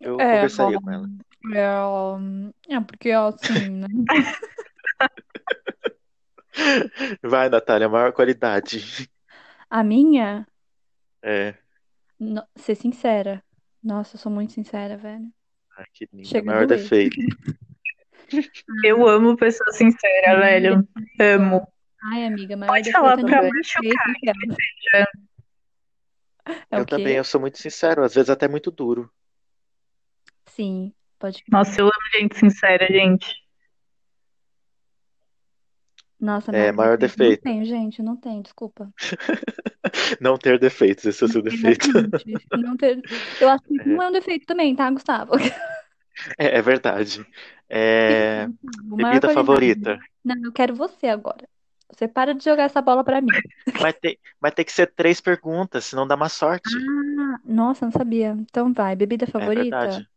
Eu 0.00 0.20
É, 0.20 0.34
conversaria 0.34 0.80
com 0.80 0.90
ela. 0.90 1.08
É, 1.52 2.74
é 2.74 2.80
porque 2.80 3.10
assim, 3.10 3.70
né? 3.70 3.86
Vai, 7.22 7.48
Natália, 7.48 7.88
maior 7.88 8.12
qualidade. 8.12 9.08
A 9.68 9.82
minha, 9.82 10.46
É, 11.22 11.54
no- 12.18 12.46
ser 12.56 12.74
sincera. 12.74 13.42
Nossa, 13.82 14.16
eu 14.16 14.20
sou 14.20 14.32
muito 14.32 14.52
sincera, 14.52 14.96
velho. 14.96 15.30
ai, 15.76 15.84
que 15.92 16.08
linda. 16.12 16.28
Chega 16.28 16.50
Maior 16.50 16.66
defeito. 16.66 17.16
Eu 18.82 19.06
amo 19.06 19.36
pessoa 19.36 19.70
sincera, 19.72 20.38
velho. 20.40 20.88
Amo. 21.20 21.66
Ai, 22.02 22.26
amiga, 22.26 22.56
maior 22.56 22.72
Pode 22.74 22.92
falar 22.92 23.18
pra 23.18 23.46
é 23.46 23.50
que 23.50 24.96
é. 24.96 25.04
É 26.70 26.80
Eu 26.80 26.84
quê? 26.84 26.90
também, 26.90 27.16
eu 27.16 27.24
sou 27.24 27.40
muito 27.40 27.58
sincero, 27.58 28.02
às 28.02 28.14
vezes 28.14 28.30
até 28.30 28.48
muito 28.48 28.70
duro. 28.70 29.10
Sim, 30.46 30.92
pode. 31.18 31.42
Nossa, 31.50 31.80
eu 31.80 31.86
amo 31.86 31.92
gente 32.14 32.38
sincera, 32.38 32.86
gente. 32.86 33.26
Nossa, 36.20 36.50
É, 36.52 36.72
maior 36.72 36.74
maior 36.74 36.98
defeito. 36.98 37.44
Não 37.44 37.52
tenho, 37.52 37.64
gente, 37.64 38.02
não 38.02 38.16
tenho, 38.16 38.42
desculpa. 38.42 38.90
Não 40.20 40.36
ter 40.38 40.58
defeitos, 40.58 41.04
esse 41.04 41.22
é 41.22 41.26
o 41.26 41.28
seu 41.30 41.42
defeito. 41.42 41.86
Não 42.56 42.76
ter... 42.76 43.00
Eu 43.40 43.48
acho 43.48 43.62
que 43.64 43.74
não 43.84 44.02
é 44.02 44.08
um 44.08 44.12
defeito 44.12 44.46
também, 44.46 44.74
tá, 44.74 44.90
Gustavo? 44.90 45.32
É, 46.38 46.58
é 46.58 46.62
verdade. 46.62 47.26
É, 47.68 48.46
bebida 48.84 49.28
favorita. 49.30 49.98
Não, 50.24 50.36
eu 50.44 50.52
quero 50.52 50.72
você 50.72 51.08
agora. 51.08 51.44
Você 51.92 52.06
para 52.06 52.32
de 52.32 52.44
jogar 52.44 52.64
essa 52.64 52.80
bola 52.80 53.02
pra 53.02 53.20
mim. 53.20 53.26
Mas 53.80 53.94
tem, 54.00 54.16
mas 54.40 54.54
tem 54.54 54.64
que 54.64 54.70
ser 54.70 54.86
três 54.94 55.20
perguntas, 55.20 55.84
senão 55.84 56.06
dá 56.06 56.16
má 56.16 56.28
sorte. 56.28 56.70
Ah, 56.72 57.40
nossa, 57.44 57.84
não 57.84 57.92
sabia. 57.92 58.36
Então 58.48 58.72
vai, 58.72 58.94
bebida 58.94 59.24
É 59.24 59.30
favorita? 59.30 59.62
verdade. 59.62 60.08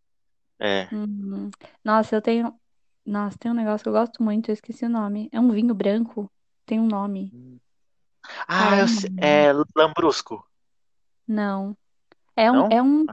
É. 0.59 0.89
Hum, 0.91 1.49
nossa, 1.83 2.15
eu 2.15 2.21
tenho. 2.21 2.59
Nossa, 3.05 3.37
tem 3.37 3.51
um 3.51 3.53
negócio 3.53 3.83
que 3.83 3.89
eu 3.89 3.93
gosto 3.93 4.21
muito, 4.23 4.49
eu 4.49 4.53
esqueci 4.53 4.85
o 4.85 4.89
nome. 4.89 5.29
É 5.31 5.39
um 5.39 5.51
vinho 5.51 5.73
branco. 5.73 6.31
Tem 6.65 6.79
um 6.79 6.87
nome. 6.87 7.35
Ah, 8.47 8.75
eu 8.77 8.87
sei, 8.87 9.09
é 9.17 9.51
Lambrusco. 9.75 10.43
Não. 11.27 11.77
É 12.35 12.51
um, 12.51 12.63
Não? 12.63 12.69
é 12.69 12.81
um. 12.83 13.07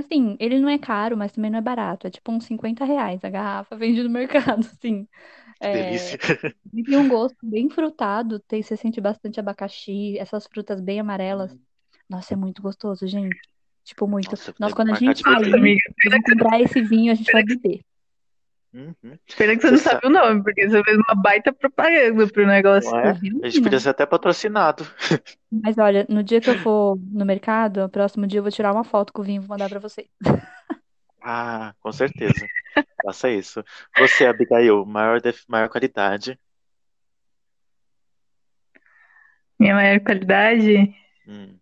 Assim, 0.00 0.36
ele 0.40 0.58
não 0.60 0.68
é 0.68 0.78
caro, 0.78 1.16
mas 1.16 1.32
também 1.32 1.50
não 1.50 1.58
é 1.60 1.62
barato. 1.62 2.06
É 2.06 2.10
tipo 2.10 2.32
uns 2.32 2.44
50 2.46 2.84
reais 2.86 3.24
a 3.24 3.30
garrafa, 3.30 3.76
vende 3.78 4.02
no 4.02 4.10
mercado, 4.10 4.60
assim. 4.66 5.08
Que 5.60 5.68
É, 5.68 5.78
delícia. 5.78 6.18
e 6.74 6.84
tem 6.84 6.98
um 6.98 7.08
gosto 7.08 7.38
bem 7.42 7.70
frutado, 7.70 8.40
tem, 8.40 8.62
você 8.62 8.76
sente 8.76 9.00
bastante 9.00 9.40
abacaxi, 9.40 10.18
essas 10.18 10.46
frutas 10.46 10.80
bem 10.80 11.00
amarelas. 11.00 11.56
Nossa, 12.08 12.34
é 12.34 12.38
muito 12.38 12.62
gostoso, 12.62 13.06
gente. 13.08 13.40
Tipo, 13.88 14.06
muito. 14.06 14.30
Nossa, 14.30 14.52
tenho 14.52 14.74
quando 14.74 14.90
a 14.92 14.96
gente 14.96 15.22
sair, 15.22 15.54
amiga, 15.54 15.80
comprar 16.26 16.60
esse 16.60 16.82
vinho 16.82 17.10
a 17.10 17.14
gente 17.14 17.32
vai 17.32 17.42
beber. 17.42 17.80
Uhum. 18.74 18.94
pena 19.34 19.56
que 19.56 19.62
você 19.62 19.70
não 19.70 19.78
Você 19.78 19.84
sabe 19.84 20.06
o 20.06 20.10
nome, 20.10 20.42
porque 20.42 20.68
você 20.68 20.84
fez 20.84 20.98
uma 20.98 21.14
baita 21.14 21.50
propaganda 21.54 22.26
pro 22.28 22.46
negócio. 22.46 22.94
É? 22.98 23.14
Você 23.14 23.20
viu, 23.20 23.40
A 23.42 23.46
gente 23.46 23.54
podia 23.54 23.60
menina? 23.62 23.80
ser 23.80 23.88
até 23.88 24.04
patrocinado. 24.04 24.86
Mas 25.50 25.78
olha, 25.78 26.04
no 26.06 26.22
dia 26.22 26.38
que 26.38 26.50
eu 26.50 26.58
for 26.58 26.98
no 26.98 27.24
mercado, 27.24 27.80
no 27.80 27.88
próximo 27.88 28.26
dia 28.26 28.40
eu 28.40 28.42
vou 28.42 28.52
tirar 28.52 28.74
uma 28.74 28.84
foto 28.84 29.10
com 29.10 29.22
o 29.22 29.24
vinho 29.24 29.38
e 29.42 29.46
vou 29.46 29.48
mandar 29.56 29.70
pra 29.70 29.78
você. 29.80 30.06
Ah, 31.22 31.74
com 31.80 31.90
certeza. 31.90 32.46
Faça 33.02 33.30
isso. 33.30 33.64
Você, 33.98 34.26
Abigail, 34.26 34.84
maior, 34.84 35.18
def- 35.18 35.46
maior 35.48 35.70
qualidade. 35.70 36.38
Minha 39.58 39.74
maior 39.74 40.00
qualidade? 40.00 40.94
Hum. 41.26 41.58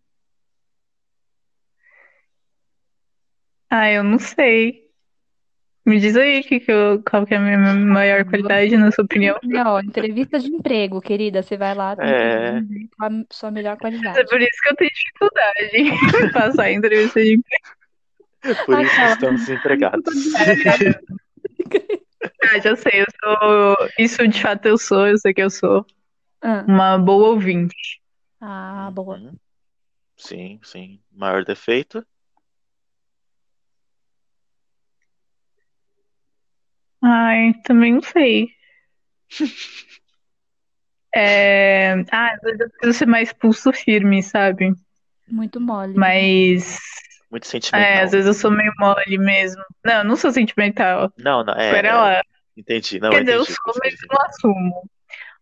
Ah, 3.71 3.91
eu 3.91 4.03
não 4.05 4.19
sei. 4.19 4.87
Me 5.85 6.01
diz 6.01 6.17
aí 6.17 6.43
que 6.43 6.59
que 6.59 6.73
eu, 6.73 7.01
qual 7.09 7.25
que 7.25 7.33
é 7.35 7.37
a 7.37 7.41
minha 7.41 7.59
maior 7.75 8.25
qualidade, 8.25 8.77
na 8.77 8.91
sua 8.91 9.05
opinião. 9.05 9.39
Não, 9.45 9.75
ó, 9.75 9.81
entrevista 9.81 10.39
de 10.39 10.49
emprego, 10.49 11.01
querida. 11.01 11.43
Você 11.43 11.57
vai 11.57 11.75
lá, 11.77 11.95
tem 11.95 12.07
É. 12.09 12.61
qual 12.97 13.11
a 13.11 13.25
sua 13.31 13.51
melhor 13.53 13.75
É 13.75 13.77
qualidade. 13.77 14.29
por 14.29 14.41
isso 14.41 14.62
que 14.62 14.69
eu 14.69 14.77
tenho 14.77 14.91
dificuldade 14.91 15.77
em 15.77 15.91
passar 16.33 16.71
em 16.71 16.77
entrevista 16.77 17.23
de 17.23 17.35
emprego. 17.35 18.64
Por 18.64 18.79
isso 18.81 18.93
Aquela. 18.93 19.12
estamos 19.12 19.41
desempregados. 19.43 20.14
Ah, 22.43 22.59
já 22.61 22.77
sei, 22.77 23.03
eu 23.03 23.07
sou. 23.23 23.89
Isso 23.99 24.29
de 24.29 24.41
fato 24.43 24.67
eu 24.67 24.79
sou, 24.79 25.07
eu 25.07 25.19
sei 25.19 25.33
que 25.35 25.43
eu 25.43 25.51
sou 25.51 25.85
Ah, 26.43 26.64
uma 26.67 26.99
boa 26.99 27.31
ouvinte. 27.31 28.01
ah, 28.41 28.91
boa. 28.93 29.17
Uhum. 29.19 29.37
Sim, 30.17 30.61
sim. 30.62 31.01
Maior 31.12 31.45
defeito? 31.45 32.05
Ai, 37.09 37.54
também 37.64 37.94
não 37.94 38.02
sei. 38.02 38.48
É... 41.14 41.94
Ah, 42.12 42.34
às 42.34 42.40
vezes 42.42 42.61
eu 42.61 42.70
preciso 42.70 42.98
ser 42.98 43.07
mais 43.07 43.32
pulso 43.32 43.72
firme, 43.72 44.22
sabe? 44.22 44.74
Muito 45.26 45.59
mole. 45.59 45.94
Mas. 45.96 46.78
Muito 47.30 47.44
É, 47.44 47.48
sentimental. 47.48 48.04
às 48.04 48.11
vezes 48.11 48.26
eu 48.26 48.34
sou 48.34 48.50
meio 48.50 48.70
mole 48.78 49.16
mesmo. 49.16 49.62
Não, 49.82 49.94
eu 49.94 50.04
não 50.04 50.16
sou 50.16 50.30
sentimental. 50.30 51.11
Não, 51.16 51.42
não, 51.42 51.54
é. 51.54 51.72
Pera 51.72 51.88
é, 51.88 51.92
lá. 51.94 52.22
Entendi. 52.54 53.00
Não, 53.00 53.11
Quer 53.11 53.20
dizer, 53.20 53.34
eu 53.36 53.44
sou, 53.46 53.74
mas 53.82 53.94
não 54.11 54.26
assumo. 54.26 54.90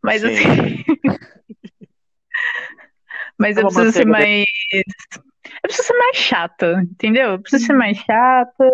Mas 0.00 0.20
Sim. 0.20 0.28
assim. 0.28 0.84
Mas 3.36 3.56
É 3.56 3.62
eu 3.62 3.64
preciso 3.66 3.92
ser 3.92 4.06
mais. 4.06 4.44
Eu 4.72 5.60
preciso 5.62 5.88
ser 5.88 5.98
mais 5.98 6.16
chata, 6.16 6.82
entendeu? 6.82 7.32
Eu 7.32 7.40
preciso 7.40 7.66
ser 7.66 7.72
mais 7.72 7.98
chata. 7.98 8.70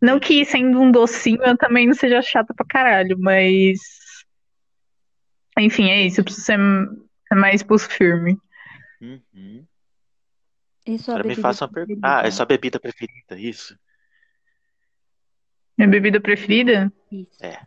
Não 0.00 0.20
que 0.20 0.44
sendo 0.44 0.80
um 0.80 0.90
docinho 0.90 1.42
eu 1.42 1.56
também 1.56 1.86
não 1.86 1.94
seja 1.94 2.20
chata 2.22 2.52
pra 2.54 2.66
caralho, 2.66 3.16
mas. 3.18 3.78
Enfim, 5.58 5.88
é 5.90 6.02
isso. 6.02 6.20
Eu 6.20 6.24
preciso 6.24 6.44
ser, 6.46 6.58
mais 7.32 7.62
pulso 7.62 7.88
firme. 7.88 8.36
Uhum. 9.00 9.66
E 10.86 10.98
sua 10.98 11.14
Agora 11.14 11.22
me 11.24 11.28
bebida 11.30 11.48
faça 11.48 11.64
uma 11.64 11.72
pergunta. 11.72 12.00
preferida? 12.00 12.20
Ah, 12.22 12.26
é 12.26 12.30
sua 12.30 12.44
bebida 12.44 12.78
preferida, 12.80 13.38
isso? 13.38 13.78
Minha 15.78 15.88
bebida 15.88 16.20
preferida? 16.20 16.92
Isso. 17.10 17.42
É. 17.42 17.60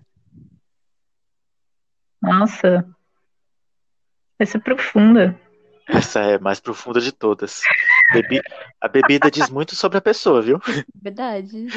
Nossa. 2.21 2.87
Essa 4.39 4.57
é 4.57 4.61
profunda. 4.61 5.39
Essa 5.87 6.19
é 6.21 6.35
a 6.35 6.39
mais 6.39 6.59
profunda 6.59 6.99
de 6.99 7.11
todas. 7.11 7.61
Bebi- 8.13 8.41
A 8.81 8.87
bebida 8.87 9.31
diz 9.31 9.49
muito 9.49 9.75
sobre 9.75 9.97
a 9.97 10.01
pessoa, 10.01 10.41
viu? 10.41 10.59
Verdade. 11.01 11.67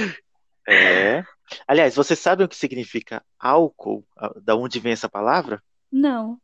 É. 0.71 1.25
Aliás, 1.66 1.97
vocês 1.97 2.18
sabem 2.18 2.47
o 2.47 2.49
que 2.49 2.57
significa 2.57 3.23
álcool? 3.39 4.07
Da 4.43 4.55
onde 4.55 4.79
vem 4.79 4.93
essa 4.93 5.09
palavra? 5.09 5.62
Não. 5.91 6.39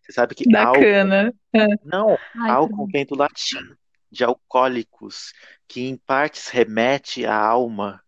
Você 0.00 0.12
sabe 0.12 0.34
que 0.34 0.44
álcool. 0.56 0.80
Bacana. 0.80 1.34
Não, 1.84 2.18
Ai, 2.36 2.50
álcool 2.50 2.86
vem 2.90 3.04
do 3.04 3.16
latim, 3.16 3.58
de 4.10 4.24
alcoólicos, 4.24 5.32
que 5.66 5.88
em 5.88 5.96
partes 5.96 6.48
remete 6.48 7.24
à 7.26 7.36
alma. 7.36 8.00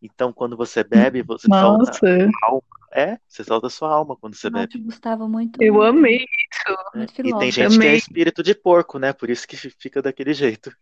Então, 0.00 0.32
quando 0.32 0.56
você 0.56 0.84
bebe, 0.84 1.22
você 1.22 1.48
solta 1.48 1.90
Nossa, 1.90 2.06
a 2.06 2.46
alma. 2.46 2.62
É, 2.92 3.18
você 3.28 3.44
solta 3.44 3.66
a 3.66 3.70
sua 3.70 3.92
alma 3.92 4.16
quando 4.16 4.34
você 4.34 4.48
Nossa, 4.48 4.66
bebe. 4.66 4.84
Gustavo 4.84 5.24
é 5.24 5.28
muito, 5.28 5.62
eu 5.62 5.82
amei 5.82 6.24
isso. 6.24 6.78
muito 6.94 7.12
E 7.20 7.38
tem 7.38 7.50
gente 7.50 7.78
que 7.78 7.84
é 7.84 7.88
Amei. 7.88 7.98
espírito 7.98 8.42
de 8.42 8.54
porco, 8.54 8.98
né? 8.98 9.12
Por 9.12 9.28
isso 9.28 9.46
que 9.46 9.56
fica 9.56 10.00
daquele 10.00 10.32
jeito. 10.32 10.72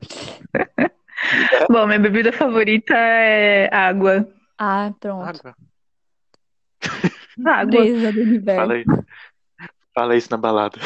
Bom, 1.70 1.86
minha 1.86 1.98
bebida 1.98 2.32
favorita 2.32 2.94
é 2.94 3.68
água. 3.74 4.28
Ah, 4.58 4.92
pronto. 4.98 5.24
Água. 5.24 5.56
Água. 7.46 7.80
Pureza 7.80 8.12
do 8.12 8.20
universo. 8.20 8.60
Fala 8.60 8.74
aí. 8.74 8.84
Fala 9.94 10.16
isso 10.16 10.30
na 10.30 10.36
balada. 10.36 10.78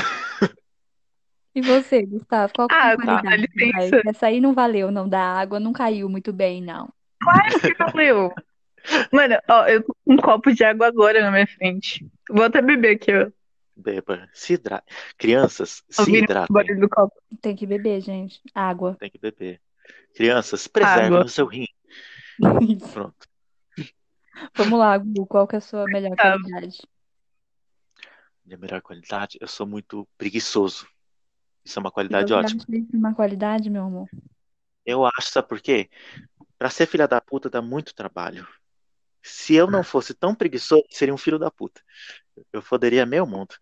E 1.55 1.62
você, 1.62 2.05
Gustavo, 2.05 2.53
qual 2.55 2.68
que 2.68 2.74
é 2.74 2.78
a 2.78 2.82
Água, 2.91 3.05
qualidade? 3.22 3.47
Vai, 3.72 3.91
Essa 4.07 4.26
aí 4.26 4.41
não 4.41 4.53
valeu, 4.53 4.91
não. 4.91 5.09
Da 5.09 5.20
água 5.20 5.59
não 5.59 5.72
caiu 5.72 6.09
muito 6.09 6.32
bem, 6.32 6.62
não. 6.62 6.93
Claro 7.22 7.61
que 7.61 7.74
valeu. 7.74 8.32
Mano, 9.11 9.39
ó, 9.49 9.66
eu 9.66 9.82
tô 9.82 9.97
com 10.05 10.12
um 10.12 10.16
copo 10.18 10.53
de 10.53 10.62
água 10.62 10.87
agora 10.87 11.22
na 11.22 11.30
minha 11.30 11.47
frente. 11.47 12.07
Vou 12.28 12.45
até 12.45 12.61
beber 12.61 12.97
aqui, 12.97 13.12
ó. 13.14 13.30
Beba. 13.74 14.28
Se. 14.32 14.61
Crianças, 15.18 15.82
se 15.89 16.01
Ouvindo 16.01 16.20
o 16.20 16.24
hidratem. 16.24 16.55
barulho 16.55 16.80
do 16.80 16.89
copo. 16.89 17.14
Tem 17.41 17.57
que 17.57 17.66
beber, 17.66 18.01
gente. 18.01 18.41
Água. 18.55 18.97
Tem 19.01 19.11
que 19.11 19.18
beber. 19.18 19.61
Crianças, 20.17 20.67
preservem 20.67 21.19
o 21.19 21.29
seu 21.29 21.47
rim. 21.47 21.67
Pronto. 22.93 23.29
Vamos 24.55 24.79
lá, 24.79 24.97
Gu, 24.97 25.27
qual 25.27 25.47
que 25.47 25.57
é 25.57 25.59
a 25.59 25.61
sua 25.61 25.85
melhor 25.85 26.17
Tá. 26.17 26.39
qualidade? 26.39 26.79
De 28.43 28.57
melhor 28.57 28.81
qualidade, 28.81 29.37
eu 29.41 29.47
sou 29.47 29.67
muito 29.67 30.09
preguiçoso. 30.17 30.89
Isso 31.62 31.79
é 31.79 31.81
uma 31.81 31.91
qualidade 31.91 32.29
você 32.29 32.35
ótima. 32.35 32.62
acha 32.62 32.77
isso 32.79 32.97
uma 32.97 33.14
qualidade, 33.14 33.69
meu 33.69 33.85
amor? 33.85 34.09
Eu 34.87 35.05
acho, 35.05 35.31
sabe 35.31 35.49
por 35.49 35.61
quê? 35.61 35.91
Pra 36.59 36.71
ser 36.71 36.87
filha 36.87 37.07
da 37.07 37.21
puta 37.21 37.51
dá 37.51 37.61
muito 37.61 37.95
trabalho. 37.95 38.47
Se 39.23 39.55
eu 39.55 39.71
não 39.71 39.83
fosse 39.83 40.14
tão 40.14 40.35
preguiçoso, 40.35 40.85
seria 40.89 41.12
um 41.12 41.19
filho 41.19 41.39
da 41.39 41.51
puta. 41.51 41.83
Eu 42.53 42.62
foderia 42.62 43.05
meio 43.05 43.27
mundo. 43.27 43.55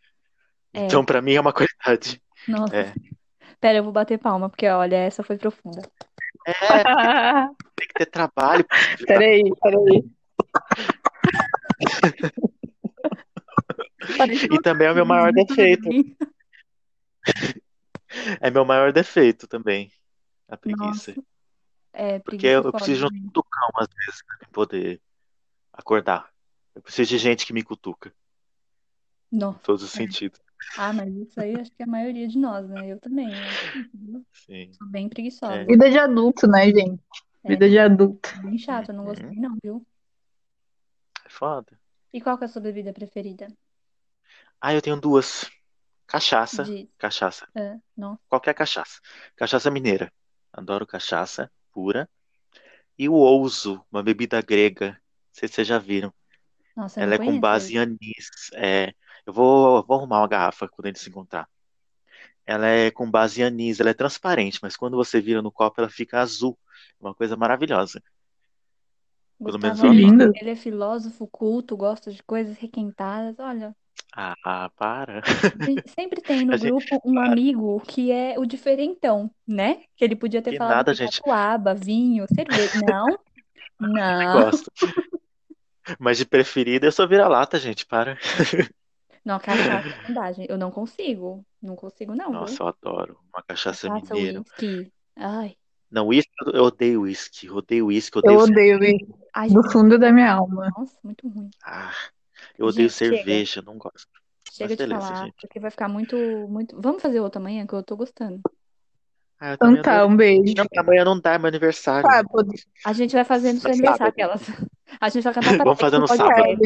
É. 0.72 0.84
Então, 0.84 1.04
pra 1.04 1.20
mim, 1.22 1.32
é 1.34 1.40
uma 1.40 1.52
qualidade. 1.52 2.22
Nossa. 2.46 2.76
É. 2.76 2.94
Pera, 3.58 3.78
eu 3.78 3.82
vou 3.84 3.92
bater 3.92 4.18
palma, 4.18 4.50
porque 4.50 4.68
olha, 4.68 4.96
essa 4.96 5.22
foi 5.22 5.38
profunda. 5.38 5.80
É, 6.46 7.46
tem 7.76 7.88
que 7.88 7.94
ter 7.94 8.06
trabalho. 8.06 8.66
Peraí, 9.06 9.44
peraí. 9.62 10.04
E 14.52 14.62
também 14.62 14.88
é 14.88 14.92
o 14.92 14.94
meu 14.94 15.06
maior 15.06 15.32
defeito. 15.32 15.88
É 18.40 18.50
meu 18.50 18.64
maior 18.64 18.92
defeito 18.92 19.46
também. 19.46 19.90
A 20.48 20.56
preguiça. 20.56 21.12
Nossa. 21.12 21.24
É, 21.92 22.18
Porque 22.18 22.46
eu, 22.46 22.72
preciso 22.72 23.08
de 23.08 23.18
um 23.18 23.24
cutucão, 23.26 23.68
às 23.76 23.88
vezes, 23.88 24.22
pra 24.22 24.48
poder 24.48 25.00
acordar. 25.72 26.28
Eu 26.74 26.82
preciso 26.82 27.08
de 27.10 27.18
gente 27.18 27.46
que 27.46 27.52
me 27.52 27.62
cutuca, 27.62 28.12
em 29.32 29.52
todos 29.62 29.82
os 29.82 29.90
sentidos. 29.90 30.40
Ah, 30.76 30.92
mas 30.92 31.14
isso 31.14 31.40
aí 31.40 31.54
acho 31.54 31.70
que 31.70 31.82
é 31.82 31.84
a 31.84 31.88
maioria 31.88 32.26
de 32.26 32.38
nós, 32.38 32.68
né? 32.68 32.88
Eu 32.92 32.98
também. 33.00 33.28
Eu 33.30 33.84
viu? 33.94 34.26
Sim. 34.32 34.72
sou 34.72 34.88
bem 34.88 35.08
preguiçosa. 35.08 35.54
É. 35.54 35.64
Vida 35.64 35.90
de 35.90 35.98
adulto, 35.98 36.46
né, 36.46 36.66
gente? 36.66 37.02
É, 37.44 37.48
Vida 37.48 37.68
de 37.68 37.78
adulto. 37.78 38.28
bem 38.42 38.58
chato, 38.58 38.88
eu 38.90 38.94
não 38.94 39.04
Uhum. 39.04 39.10
gostei 39.10 39.36
não, 39.36 39.56
viu? 39.62 39.86
É 41.24 41.28
foda. 41.28 41.78
E 42.12 42.20
qual 42.20 42.36
que 42.38 42.44
é 42.44 42.46
a 42.46 42.48
sua 42.48 42.62
bebida 42.62 42.92
preferida? 42.92 43.48
Ah, 44.60 44.72
eu 44.74 44.82
tenho 44.82 45.00
duas. 45.00 45.50
Cachaça. 46.06 46.64
De... 46.64 46.88
Cachaça. 46.98 47.46
Ah, 47.54 47.76
não. 47.96 48.18
Qualquer 48.28 48.54
cachaça. 48.54 49.00
Cachaça 49.36 49.70
mineira. 49.70 50.12
Adoro 50.52 50.86
cachaça 50.86 51.50
pura. 51.72 52.08
E 52.98 53.08
o 53.08 53.14
ouzo, 53.14 53.84
uma 53.90 54.02
bebida 54.02 54.40
grega. 54.40 54.90
Não 54.90 54.96
sei 55.32 55.48
se 55.48 55.54
vocês 55.54 55.66
já 55.66 55.78
viram. 55.78 56.12
Nossa, 56.76 57.00
Ela 57.00 57.16
não 57.18 57.24
é 57.24 57.26
com 57.26 57.40
base 57.40 57.74
em 57.74 57.78
anis. 57.78 58.28
É, 58.54 58.92
eu 59.26 59.32
vou, 59.32 59.84
vou 59.86 59.98
arrumar 59.98 60.20
uma 60.20 60.28
garrafa 60.28 60.68
quando 60.68 60.86
a 60.86 60.88
gente 60.88 60.98
se 61.00 61.08
encontrar. 61.10 61.48
Ela 62.46 62.66
é 62.66 62.90
com 62.90 63.10
base 63.10 63.40
em 63.40 63.44
anis. 63.44 63.80
Ela 63.80 63.90
é 63.90 63.94
transparente, 63.94 64.58
mas 64.62 64.76
quando 64.76 64.96
você 64.96 65.20
vira 65.20 65.40
no 65.40 65.50
copo, 65.52 65.80
ela 65.80 65.88
fica 65.88 66.20
azul. 66.20 66.58
Uma 67.00 67.14
coisa 67.14 67.36
maravilhosa. 67.36 68.02
Pelo 69.42 69.58
menos 69.58 69.82
eu 69.82 69.92
ele, 69.92 70.02
Lindo. 70.04 70.32
ele 70.36 70.50
é 70.50 70.56
filósofo, 70.56 71.26
culto, 71.26 71.76
gosta 71.76 72.10
de 72.12 72.22
coisas 72.22 72.56
requentadas. 72.56 73.34
Olha, 73.38 73.74
Ah, 74.16 74.70
para. 74.76 75.22
sempre 75.98 76.20
tem 76.22 76.44
no 76.46 76.54
A 76.54 76.56
gente- 76.56 76.70
grupo 76.70 77.00
um 77.04 77.18
amigo 77.18 77.80
que 77.86 78.12
é 78.12 78.38
o 78.38 78.46
diferentão, 78.46 79.30
né? 79.46 79.82
Que 79.96 80.04
ele 80.04 80.14
podia 80.16 80.40
ter 80.40 80.52
Que 80.52 80.56
falado 80.58 80.76
nada, 80.76 80.94
gente. 80.94 81.18
catuaba, 81.18 81.74
vinho, 81.74 82.26
cerveja. 82.32 82.80
Não, 82.88 83.06
não. 83.80 84.42
Gosto. 84.44 84.70
Mas 85.98 86.16
de 86.18 86.24
preferida 86.24 86.86
eu 86.86 86.92
sou 86.92 87.08
vira-lata, 87.08 87.58
gente. 87.58 87.84
Para. 87.86 88.16
Não, 89.24 89.38
cachaça 89.38 89.88
não 90.08 90.14
dá, 90.14 90.32
gente. 90.32 90.50
Eu 90.50 90.58
não 90.58 90.70
consigo. 90.70 91.44
Não 91.62 91.74
consigo, 91.74 92.14
não, 92.14 92.30
viu? 92.30 92.40
Nossa, 92.40 92.62
eu 92.62 92.66
adoro. 92.68 93.18
Uma 93.32 93.42
cachaça 93.42 93.88
Cachaça, 93.88 94.14
mineira. 94.14 94.40
uísque. 94.40 94.92
Ai. 95.16 95.56
Não, 95.90 96.08
uísque, 96.08 96.30
eu 96.52 96.64
odeio 96.64 97.00
uísque. 97.02 97.46
Eu 97.46 97.56
odeio 97.56 97.86
uísque, 97.86 98.16
eu 98.16 98.20
odeio 98.20 98.38
Eu 98.38 98.44
odeio. 98.44 99.18
Ai, 99.32 99.48
Do 99.48 99.62
fundo 99.70 99.98
da 99.98 100.12
minha 100.12 100.32
alma. 100.32 100.70
nossa, 100.76 100.96
muito 101.02 101.28
ruim. 101.28 101.48
Ah, 101.64 101.92
eu 102.58 102.66
odeio 102.66 102.88
Gente, 102.90 102.98
chega. 102.98 103.16
cerveja, 103.16 103.62
não 103.62 103.78
gosto. 103.78 104.08
Chega 104.52 104.68
Mas 104.68 104.76
de 104.76 104.84
beleza, 104.84 105.00
falar, 105.00 105.24
gente. 105.24 105.34
porque 105.40 105.58
vai 105.60 105.70
ficar 105.70 105.88
muito, 105.88 106.16
muito. 106.48 106.80
Vamos 106.80 107.00
fazer 107.00 107.20
outra 107.20 107.40
amanhã, 107.40 107.66
que 107.66 107.74
eu 107.74 107.82
tô 107.82 107.96
gostando. 107.96 108.40
Ah, 109.40 109.54
Então 109.54 109.80
tá, 109.82 109.96
adoro. 109.98 110.12
um 110.12 110.16
beijo. 110.16 110.54
Não, 110.56 110.66
amanhã 110.76 111.04
não 111.04 111.18
dá, 111.18 111.34
é 111.34 111.38
meu 111.38 111.48
aniversário. 111.48 112.08
Tá, 112.08 112.22
pode... 112.24 112.62
A 112.84 112.92
gente 112.92 113.12
vai 113.14 113.24
fazer 113.24 113.52
no 113.52 113.60
seu 113.60 113.70
aniversário, 113.70 114.08
aquelas. 114.12 114.42
A 115.00 115.08
gente 115.08 115.24
vai 115.24 115.34
cantar 115.34 115.58
Vamos 115.64 115.80
fazer 115.80 115.98
no 115.98 116.06
sábado. 116.06 116.58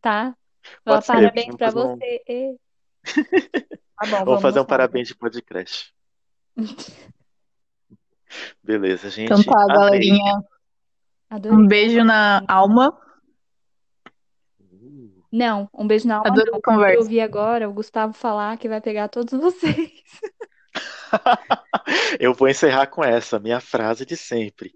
tá? 0.00 0.36
Pode 0.84 1.04
ser, 1.06 1.12
parabéns 1.12 1.56
fazer 1.58 1.78
um- 1.78 1.96
você. 1.96 2.56
Tá 4.00 4.06
bom, 4.06 4.12
Vamos 4.12 4.24
vamos 4.24 4.42
fazer 4.42 4.60
um 4.60 4.64
parabéns 4.64 5.08
de 5.08 5.14
podcast. 5.14 5.94
Beleza, 8.62 9.10
gente. 9.10 9.30
Então 9.30 9.42
tá, 9.42 9.66
galerinha. 9.66 10.42
Adorei. 11.28 11.58
Um 11.58 11.66
beijo 11.66 12.02
na 12.02 12.42
alma. 12.48 12.98
Uh, 14.58 15.22
Não, 15.30 15.68
um 15.74 15.86
beijo 15.86 16.08
na 16.08 16.16
alma. 16.16 16.28
Adorei 16.30 16.50
não. 16.50 16.58
a 16.58 16.62
conversa. 16.62 16.94
Eu 16.94 17.00
ouvi 17.02 17.20
agora 17.20 17.68
o 17.68 17.72
Gustavo 17.74 18.14
falar 18.14 18.56
que 18.56 18.68
vai 18.70 18.80
pegar 18.80 19.08
todos 19.08 19.38
vocês. 19.38 19.92
Eu 22.18 22.32
vou 22.32 22.48
encerrar 22.48 22.86
com 22.86 23.04
essa, 23.04 23.38
minha 23.38 23.60
frase 23.60 24.06
de 24.06 24.16
sempre. 24.16 24.72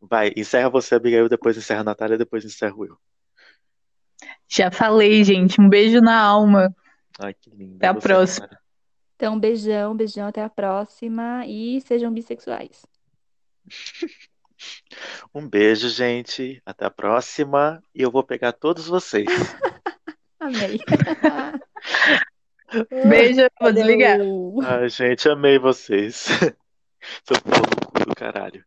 Vai, 0.00 0.32
encerra 0.36 0.68
você, 0.70 0.94
Abigail, 0.94 1.28
depois 1.28 1.56
encerra 1.56 1.82
a 1.82 1.84
Natália, 1.84 2.18
depois 2.18 2.44
encerro 2.44 2.86
eu. 2.86 2.98
Já 4.52 4.70
falei, 4.70 5.24
gente. 5.24 5.58
Um 5.58 5.68
beijo 5.68 6.02
na 6.02 6.20
alma. 6.20 6.74
Ai, 7.18 7.32
que 7.32 7.48
lindo. 7.48 7.76
Até 7.76 7.86
a 7.86 7.92
Você, 7.94 8.00
próxima. 8.00 8.46
Natália. 8.46 8.62
Então, 9.16 9.40
beijão, 9.40 9.96
beijão, 9.96 10.26
até 10.26 10.42
a 10.42 10.50
próxima. 10.50 11.46
E 11.46 11.80
sejam 11.80 12.12
bissexuais. 12.12 12.84
Um 15.34 15.48
beijo, 15.48 15.88
gente. 15.88 16.62
Até 16.64 16.84
a 16.84 16.90
próxima. 16.90 17.82
E 17.92 18.00
eu 18.00 18.12
vou 18.12 18.22
pegar 18.22 18.52
todos 18.52 18.86
vocês. 18.86 19.26
Amei. 20.38 20.78
Beijo, 23.08 23.48
vou 23.60 23.72
desligar. 23.72 24.20
Ai, 24.64 24.88
gente, 24.88 25.28
amei 25.28 25.58
vocês. 25.58 26.26
Sou 27.24 27.36
do 28.06 28.14
caralho. 28.14 28.64